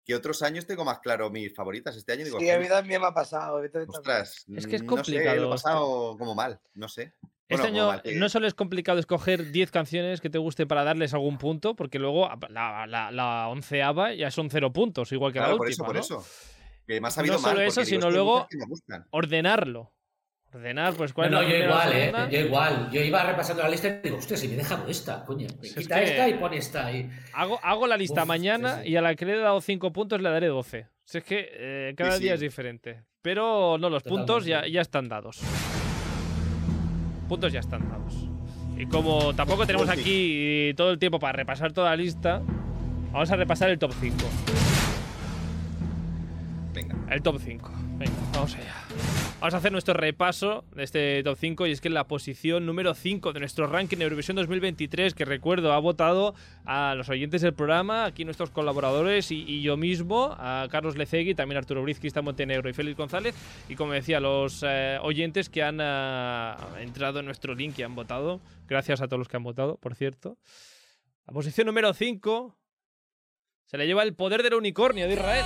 que 0.04 0.14
otros 0.14 0.42
años 0.42 0.66
tengo 0.68 0.84
más 0.84 1.00
claro 1.00 1.30
mis 1.30 1.56
favoritas. 1.56 1.96
Este 1.96 2.12
año 2.12 2.26
digo, 2.26 2.38
Sí, 2.42 2.50
a 2.50 2.60
mí 2.60 2.68
también 2.68 3.00
me 3.00 3.08
ha 3.08 3.14
pasado. 3.14 3.62
ostras, 3.88 4.44
Es 4.54 4.68
que 4.68 4.76
es 4.76 4.84
complicado 4.84 5.36
No 5.36 5.36
sé, 5.36 5.40
lo 5.40 5.48
he 5.48 5.52
pasado 5.52 6.18
como 6.18 6.36
mal, 6.36 6.60
no 6.74 6.90
sé. 6.90 7.14
Este 7.50 7.70
Bueno, 7.72 7.92
año 7.92 8.02
que- 8.02 8.16
no 8.16 8.28
solo 8.30 8.46
es 8.48 8.54
complicado 8.54 9.00
escoger 9.00 9.52
10 9.52 9.72
canciones 9.72 10.20
que 10.20 10.30
te 10.30 10.38
guste 10.38 10.68
para 10.68 10.84
darles 10.84 11.14
algún 11.14 11.38
punto, 11.38 11.76
porque 11.76 11.98
luego 11.98 12.30
la, 12.50 12.86
la, 12.88 13.10
la 13.12 13.48
onceava 13.48 14.14
ya 14.14 14.32
son 14.32 14.50
cero 14.50 14.74
puntos, 14.74 15.12
igual 15.14 15.32
que 15.32 15.40
Claro, 15.40 15.54
la 15.54 15.58
por 15.58 15.68
última. 15.68 15.74
eso, 15.74 15.86
por 15.86 15.96
¿no? 15.96 16.02
eso. 16.02 16.26
Que 16.86 17.00
me 17.02 17.08
ha 17.08 17.10
No 17.10 17.12
solo 17.12 17.40
mal, 17.40 17.62
eso, 17.62 17.76
porque 17.82 17.90
digo, 17.90 18.02
sino 18.02 18.12
luego- 18.12 18.48
me. 18.88 18.98
Ordenarlo. 19.12 19.94
Ordenar, 20.54 20.94
pues 20.94 21.12
cuál 21.14 21.30
No, 21.32 21.42
es 21.42 21.48
no, 21.48 21.54
la 21.54 21.58
yo 21.60 21.66
igual, 21.66 21.94
¿eh? 21.94 22.14
Yo 22.32 22.40
igual. 22.40 22.90
Yo 22.92 23.02
iba 23.02 23.22
repasando 23.24 23.64
la 23.64 23.70
lista 23.70 23.88
y 23.90 24.00
digo, 24.02 24.18
hostia, 24.18 24.38
si 24.38 24.48
me 24.48 24.54
he 24.54 24.58
dejado 24.58 24.88
esta, 24.88 25.24
coño. 25.26 25.46
Es 25.62 25.74
Quita 25.76 26.00
que- 26.00 26.04
esta 26.06 26.30
y 26.30 26.34
pone 26.36 26.58
esta 26.58 26.86
ahí. 26.86 27.10
Hago, 27.34 27.60
hago 27.62 27.86
la 27.86 27.98
lista 27.98 28.22
Uf, 28.24 28.28
mañana 28.30 28.78
sí, 28.78 28.84
sí. 28.86 28.90
y 28.92 28.96
a 28.96 29.02
la 29.02 29.14
que 29.16 29.26
le 29.26 29.34
he 29.34 29.38
dado 29.40 29.60
5 29.62 29.92
puntos 29.92 30.22
le 30.22 30.30
daré 30.30 30.48
12. 30.48 30.88
Si 31.04 31.18
es 31.18 31.24
que 31.26 31.50
eh, 31.54 31.94
cada 31.98 32.14
Sí, 32.14 32.24
día 32.24 32.34
es 32.36 32.40
diferente. 32.40 33.04
Pero 33.22 33.78
no, 33.78 33.90
los 33.90 34.04
puntos 34.04 34.46
ya, 34.46 34.56
Totalmente. 34.58 34.72
ya 34.74 34.82
están 34.82 35.10
dados. 35.10 35.42
Puntos 37.28 37.52
ya 37.52 37.60
están 37.60 37.88
dados. 37.90 38.28
Y 38.78 38.86
como 38.86 39.34
tampoco 39.34 39.66
tenemos 39.66 39.88
Pues 39.88 40.00
aquí 40.00 40.74
todo 40.76 40.92
el 40.92 41.00
tiempo 41.00 41.20
para 41.20 41.34
repasar 41.34 41.74
toda 41.74 41.90
la 41.90 41.96
lista, 41.96 42.42
vamos 43.12 43.32
a 43.32 43.36
repasar 43.36 43.70
el 43.70 43.80
top 43.80 43.92
5. 44.00 44.67
El 47.10 47.22
top 47.22 47.40
5. 47.40 47.72
Venga, 47.98 48.12
vamos 48.34 48.56
allá. 48.56 48.76
Vamos 49.40 49.54
a 49.54 49.58
hacer 49.58 49.72
nuestro 49.72 49.94
repaso 49.94 50.66
de 50.76 50.84
este 50.84 51.24
top 51.24 51.38
5 51.40 51.68
y 51.68 51.72
es 51.72 51.80
que 51.80 51.90
la 51.90 52.08
posición 52.08 52.66
número 52.66 52.94
5 52.94 53.34
de 53.34 53.40
nuestro 53.40 53.68
ranking 53.68 53.98
Eurovisión 54.00 54.36
2023, 54.36 55.14
que 55.14 55.24
recuerdo 55.24 55.74
ha 55.74 55.80
votado 55.80 56.34
a 56.66 56.96
los 56.96 57.08
oyentes 57.10 57.44
del 57.44 57.54
programa, 57.54 58.06
aquí 58.06 58.26
nuestros 58.26 58.50
colaboradores 58.50 59.32
y, 59.32 59.44
y 59.48 59.62
yo 59.62 59.78
mismo, 59.78 60.36
a 60.38 60.68
Carlos 60.72 60.98
Lecegui, 60.98 61.36
también 61.36 61.58
Arturo 61.60 61.84
Briz, 61.84 62.00
Cristian 62.00 62.26
Montenegro 62.26 62.68
y 62.68 62.74
Félix 62.74 62.98
González, 62.98 63.36
y 63.70 63.76
como 63.76 63.94
decía, 63.94 64.20
los 64.20 64.64
eh, 64.68 64.98
oyentes 65.02 65.50
que 65.50 65.64
han 65.64 65.80
ah, 65.82 66.58
entrado 66.80 67.20
en 67.20 67.26
nuestro 67.26 67.54
link 67.54 67.78
y 67.78 67.84
han 67.84 67.96
votado. 67.96 68.42
Gracias 68.68 69.02
a 69.02 69.08
todos 69.08 69.20
los 69.20 69.28
que 69.28 69.38
han 69.38 69.44
votado, 69.44 69.78
por 69.78 69.96
cierto. 69.96 70.38
La 71.28 71.34
posición 71.34 71.68
número 71.68 71.94
5 71.94 72.58
se 73.66 73.78
le 73.78 73.86
lleva 73.86 74.04
el 74.04 74.16
poder 74.16 74.44
del 74.44 74.56
unicornio 74.56 75.08
de 75.08 75.14
Israel. 75.14 75.46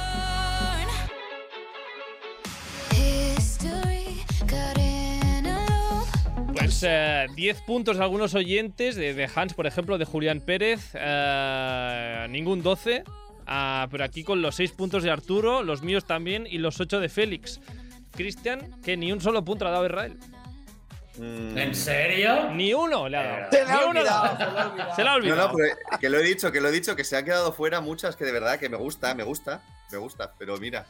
Pues 6.71 6.83
eh, 6.87 7.27
10 7.35 7.61
puntos 7.63 7.97
de 7.97 8.03
algunos 8.03 8.33
oyentes, 8.33 8.95
de, 8.95 9.13
de 9.13 9.29
Hans, 9.35 9.53
por 9.53 9.67
ejemplo, 9.67 9.97
de 9.97 10.05
Julián 10.05 10.39
Pérez, 10.39 10.91
eh, 10.93 12.27
ningún 12.29 12.63
12. 12.63 13.03
Ah, 13.45 13.89
pero 13.91 14.05
aquí 14.05 14.23
con 14.23 14.41
los 14.41 14.55
6 14.55 14.71
puntos 14.71 15.03
de 15.03 15.11
Arturo, 15.11 15.63
los 15.63 15.81
míos 15.81 16.05
también, 16.05 16.47
y 16.49 16.59
los 16.59 16.79
8 16.79 17.01
de 17.01 17.09
Félix. 17.09 17.59
Cristian, 18.11 18.79
que 18.83 18.95
ni 18.95 19.11
un 19.11 19.19
solo 19.19 19.43
punto 19.43 19.65
le 19.65 19.69
ha 19.69 19.73
dado 19.73 19.83
a 19.83 19.87
Israel. 19.87 20.17
Mm, 21.17 21.57
¿En 21.57 21.75
serio? 21.75 22.51
Ni 22.51 22.73
uno 22.73 23.09
le 23.09 23.17
ha 23.17 23.23
dado. 23.23 23.51
Se 23.51 23.65
le 23.65 23.71
ha 23.73 23.85
olvidado, 23.85 24.37
dado. 24.37 24.37
se 24.37 24.53
le 24.53 24.59
ha 24.61 24.63
olvidado. 24.69 24.95
Se 24.95 25.03
le 25.03 25.09
ha 25.09 25.11
No, 25.11 25.17
olvidado. 25.17 25.47
no, 25.49 25.53
pero 25.57 25.99
que 25.99 26.09
lo 26.09 26.19
he 26.19 26.23
dicho, 26.23 26.51
que 26.53 26.61
lo 26.61 26.69
he 26.69 26.71
dicho, 26.71 26.95
que 26.95 27.03
se 27.03 27.17
han 27.17 27.25
quedado 27.25 27.51
fuera 27.51 27.81
muchas 27.81 28.15
que 28.15 28.23
de 28.23 28.31
verdad 28.31 28.57
que 28.57 28.69
me 28.69 28.77
gusta, 28.77 29.13
me 29.13 29.23
gusta, 29.23 29.61
me 29.91 29.97
gusta, 29.97 30.31
pero 30.39 30.55
mira. 30.55 30.85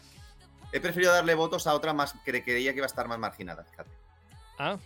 He 0.74 0.80
preferido 0.80 1.12
darle 1.12 1.34
votos 1.34 1.66
a 1.66 1.74
otra 1.74 1.92
más 1.92 2.14
que 2.24 2.44
creía 2.44 2.70
que 2.72 2.78
iba 2.78 2.86
a 2.86 2.88
estar 2.88 3.08
más 3.08 3.18
marginada, 3.18 3.64
fíjate. 3.64 3.90
Ah, 4.60 4.78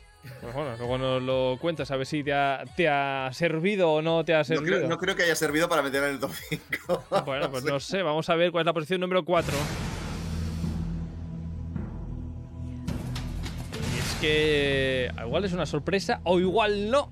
bueno, 0.53 0.75
luego 0.77 0.97
nos 0.97 1.21
lo 1.21 1.57
cuentas 1.59 1.91
a 1.91 1.97
ver 1.97 2.05
si 2.05 2.23
te 2.23 2.33
ha, 2.33 2.63
te 2.75 2.87
ha 2.87 3.29
servido 3.33 3.91
o 3.91 4.01
no 4.01 4.23
te 4.25 4.33
ha 4.33 4.39
No 4.39 4.43
servido. 4.45 4.77
creo, 4.77 4.89
no 4.89 4.97
creo 4.97 5.15
que 5.15 5.23
haya 5.23 5.35
servido 5.35 5.67
para 5.69 5.81
meter 5.81 6.03
en 6.03 6.09
el 6.11 6.19
top 6.19 6.31
5. 6.49 7.03
Bueno, 7.25 7.49
pues 7.51 7.63
no 7.63 7.79
sé, 7.79 8.01
vamos 8.01 8.29
a 8.29 8.35
ver 8.35 8.51
cuál 8.51 8.61
es 8.63 8.65
la 8.65 8.73
posición 8.73 9.01
número 9.01 9.23
4. 9.25 9.53
Y 13.93 13.97
es 13.99 14.15
que 14.21 15.11
igual 15.25 15.45
es 15.45 15.53
una 15.53 15.65
sorpresa 15.65 16.21
o 16.23 16.39
igual 16.39 16.89
no. 16.89 17.11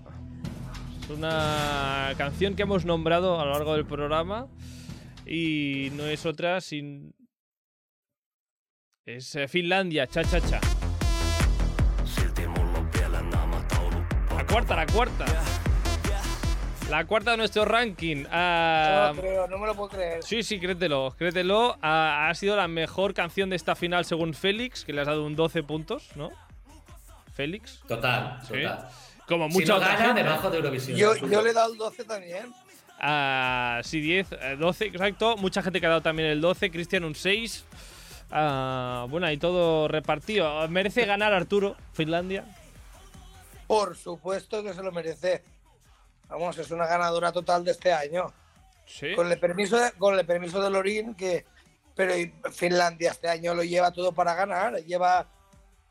Es 1.04 1.10
una 1.10 2.14
canción 2.18 2.56
que 2.56 2.64
hemos 2.64 2.86
nombrado 2.86 3.40
a 3.40 3.46
lo 3.46 3.52
largo 3.52 3.74
del 3.74 3.86
programa 3.86 4.48
y 5.26 5.90
no 5.96 6.06
es 6.06 6.26
otra 6.26 6.62
sin... 6.62 7.14
Es 9.06 9.36
eh, 9.36 9.50
Finlandia, 9.50 10.08
cha 10.08 10.24
cha 10.24 10.40
cha. 10.40 10.62
Cuarta, 14.54 14.76
la 14.76 14.86
cuarta. 14.86 15.26
La 16.90 17.06
cuarta 17.06 17.32
de 17.32 17.38
nuestro 17.38 17.66
ranking. 17.66 18.26
Ah, 18.32 19.08
No 19.10 19.14
lo 19.16 19.22
creo, 19.22 19.48
no 19.48 19.58
me 19.58 19.66
lo 19.68 19.76
puedo 19.76 19.90
creer. 19.90 20.22
Sí, 20.24 20.44
sí, 20.44 20.60
créetelo, 20.60 21.16
créetelo. 21.18 21.76
Ha, 21.82 22.30
ha 22.30 22.36
sido 22.36 22.56
la 22.56 22.68
mejor 22.68 23.14
canción 23.16 23.50
de 23.50 23.56
esta 23.56 23.76
final 23.76 24.06
según 24.06 24.34
Félix, 24.36 24.86
que 24.86 24.94
le 24.94 25.02
has 25.02 25.08
dado 25.08 25.26
un 25.26 25.36
12 25.36 25.64
puntos, 25.64 26.10
¿no? 26.16 26.30
Félix. 27.34 27.82
Total, 27.88 28.40
Sí. 28.44 28.54
total. 28.62 28.90
Como 29.28 29.50
Si 29.50 29.54
mucha 29.60 29.74
no 29.74 29.80
gana, 29.80 29.98
gente. 29.98 30.24
debajo 30.24 30.50
de 30.52 30.58
Eurovisión. 30.58 30.98
Yo, 30.98 31.16
yo 31.16 31.42
le 31.42 31.50
he 31.50 31.54
dado 31.54 31.72
el 31.72 31.78
12 31.80 32.04
también. 32.04 32.54
Ah, 33.00 33.80
sí, 33.84 34.02
10, 34.02 34.28
eh, 34.34 34.56
12, 34.60 34.86
exacto. 34.86 35.36
Mucha 35.38 35.64
gente 35.64 35.80
que 35.80 35.88
ha 35.88 35.90
dado 35.90 36.02
también 36.02 36.30
el 36.30 36.42
12. 36.42 36.70
Cristian 36.70 37.06
un 37.06 37.16
6. 37.16 37.66
Ah, 38.30 39.08
bueno, 39.10 39.26
ahí 39.26 39.38
todo 39.38 39.88
repartido. 39.88 40.68
Merece 40.68 41.06
ganar 41.06 41.34
Arturo, 41.34 41.76
Finlandia. 41.94 42.46
Por 43.74 43.98
supuesto 43.98 44.62
que 44.62 44.74
se 44.74 44.84
lo 44.84 44.92
merece. 44.92 45.44
Vamos, 46.30 46.58
es 46.60 46.70
una 46.70 46.86
ganadora 46.86 47.32
total 47.32 47.64
de 47.64 47.72
este 47.72 47.92
año. 47.92 48.32
Sí. 48.86 49.16
Con 49.16 49.32
el 49.32 49.40
permiso 49.40 49.78
de, 49.78 49.92
con 49.94 50.18
el 50.18 50.26
permiso 50.26 50.62
de 50.62 50.70
Lorín, 50.70 51.16
que. 51.16 51.46
Pero 51.96 52.14
Finlandia 52.52 53.12
este 53.12 53.30
año 53.30 53.54
lo 53.54 53.64
lleva 53.64 53.92
todo 53.92 54.12
para 54.12 54.36
ganar. 54.36 54.76
Lleva, 54.84 55.28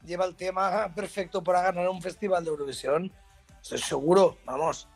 lleva 0.04 0.24
el 0.26 0.36
tema 0.36 0.92
perfecto 0.94 1.42
para 1.42 1.62
ganar 1.62 1.88
un 1.88 2.00
festival 2.00 2.44
de 2.44 2.50
Eurovisión. 2.50 3.12
Estoy 3.60 3.78
seguro, 3.78 4.38
vamos. 4.44 4.88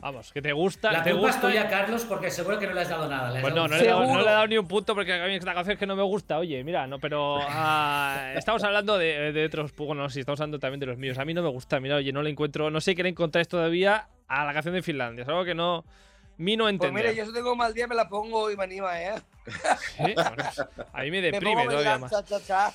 Vamos, 0.00 0.32
que 0.32 0.40
te 0.40 0.52
gusta. 0.52 0.92
La 0.92 1.02
te 1.02 1.10
culpa 1.10 1.28
es 1.28 1.34
gusta. 1.34 1.48
tuya, 1.48 1.68
Carlos, 1.68 2.04
porque 2.04 2.30
seguro 2.30 2.56
que 2.58 2.68
no 2.68 2.72
le 2.74 2.82
has 2.82 2.88
dado 2.88 3.08
nada. 3.08 3.30
le 3.30 3.38
has 3.38 3.42
Pues 3.42 3.52
dado 3.54 3.66
no, 3.68 3.74
no 3.74 3.76
le, 3.76 3.82
he 3.82 3.86
dado, 3.88 4.00
Seguro. 4.02 4.18
no 4.18 4.24
le 4.24 4.28
he 4.30 4.32
dado 4.32 4.46
ni 4.46 4.58
un 4.58 4.68
punto 4.68 4.94
porque 4.94 5.12
a 5.12 5.26
mí 5.26 5.34
esta 5.34 5.54
canción 5.54 5.72
es 5.72 5.78
que 5.78 5.86
no 5.86 5.96
me 5.96 6.04
gusta. 6.04 6.38
Oye, 6.38 6.62
mira, 6.62 6.86
no, 6.86 7.00
pero 7.00 7.38
ah, 7.40 8.32
estamos 8.36 8.62
hablando 8.62 8.96
de, 8.96 9.32
de 9.32 9.44
otros. 9.44 9.72
pues, 9.72 9.86
Bueno, 9.88 10.08
sí, 10.08 10.20
estamos 10.20 10.40
hablando 10.40 10.60
también 10.60 10.78
de 10.80 10.86
los 10.86 10.98
míos. 10.98 11.18
A 11.18 11.24
mí 11.24 11.34
no 11.34 11.42
me 11.42 11.48
gusta, 11.48 11.80
mira, 11.80 11.96
oye, 11.96 12.12
no 12.12 12.22
le 12.22 12.30
encuentro. 12.30 12.70
No 12.70 12.80
sé 12.80 12.94
qué 12.94 13.02
le 13.02 13.08
encontráis 13.08 13.48
todavía 13.48 14.08
a 14.28 14.44
la 14.44 14.52
canción 14.52 14.74
de 14.74 14.82
Finlandia. 14.82 15.22
Es 15.22 15.28
algo 15.28 15.44
que 15.44 15.54
no. 15.56 15.84
Mi 16.36 16.56
no 16.56 16.64
Pues 16.64 16.74
entender. 16.74 17.04
mira, 17.06 17.12
yo 17.12 17.26
si 17.26 17.32
tengo 17.32 17.56
mal 17.56 17.74
día 17.74 17.88
me 17.88 17.96
la 17.96 18.08
pongo 18.08 18.48
y 18.52 18.56
me 18.56 18.62
anima, 18.62 19.02
¿eh? 19.02 19.14
Sí, 19.96 20.12
bueno, 20.14 20.30
pues, 20.36 20.60
a 20.92 21.02
mí 21.02 21.10
me 21.10 21.16
Me 21.22 21.32
deprime 21.32 21.62
a 21.62 21.66
todavía 21.68 21.98
más. 21.98 22.10
cha, 22.12 22.22
cha, 22.24 22.40
cha. 22.40 22.72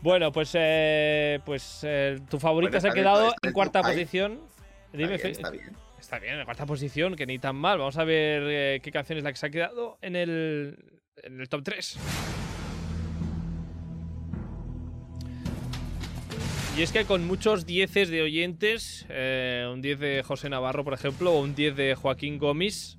Bueno, 0.00 0.32
pues, 0.32 0.50
eh, 0.54 1.38
pues 1.44 1.82
eh, 1.84 2.18
tu 2.28 2.40
favorita 2.40 2.70
Bueno, 2.72 2.80
se 2.80 2.88
ha 2.88 2.92
bien, 2.92 3.04
quedado 3.04 3.32
en 3.40 3.52
cuarta 3.52 3.82
bien. 3.82 3.94
posición. 3.94 4.32
Está 4.86 4.96
Dime, 4.96 5.08
bien, 5.10 5.20
Fe- 5.20 5.30
está 5.30 5.50
bien. 5.50 5.76
Está 6.04 6.18
bien, 6.18 6.38
en 6.38 6.44
cuarta 6.44 6.66
posición, 6.66 7.16
que 7.16 7.24
ni 7.24 7.38
tan 7.38 7.56
mal. 7.56 7.78
Vamos 7.78 7.96
a 7.96 8.04
ver 8.04 8.42
eh, 8.46 8.80
qué 8.82 8.92
canción 8.92 9.16
es 9.16 9.24
la 9.24 9.32
que 9.32 9.38
se 9.38 9.46
ha 9.46 9.50
quedado 9.50 9.96
en 10.02 10.16
el, 10.16 11.00
en 11.22 11.40
el 11.40 11.48
top 11.48 11.62
3. 11.64 11.98
Y 16.76 16.82
es 16.82 16.92
que 16.92 17.06
con 17.06 17.26
muchos 17.26 17.64
dieces 17.64 18.10
de 18.10 18.20
oyentes, 18.20 19.06
eh, 19.08 19.66
un 19.72 19.80
10 19.80 19.98
de 19.98 20.22
José 20.22 20.50
Navarro, 20.50 20.84
por 20.84 20.92
ejemplo, 20.92 21.32
o 21.32 21.40
un 21.40 21.54
10 21.54 21.74
de 21.74 21.94
Joaquín 21.94 22.36
Gomis, 22.36 22.98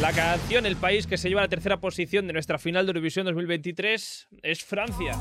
la 0.00 0.14
canción, 0.14 0.64
el 0.64 0.76
país 0.76 1.06
que 1.06 1.18
se 1.18 1.28
lleva 1.28 1.42
la 1.42 1.48
tercera 1.48 1.78
posición 1.78 2.26
de 2.26 2.32
nuestra 2.32 2.58
final 2.58 2.86
de 2.86 2.90
Eurovisión 2.92 3.26
2023 3.26 4.28
es 4.42 4.64
Francia. 4.64 5.12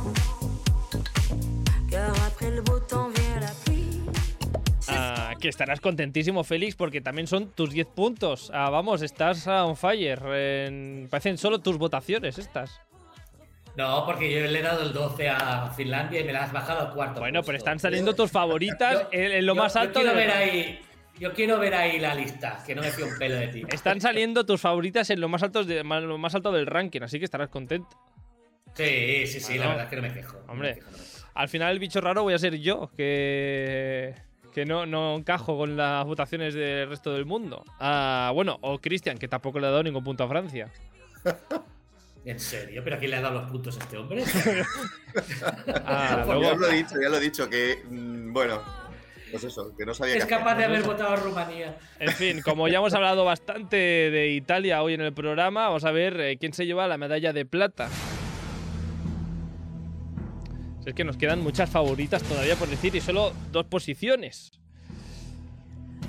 La. 4.87 5.15
Ah, 5.15 5.16
que 5.37 5.49
estarás 5.49 5.79
contentísimo, 5.81 6.43
Félix, 6.43 6.75
porque 6.75 7.01
también 7.01 7.27
son 7.27 7.51
tus 7.51 7.71
10 7.71 7.87
puntos. 7.87 8.51
Ah, 8.53 8.69
vamos, 8.69 9.01
estás 9.01 9.45
on 9.47 9.75
fire. 9.77 10.19
En- 10.33 11.07
Parecen 11.09 11.37
solo 11.37 11.59
tus 11.59 11.77
votaciones 11.77 12.37
estas. 12.37 12.81
No, 13.75 14.05
porque 14.05 14.31
yo 14.31 14.47
le 14.47 14.59
he 14.59 14.61
dado 14.63 14.81
el 14.81 14.91
12 14.93 15.29
a 15.29 15.71
Finlandia 15.75 16.21
y 16.21 16.23
me 16.23 16.33
la 16.33 16.45
has 16.45 16.51
bajado 16.51 16.87
al 16.87 16.93
cuarto. 16.93 17.19
Bueno, 17.19 17.43
pero 17.43 17.57
están 17.59 17.79
saliendo 17.79 18.15
tus 18.15 18.31
favoritas 18.31 18.93
Yo- 18.93 19.09
en, 19.11 19.31
en 19.33 19.45
lo 19.45 19.53
yo- 19.53 19.61
más 19.61 19.73
yo 19.75 19.79
alto 19.81 19.99
quiero 19.99 20.15
de 20.15 20.19
ver 20.25 20.31
ahí, 20.31 20.79
Yo 21.19 21.33
quiero 21.33 21.57
ver 21.59 21.73
ahí 21.73 21.99
la 21.99 22.13
lista, 22.15 22.63
que 22.65 22.75
no 22.75 22.81
me 22.83 22.91
fío 22.91 23.05
un 23.07 23.17
pelo 23.17 23.35
de 23.35 23.47
ti. 23.47 23.63
Están 23.69 24.01
saliendo 24.01 24.45
tus 24.45 24.61
favoritas 24.61 25.09
en 25.09 25.19
lo 25.19 25.27
más 25.29 25.41
alto, 25.43 25.63
de, 25.63 25.83
lo 25.83 26.17
más 26.19 26.33
alto 26.35 26.51
del 26.51 26.65
ranking, 26.67 27.01
así 27.01 27.17
que 27.19 27.25
estarás 27.25 27.49
contento. 27.49 27.89
Sí, 28.75 29.25
sí, 29.25 29.39
sí, 29.39 29.53
Ah, 29.53 29.57
la 29.57 29.63
no. 29.63 29.69
verdad 29.71 29.83
es 29.85 29.89
que 29.89 29.95
no 29.95 30.01
me 30.03 30.13
quejo. 30.13 30.37
no 30.37 30.45
me 30.45 30.51
Hombre, 30.53 30.73
quejo, 30.75 30.91
no 30.91 30.97
me 30.97 31.03
quejo. 31.03 31.27
al 31.33 31.49
final 31.49 31.71
el 31.73 31.79
bicho 31.79 32.01
raro 32.01 32.21
voy 32.23 32.33
a 32.35 32.37
ser 32.39 32.55
yo, 32.59 32.91
que, 32.95 34.13
que 34.53 34.65
no, 34.65 34.85
no 34.85 35.15
encajo 35.15 35.57
con 35.57 35.77
las 35.77 36.05
votaciones 36.05 36.53
del 36.53 36.89
resto 36.89 37.13
del 37.13 37.25
mundo. 37.25 37.63
Ah, 37.79 38.31
bueno, 38.33 38.57
o 38.61 38.79
Cristian, 38.79 39.17
que 39.17 39.27
tampoco 39.27 39.59
le 39.59 39.67
ha 39.67 39.71
dado 39.71 39.83
ningún 39.83 40.03
punto 40.03 40.23
a 40.23 40.27
Francia. 40.27 40.71
¿En 42.25 42.39
serio? 42.39 42.81
¿Pero 42.83 42.97
a 42.97 42.99
quién 42.99 43.11
le 43.11 43.17
ha 43.17 43.21
dado 43.21 43.41
los 43.41 43.49
puntos 43.51 43.77
a 43.77 43.79
este 43.79 43.97
hombre? 43.97 44.23
Ah, 45.85 46.25
Ya 46.41 46.51
os 46.53 46.59
lo 46.59 46.67
he 46.69 46.75
dicho, 46.75 46.95
ya 47.01 47.09
lo 47.09 47.17
he 47.17 47.21
dicho, 47.21 47.49
que 47.49 47.81
mm, 47.89 48.33
bueno, 48.33 48.61
pues 49.31 49.43
eso, 49.45 49.73
que 49.77 49.85
no 49.85 49.93
sabía 49.93 50.15
es 50.15 50.23
hacer. 50.23 50.37
capaz 50.37 50.55
de 50.55 50.65
haber 50.65 50.83
votado 50.83 51.09
a 51.11 51.15
Rumanía. 51.15 51.77
En 51.99 52.11
fin, 52.11 52.41
como 52.41 52.67
ya 52.67 52.77
hemos 52.77 52.93
hablado 52.93 53.25
bastante 53.25 53.77
de 53.77 54.29
Italia 54.31 54.81
hoy 54.83 54.93
en 54.93 55.01
el 55.01 55.13
programa, 55.13 55.67
vamos 55.67 55.85
a 55.85 55.91
ver 55.91 56.19
eh, 56.19 56.37
quién 56.37 56.53
se 56.53 56.65
lleva 56.65 56.87
la 56.87 56.97
medalla 56.97 57.33
de 57.33 57.45
plata. 57.45 57.89
Es 60.87 60.93
que 60.93 61.03
nos 61.03 61.17
quedan 61.17 61.43
muchas 61.43 61.69
favoritas 61.69 62.23
todavía 62.23 62.55
por 62.55 62.69
decir 62.69 62.95
y 62.95 63.01
solo 63.01 63.33
dos 63.51 63.65
posiciones. 63.65 64.51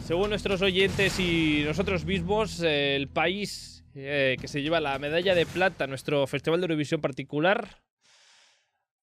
Según 0.07 0.31
nuestros 0.31 0.63
oyentes 0.63 1.19
y 1.19 1.65
nosotros 1.67 2.05
mismos, 2.05 2.63
eh, 2.63 2.95
el 2.95 3.09
país 3.09 3.85
eh, 3.97 4.37
que 4.41 4.47
se 4.47 4.63
lleva 4.63 4.79
la 4.79 4.97
medalla 5.01 5.35
de 5.35 5.47
plata 5.47 5.89
nuestro 5.89 6.29
Festival 6.29 6.61
de 6.61 6.67
Eurovisión 6.67 7.01
particular 7.01 7.83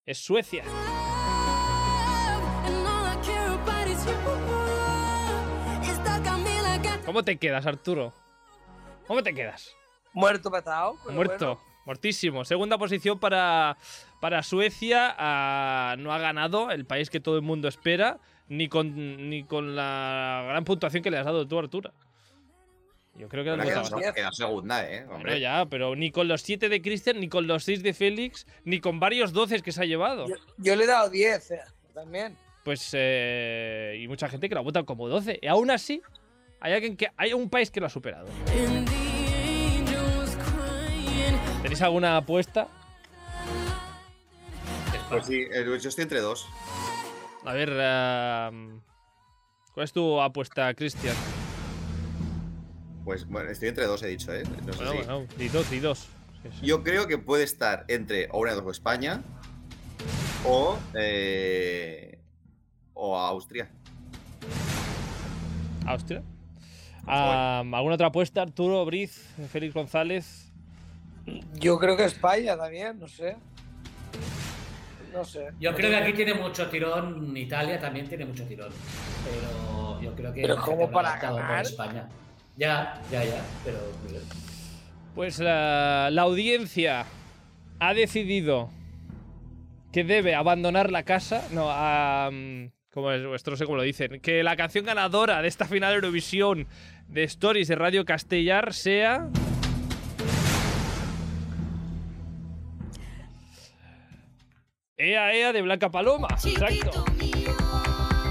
es 0.06 0.18
Suecia. 0.18 0.64
¿Cómo 7.06 7.24
te 7.24 7.36
quedas, 7.36 7.66
Arturo? 7.66 8.14
¿Cómo 9.08 9.22
te 9.22 9.34
quedas? 9.34 9.76
Muerto 10.14 10.50
petado. 10.50 10.96
pero 11.04 11.16
Muerto, 11.16 11.46
bueno. 11.56 11.75
Muertísimo. 11.86 12.46
Segunda 12.46 12.78
posición 12.78 13.20
para, 13.20 13.78
para 14.20 14.44
Suecia. 14.44 15.16
ah, 15.18 15.96
no 15.98 16.12
ha 16.14 16.18
ganado 16.20 16.72
el 16.72 16.86
país 16.86 17.10
que 17.10 17.20
todo 17.20 17.36
el 17.36 17.42
mundo 17.42 17.68
espera, 17.68 18.20
ni 18.50 18.68
con, 18.68 19.30
ni 19.30 19.44
con 19.44 19.76
la 19.76 20.46
gran 20.48 20.64
puntuación 20.66 21.04
que 21.04 21.12
le 21.12 21.18
has 21.18 21.26
dado 21.26 21.48
tú, 21.48 21.60
Arturo. 21.60 21.94
Yo 23.18 23.30
creo 23.30 23.46
que 23.46 23.52
quedado, 23.52 23.82
bastante. 23.82 24.08
ha 24.08 24.14
quedado 24.14 24.34
segunda, 24.34 24.90
eh. 24.90 25.04
Bueno, 25.06 25.16
Hombre. 25.16 25.40
ya, 25.40 25.66
pero 25.70 25.96
ni 25.96 26.12
con 26.12 26.28
los 26.28 26.42
7 26.42 26.68
de 26.68 26.82
Christian, 26.82 27.20
ni 27.22 27.30
con 27.30 27.48
los 27.48 27.64
6 27.64 27.82
de 27.82 27.94
Félix, 27.94 28.46
ni 28.66 28.82
con 28.82 29.00
varios 29.00 29.32
12 29.32 29.62
que 29.62 29.72
se 29.72 29.82
ha 29.82 29.86
llevado. 29.86 30.28
Yo, 30.28 30.36
yo 30.58 30.76
le 30.76 30.84
he 30.84 30.88
dado 30.88 31.10
10 31.10 31.52
eh, 31.52 31.60
también. 31.94 32.38
Pues, 32.66 32.90
eh, 32.94 34.00
y 34.02 34.08
mucha 34.08 34.28
gente 34.28 34.50
que 34.50 34.56
lo 34.56 34.62
ha 34.62 34.64
votado 34.64 34.86
como 34.86 35.08
12. 35.08 35.40
Y 35.42 35.48
aún 35.48 35.72
así, 35.72 36.02
hay, 36.60 36.74
alguien 36.74 36.98
que, 36.98 37.10
hay 37.16 37.32
un 37.32 37.50
país 37.50 37.72
que 37.72 37.80
lo 37.80 37.86
ha 37.86 37.90
superado. 37.90 38.28
¿Tenéis 41.66 41.82
alguna 41.82 42.18
apuesta? 42.18 42.68
Pues 45.10 45.26
sí, 45.26 45.48
yo 45.82 45.90
estoy 45.90 46.04
entre 46.04 46.20
dos. 46.20 46.46
A 47.44 47.54
ver, 47.54 47.70
¿cuál 49.74 49.84
es 49.84 49.92
tu 49.92 50.22
apuesta, 50.22 50.72
Cristian? 50.76 51.16
Pues 53.04 53.28
bueno, 53.28 53.50
estoy 53.50 53.70
entre 53.70 53.86
dos, 53.88 54.04
he 54.04 54.08
dicho, 54.10 54.32
¿eh? 54.32 54.44
No 54.68 54.74
sé 54.74 54.78
Bueno, 54.84 54.92
si- 54.92 54.98
bueno, 54.98 55.28
di 55.40 55.48
dos, 55.48 55.70
di 55.72 55.80
dos. 55.80 56.08
Sí, 56.44 56.50
sí. 56.60 56.66
Yo 56.68 56.84
creo 56.84 57.08
que 57.08 57.18
puede 57.18 57.44
estar 57.44 57.84
entre 57.88 58.30
o 58.32 58.38
una 58.42 58.54
de 58.54 58.62
España 58.72 59.24
o, 60.46 60.78
eh, 60.94 62.20
o 62.94 63.18
Austria. 63.18 63.72
¿Austria? 65.88 66.22
Ah, 67.08 67.64
¿Alguna 67.74 67.96
otra 67.96 68.08
apuesta, 68.08 68.44
Arturo, 68.44 68.86
Briz, 68.86 69.34
Félix 69.52 69.74
González? 69.74 70.52
Yo 71.54 71.80
creo 71.80 71.98
que 71.98 72.06
España 72.06 72.56
también, 72.58 73.00
no 73.00 73.08
sé. 73.08 73.36
No 75.12 75.24
sé. 75.24 75.48
Yo 75.60 75.74
creo 75.74 75.90
que 75.90 75.96
aquí 75.96 76.14
tiene 76.14 76.34
mucho 76.34 76.68
tirón, 76.68 77.36
Italia 77.38 77.80
también 77.80 78.08
tiene 78.08 78.26
mucho 78.26 78.44
tirón. 78.46 78.70
Pero 79.24 80.02
yo 80.02 80.14
creo 80.14 80.34
que. 80.34 80.42
Pero 80.42 80.56
la 80.56 80.62
¿cómo 80.62 80.78
gente 80.88 80.98
habrá 80.98 81.20
para 81.20 81.34
ganar? 81.34 81.66
España. 81.66 82.10
Ya, 82.58 83.02
ya, 83.12 83.24
ya. 83.24 83.42
Pero. 83.64 83.78
Pues 85.16 85.40
la, 85.40 86.10
la 86.12 86.22
audiencia 86.24 87.06
ha 87.80 87.94
decidido 87.94 88.70
que 89.94 90.04
debe 90.04 90.36
abandonar 90.36 90.92
la 90.92 91.04
casa. 91.04 91.48
No, 91.52 91.68
a. 91.70 92.30
mm, 92.32 92.66
¿Cómo 92.94 93.12
es? 93.12 93.22
Esto 93.36 93.52
no 93.52 93.58
sé 93.58 93.66
cómo 93.66 93.78
lo 93.78 93.84
dicen. 93.84 94.20
Que 94.22 94.44
la 94.44 94.56
canción 94.58 94.86
ganadora 94.86 95.42
de 95.42 95.48
esta 95.48 95.66
final 95.66 95.92
de 95.92 95.96
Eurovisión 95.96 96.68
de 97.08 97.24
Stories 97.24 97.70
de 97.70 97.76
Radio 97.76 98.04
Castellar 98.06 98.74
sea. 98.74 99.30
Ea 105.06 105.34
Ea 105.34 105.54
de 105.54 105.62
Blanca 105.62 105.90
Paloma. 105.90 106.28
Exacto. 106.44 107.06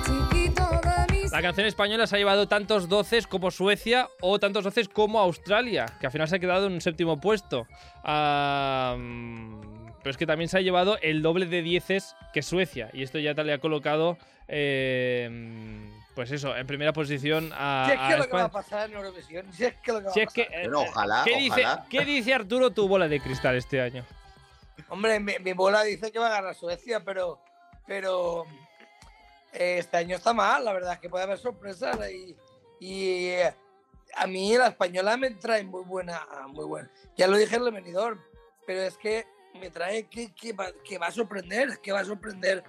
Chiquito 0.05 0.63
de 0.83 1.13
mis 1.13 1.31
La 1.33 1.41
canción 1.43 1.67
española 1.67 2.07
se 2.07 2.17
ha 2.17 2.19
llevado 2.19 2.49
tantos 2.49 2.89
doces 2.89 3.27
como 3.27 3.51
Suecia 3.51 4.09
o 4.21 4.39
tantos 4.39 4.65
doces 4.65 4.89
como 4.89 5.19
Australia, 5.21 5.87
que 6.01 6.07
al 6.07 6.13
final 6.13 6.29
se 6.29 6.37
ha 6.37 6.39
quedado 6.39 6.67
en 6.67 6.73
un 6.75 6.81
séptimo 6.81 7.21
puesto. 7.21 7.67
Pero 10.03 10.11
es 10.11 10.17
que 10.17 10.27
también 10.27 10.49
se 10.49 10.59
ha 10.59 10.61
llevado 10.61 10.99
el 11.01 11.23
doble 11.23 11.47
de 11.47 11.63
dieces 11.63 12.15
que 12.33 12.43
Suecia. 12.43 12.91
Y 12.93 13.03
esto 13.03 13.19
ya 13.19 13.35
te 13.35 13.43
le 13.45 13.53
ha 13.55 13.59
colocado, 13.59 14.19
eh, 14.49 15.29
mm, 15.31 16.15
pues 16.15 16.31
eso, 16.31 16.55
en 16.57 16.67
primera 16.67 16.93
posición 16.93 17.51
a, 17.55 17.87
Si 17.89 17.93
es 17.95 18.01
a 18.01 18.09
que 18.09 18.17
lo 18.19 18.25
que 18.27 18.33
va 18.37 18.45
a 18.45 18.51
pasar 18.51 18.91
en 18.91 18.97
Eurovisión, 18.97 19.47
si 19.53 19.65
es 19.65 19.75
que 19.77 19.93
lo 19.93 20.01
que 20.01 20.07
va 20.07 20.13
Si 20.13 20.21
a 20.21 20.25
es 20.25 20.33
que, 20.33 20.45
pasar. 20.45 20.61
eh, 20.61 20.69
Bueno, 20.69 20.83
ojalá, 20.91 21.23
¿qué, 21.25 21.37
dice, 21.39 21.61
ojalá. 21.63 21.87
¿Qué 21.89 22.05
dice 22.05 22.35
Arturo 22.35 22.71
tu 22.71 22.87
bola 22.87 23.09
de 23.09 23.21
cristal 23.21 23.57
este 23.57 23.81
año? 23.81 24.05
Hombre, 24.89 25.21
mi, 25.21 25.35
mi 25.41 25.53
bola 25.53 25.83
dice 25.83 26.11
que 26.11 26.19
va 26.19 26.29
a 26.29 26.41
ganar 26.41 26.55
Suecia, 26.55 27.05
pero, 27.05 27.41
pero 27.87 28.45
eh, 29.53 29.79
este 29.79 29.97
año 29.97 30.17
está 30.17 30.33
mal, 30.33 30.65
la 30.65 30.73
verdad 30.73 30.95
es 30.95 31.01
que 31.01 31.09
puede 31.09 31.25
haber 31.25 31.39
sorpresas 31.39 31.99
y, 32.11 32.37
y, 32.81 33.27
eh, 33.29 33.55
a 34.17 34.27
mí 34.27 34.57
la 34.57 34.69
española 34.69 35.17
me 35.17 35.31
trae 35.31 35.65
muy 35.65 35.83
buena, 35.85 36.27
muy 36.49 36.65
buena. 36.65 36.91
Ya 37.17 37.27
lo 37.27 37.37
dije 37.37 37.57
en 37.57 37.65
el 37.65 37.73
venidor, 37.73 38.19
pero 38.67 38.83
es 38.83 38.97
que 38.97 39.27
me 39.61 39.71
trae 39.71 40.09
que, 40.09 40.33
que, 40.35 40.53
va, 40.53 40.69
que 40.85 40.99
va 40.99 41.09
a 41.09 41.13
sorprender, 41.13 41.81
que 41.81 41.93
va 41.93 42.01
a 42.01 42.05
sorprender, 42.05 42.63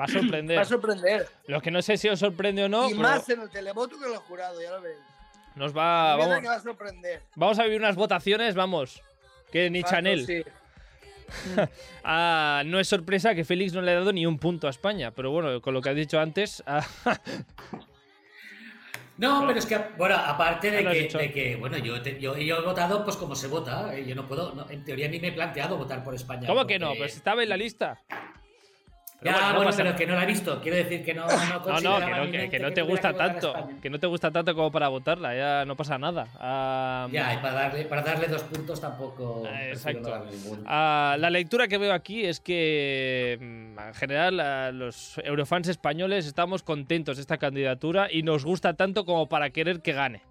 Va 0.00 0.04
a 0.04 0.08
sorprender. 0.08 0.56
va 0.58 0.62
a 0.62 0.66
sorprender. 0.66 1.28
Lo 1.46 1.60
que 1.60 1.70
no 1.70 1.82
sé 1.82 1.96
si 1.98 2.08
os 2.08 2.18
sorprende 2.18 2.64
o 2.64 2.68
no, 2.68 2.88
y 2.88 2.94
pero 2.94 3.02
más 3.02 3.28
en 3.28 3.42
el 3.42 3.50
televoto 3.50 3.98
que 3.98 4.06
en 4.06 4.12
el 4.12 4.18
jurado, 4.18 4.60
ya 4.60 4.70
lo 4.70 4.80
veréis. 4.80 5.02
nos 5.56 5.76
va, 5.76 6.16
vamos, 6.16 6.46
va 6.46 6.54
a 6.54 6.60
sorprender. 6.60 7.22
vamos 7.34 7.58
a 7.58 7.64
vivir 7.64 7.80
unas 7.80 7.96
votaciones, 7.96 8.54
vamos. 8.54 9.02
Que 9.52 9.68
ni 9.68 9.82
Chanel. 9.82 10.26
sí. 10.26 10.42
Ah, 12.04 12.62
no 12.66 12.80
es 12.80 12.88
sorpresa 12.88 13.34
que 13.34 13.44
Félix 13.44 13.72
no 13.74 13.82
le 13.82 13.90
ha 13.92 13.94
dado 13.94 14.12
ni 14.12 14.24
un 14.26 14.38
punto 14.38 14.66
a 14.66 14.70
España, 14.70 15.10
pero 15.10 15.30
bueno, 15.30 15.60
con 15.60 15.74
lo 15.74 15.80
que 15.82 15.90
has 15.90 15.96
dicho 15.96 16.18
antes, 16.18 16.62
ah, 16.66 16.84
No, 19.18 19.44
pero 19.46 19.58
es 19.58 19.66
que, 19.66 19.78
bueno, 19.98 20.16
aparte 20.16 20.70
de 20.70 20.82
que, 20.84 21.00
dicho. 21.02 21.18
de 21.18 21.30
que, 21.30 21.56
bueno, 21.56 21.76
yo, 21.76 22.00
te- 22.00 22.18
yo, 22.18 22.36
yo 22.38 22.56
he 22.56 22.62
votado 22.62 23.04
pues 23.04 23.16
como 23.18 23.34
se 23.34 23.48
vota. 23.48 23.94
eh, 23.94 24.06
Yo 24.06 24.14
no 24.14 24.26
puedo, 24.26 24.54
no, 24.54 24.68
en 24.70 24.82
teoría 24.82 25.08
ni 25.08 25.20
me 25.20 25.28
he 25.28 25.32
planteado 25.32 25.76
votar 25.76 26.02
por 26.02 26.14
España. 26.14 26.46
¿cómo 26.46 26.66
que 26.66 26.78
no? 26.78 26.94
Pues 26.96 27.16
estaba 27.16 27.42
en 27.42 27.50
la 27.50 27.56
lista. 27.58 28.00
Pero 29.20 29.36
ya, 29.36 29.38
bueno, 29.40 29.52
no 29.52 29.58
bueno, 29.58 29.76
pero 29.76 29.96
que 29.96 30.06
no 30.06 30.14
la 30.14 30.22
he 30.22 30.26
visto. 30.26 30.60
Quiero 30.62 30.76
decir 30.78 31.04
que 31.04 31.12
no. 31.12 31.26
No, 31.26 31.80
No, 31.80 32.00
no, 32.00 32.06
que 32.30 32.44
no, 32.44 32.50
que, 32.50 32.58
no 32.58 32.72
te 32.72 32.82
gusta 32.82 33.12
tanto. 33.12 33.54
Que 33.82 33.90
no 33.90 33.98
te 33.98 34.06
gusta 34.06 34.30
tanto 34.30 34.54
como 34.54 34.72
para 34.72 34.88
votarla, 34.88 35.34
ya 35.34 35.64
no 35.64 35.76
pasa 35.76 35.98
nada. 35.98 36.26
Ya, 37.10 37.34
y 37.34 37.36
para 37.38 37.52
darle, 37.52 37.84
para 37.84 38.02
darle 38.02 38.28
dos 38.28 38.42
puntos 38.44 38.80
tampoco. 38.80 39.46
Exacto. 39.46 40.24
Ah, 40.66 41.16
la 41.18 41.28
lectura 41.30 41.68
que 41.68 41.76
veo 41.78 41.92
aquí 41.92 42.24
es 42.24 42.40
que 42.40 43.38
mm, 43.40 43.78
en 43.78 43.94
general 43.94 44.78
los 44.78 45.18
eurofans 45.24 45.68
españoles 45.68 46.26
estamos 46.26 46.62
contentos 46.62 47.16
de 47.16 47.20
esta 47.20 47.36
candidatura 47.36 48.08
y 48.10 48.22
nos 48.22 48.44
gusta 48.44 48.74
tanto 48.74 49.04
como 49.04 49.28
para 49.28 49.50
querer 49.50 49.82
que 49.82 49.92
gane. 49.92 50.22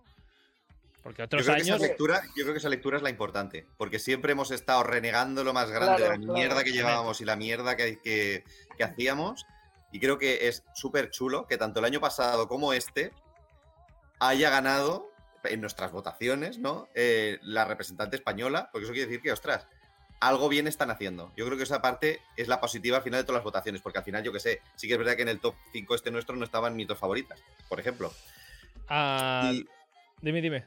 Porque 1.03 1.21
Yo 1.21 1.25
otros 1.25 1.43
creo, 1.43 1.55
que 1.55 1.61
esa 1.61 1.73
años... 1.73 1.81
lectura, 1.81 2.21
yo 2.35 2.43
creo 2.43 2.53
que 2.53 2.59
esa 2.59 2.69
lectura 2.69 2.97
es 2.97 3.03
la 3.03 3.09
importante, 3.09 3.65
porque 3.77 3.99
siempre 3.99 4.33
hemos 4.33 4.51
estado 4.51 4.83
renegando 4.83 5.43
lo 5.43 5.53
más 5.53 5.69
grande 5.69 5.95
Claro, 5.95 6.03
de 6.03 6.09
la 6.09 6.15
claro. 6.17 6.33
mierda 6.33 6.63
que 6.63 6.71
llevábamos 6.73 7.21
y 7.21 7.25
la 7.25 7.35
mierda 7.35 7.75
que, 7.77 7.99
que- 8.01 8.43
que 8.77 8.83
hacíamos, 8.83 9.45
y 9.91 9.99
creo 9.99 10.17
que 10.17 10.47
es 10.49 10.63
súper 10.73 11.09
chulo 11.09 11.47
que 11.47 11.57
tanto 11.57 11.79
el 11.79 11.85
año 11.85 11.99
pasado 12.01 12.47
como 12.47 12.73
este 12.73 13.11
haya 14.19 14.49
ganado 14.49 15.09
en 15.45 15.61
nuestras 15.61 15.91
votaciones, 15.91 16.57
¿no? 16.59 16.89
Eh, 16.95 17.39
la 17.43 17.63
representante 17.65 18.17
española, 18.17 18.69
porque 18.71 18.83
eso 18.83 18.93
quiere 18.93 19.07
decir 19.07 19.21
que, 19.21 19.31
ostras, 19.31 19.67
algo 20.19 20.49
bien 20.49 20.67
están 20.67 20.91
haciendo. 20.91 21.31
Yo 21.37 21.45
creo 21.45 21.57
que 21.57 21.63
esa 21.63 21.81
parte 21.81 22.19
es 22.35 22.49
la 22.49 22.59
positiva 22.59 22.97
al 22.97 23.03
final 23.03 23.21
de 23.21 23.23
todas 23.23 23.39
las 23.39 23.45
votaciones, 23.45 23.81
porque 23.81 23.99
al 23.99 24.03
final, 24.03 24.21
yo 24.21 24.33
que 24.33 24.41
sé, 24.41 24.61
sí 24.75 24.85
que 24.87 24.93
es 24.93 24.99
verdad 24.99 25.15
que 25.15 25.21
en 25.21 25.29
el 25.29 25.39
top 25.39 25.55
5 25.71 25.95
este 25.95 26.11
nuestro 26.11 26.35
no 26.35 26.43
estaban 26.43 26.75
mis 26.75 26.87
dos 26.87 26.99
favoritas, 26.99 27.39
por 27.69 27.79
ejemplo. 27.79 28.11
ah, 28.89 29.49
Y- 29.53 29.65
Dime, 30.21 30.41
dime. 30.41 30.65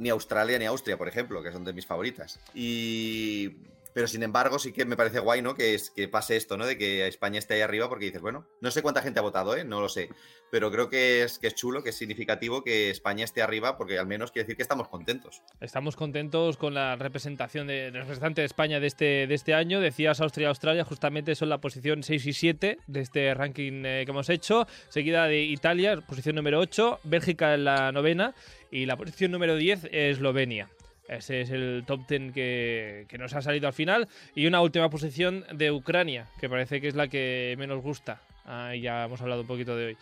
Ni 0.00 0.08
Australia 0.08 0.58
ni 0.58 0.64
Austria, 0.64 0.96
por 0.96 1.06
ejemplo, 1.06 1.42
que 1.42 1.52
son 1.52 1.62
de 1.62 1.72
mis 1.72 1.86
favoritas. 1.86 2.40
Y 2.54 3.50
pero 3.92 4.06
sin 4.06 4.22
embargo, 4.22 4.58
sí 4.58 4.72
que 4.72 4.84
me 4.84 4.96
parece 4.96 5.18
guay, 5.20 5.42
¿no? 5.42 5.54
Que, 5.54 5.74
es, 5.74 5.90
que 5.90 6.08
pase 6.08 6.36
esto, 6.36 6.56
¿no? 6.56 6.66
De 6.66 6.78
que 6.78 7.06
España 7.06 7.38
esté 7.38 7.54
ahí 7.54 7.60
arriba, 7.60 7.88
porque 7.88 8.06
dices, 8.06 8.20
bueno, 8.20 8.46
no 8.60 8.70
sé 8.70 8.82
cuánta 8.82 9.02
gente 9.02 9.18
ha 9.18 9.22
votado, 9.22 9.56
¿eh? 9.56 9.64
No 9.64 9.80
lo 9.80 9.88
sé. 9.88 10.10
Pero 10.50 10.70
creo 10.70 10.88
que 10.88 11.22
es, 11.22 11.38
que 11.38 11.46
es 11.48 11.54
chulo, 11.54 11.82
que 11.82 11.90
es 11.90 11.96
significativo 11.96 12.62
que 12.64 12.90
España 12.90 13.24
esté 13.24 13.42
arriba, 13.42 13.76
porque 13.76 13.98
al 13.98 14.06
menos 14.06 14.32
quiere 14.32 14.44
decir 14.44 14.56
que 14.56 14.62
estamos 14.62 14.88
contentos. 14.88 15.42
Estamos 15.60 15.96
contentos 15.96 16.56
con 16.56 16.74
la 16.74 16.96
representación 16.96 17.66
de, 17.66 17.90
representante 17.90 18.40
de 18.40 18.46
España 18.46 18.80
de 18.80 18.86
este, 18.86 19.26
de 19.26 19.34
este 19.34 19.54
año. 19.54 19.80
Decías 19.80 20.20
Austria 20.20 20.48
Australia, 20.48 20.84
justamente 20.84 21.34
son 21.34 21.48
la 21.48 21.58
posición 21.58 22.02
6 22.02 22.26
y 22.26 22.32
7 22.32 22.78
de 22.86 23.00
este 23.00 23.34
ranking 23.34 23.84
eh, 23.84 24.02
que 24.04 24.10
hemos 24.10 24.28
hecho. 24.28 24.66
Seguida 24.88 25.26
de 25.26 25.42
Italia, 25.42 26.00
posición 26.00 26.36
número 26.36 26.58
8. 26.58 27.00
Bélgica 27.04 27.54
en 27.54 27.64
la 27.64 27.92
novena. 27.92 28.34
Y 28.70 28.86
la 28.86 28.96
posición 28.96 29.32
número 29.32 29.56
10, 29.56 29.88
Eslovenia. 29.90 30.68
Ese 31.10 31.40
es 31.40 31.50
el 31.50 31.84
top 31.86 32.06
10 32.06 32.32
que, 32.32 33.06
que 33.08 33.18
nos 33.18 33.34
ha 33.34 33.42
salido 33.42 33.66
al 33.66 33.72
final. 33.72 34.08
Y 34.34 34.46
una 34.46 34.60
última 34.60 34.88
posición 34.90 35.44
de 35.52 35.72
Ucrania, 35.72 36.28
que 36.38 36.48
parece 36.48 36.80
que 36.80 36.88
es 36.88 36.94
la 36.94 37.08
que 37.08 37.56
menos 37.58 37.82
gusta. 37.82 38.22
Ah, 38.44 38.74
ya 38.74 39.04
hemos 39.04 39.20
hablado 39.20 39.42
un 39.42 39.46
poquito 39.46 39.76
de 39.76 39.86
hoy. 39.86 39.96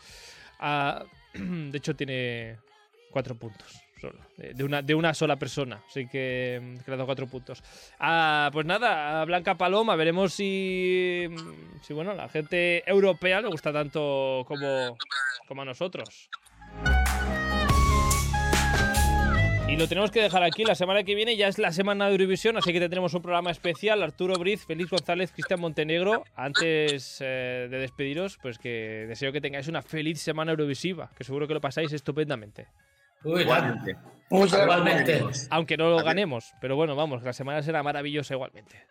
Ah, 0.59 1.05
de 1.35 1.79
hecho, 1.79 1.97
tiene 1.97 2.57
cuatro 3.11 3.35
puntos 3.35 3.89
solo. 4.01 4.19
De 4.37 4.65
una, 4.65 4.83
de 4.83 4.95
una 4.95 5.15
sola 5.15 5.37
persona. 5.37 5.83
Así 5.89 6.07
que, 6.07 6.61
mm, 6.63 6.77
que 6.79 6.91
le 6.91 6.95
ha 6.95 6.97
dado 6.97 7.07
cuatro 7.07 7.27
puntos. 7.27 7.63
Ah, 7.99 8.51
pues 8.53 8.67
nada, 8.67 9.25
Blanca 9.25 9.57
Paloma, 9.57 9.97
veremos 9.97 10.33
si, 10.33 11.27
mm, 11.29 11.83
si 11.83 11.95
bueno, 11.95 12.15
la 12.15 12.29
gente 12.29 12.89
europea 12.89 13.41
le 13.41 13.49
gusta 13.49 13.73
tanto 13.73 14.45
como, 14.47 14.97
como 15.47 15.63
a 15.63 15.65
nosotros. 15.65 16.29
Y 19.69 19.77
lo 19.77 19.87
tenemos 19.87 20.11
que 20.11 20.23
dejar 20.23 20.43
aquí. 20.43 20.65
La 20.65 20.75
semana 20.75 21.05
que 21.05 21.15
viene 21.15 21.37
ya 21.37 21.47
es 21.47 21.59
la 21.59 21.73
semana 21.73 22.07
de 22.07 22.13
Eurovisión, 22.13 22.57
así 22.57 22.73
que 22.73 22.81
tendremos 22.81 23.13
un 23.13 23.21
programa 23.21 23.51
especial. 23.51 24.03
Arturo 24.03 24.35
Briz, 24.39 24.65
Félix 24.65 24.91
González, 24.91 25.31
Cristian 25.31 25.61
Montenegro. 25.61 26.25
Antes 26.35 27.19
eh, 27.21 27.69
de 27.71 27.79
despediros, 27.79 28.39
pues 28.41 28.59
que 28.59 29.05
deseo 29.07 29.31
que 29.31 29.43
tengáis 29.43 29.69
una 29.69 29.83
feliz 29.83 30.23
semana 30.23 30.53
Eurovisiva, 30.53 31.11
que 31.15 31.23
seguro 31.23 31.47
que 31.47 31.53
lo 31.53 31.61
pasáis 31.61 31.93
estupendamente. 31.93 32.67
Uy, 33.25 33.43
Igualmente. 33.43 33.97
Muchas 34.31 34.63
Igualmente. 34.63 35.25
Aunque 35.51 35.77
no 35.77 35.91
lo 35.91 36.03
ganemos, 36.03 36.55
pero 36.63 36.75
bueno, 36.75 36.97
vamos, 36.97 37.23
la 37.23 37.35
semana 37.35 37.63
será 37.63 37.83
maravillosa 37.83 38.33
igualmente. 38.33 38.87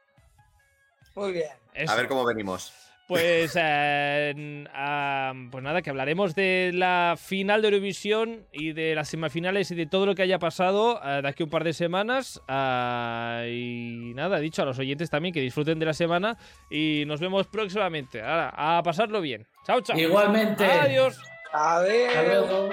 Muy 1.15 1.32
bien. 1.32 1.49
Eso. 1.73 1.91
A 1.91 1.95
ver 1.95 2.07
cómo 2.07 2.23
venimos. 2.23 2.86
Pues, 3.07 3.57
eh, 3.57 4.65
ah, 4.73 5.31
pues 5.49 5.63
nada, 5.63 5.81
que 5.81 5.89
hablaremos 5.89 6.35
de 6.35 6.71
la 6.73 7.15
final 7.17 7.61
de 7.61 7.69
Eurovisión 7.69 8.45
y 8.51 8.73
de 8.73 8.95
las 8.95 9.07
semifinales 9.07 9.71
y 9.71 9.75
de 9.75 9.85
todo 9.85 10.05
lo 10.05 10.13
que 10.13 10.23
haya 10.23 10.39
pasado 10.39 10.99
eh, 11.01 11.21
de 11.21 11.27
aquí 11.29 11.43
a 11.43 11.45
un 11.45 11.49
par 11.49 11.63
de 11.63 11.71
semanas. 11.71 12.41
Ah, 12.49 13.43
y 13.47 14.11
nada, 14.13 14.39
dicho 14.39 14.61
a 14.61 14.65
los 14.65 14.77
oyentes 14.77 15.09
también 15.09 15.33
que 15.33 15.39
disfruten 15.39 15.79
de 15.79 15.85
la 15.85 15.93
semana 15.93 16.37
y 16.69 17.05
nos 17.07 17.21
vemos 17.21 17.47
próximamente. 17.47 18.21
Ahora, 18.21 18.53
a 18.55 18.83
pasarlo 18.83 19.21
bien. 19.21 19.47
Chao, 19.65 19.79
chao. 19.79 19.97
Igualmente. 19.97 20.65
Adiós. 20.65 21.17
Adiós. 21.53 22.09
Hasta 22.09 22.23
luego. 22.23 22.69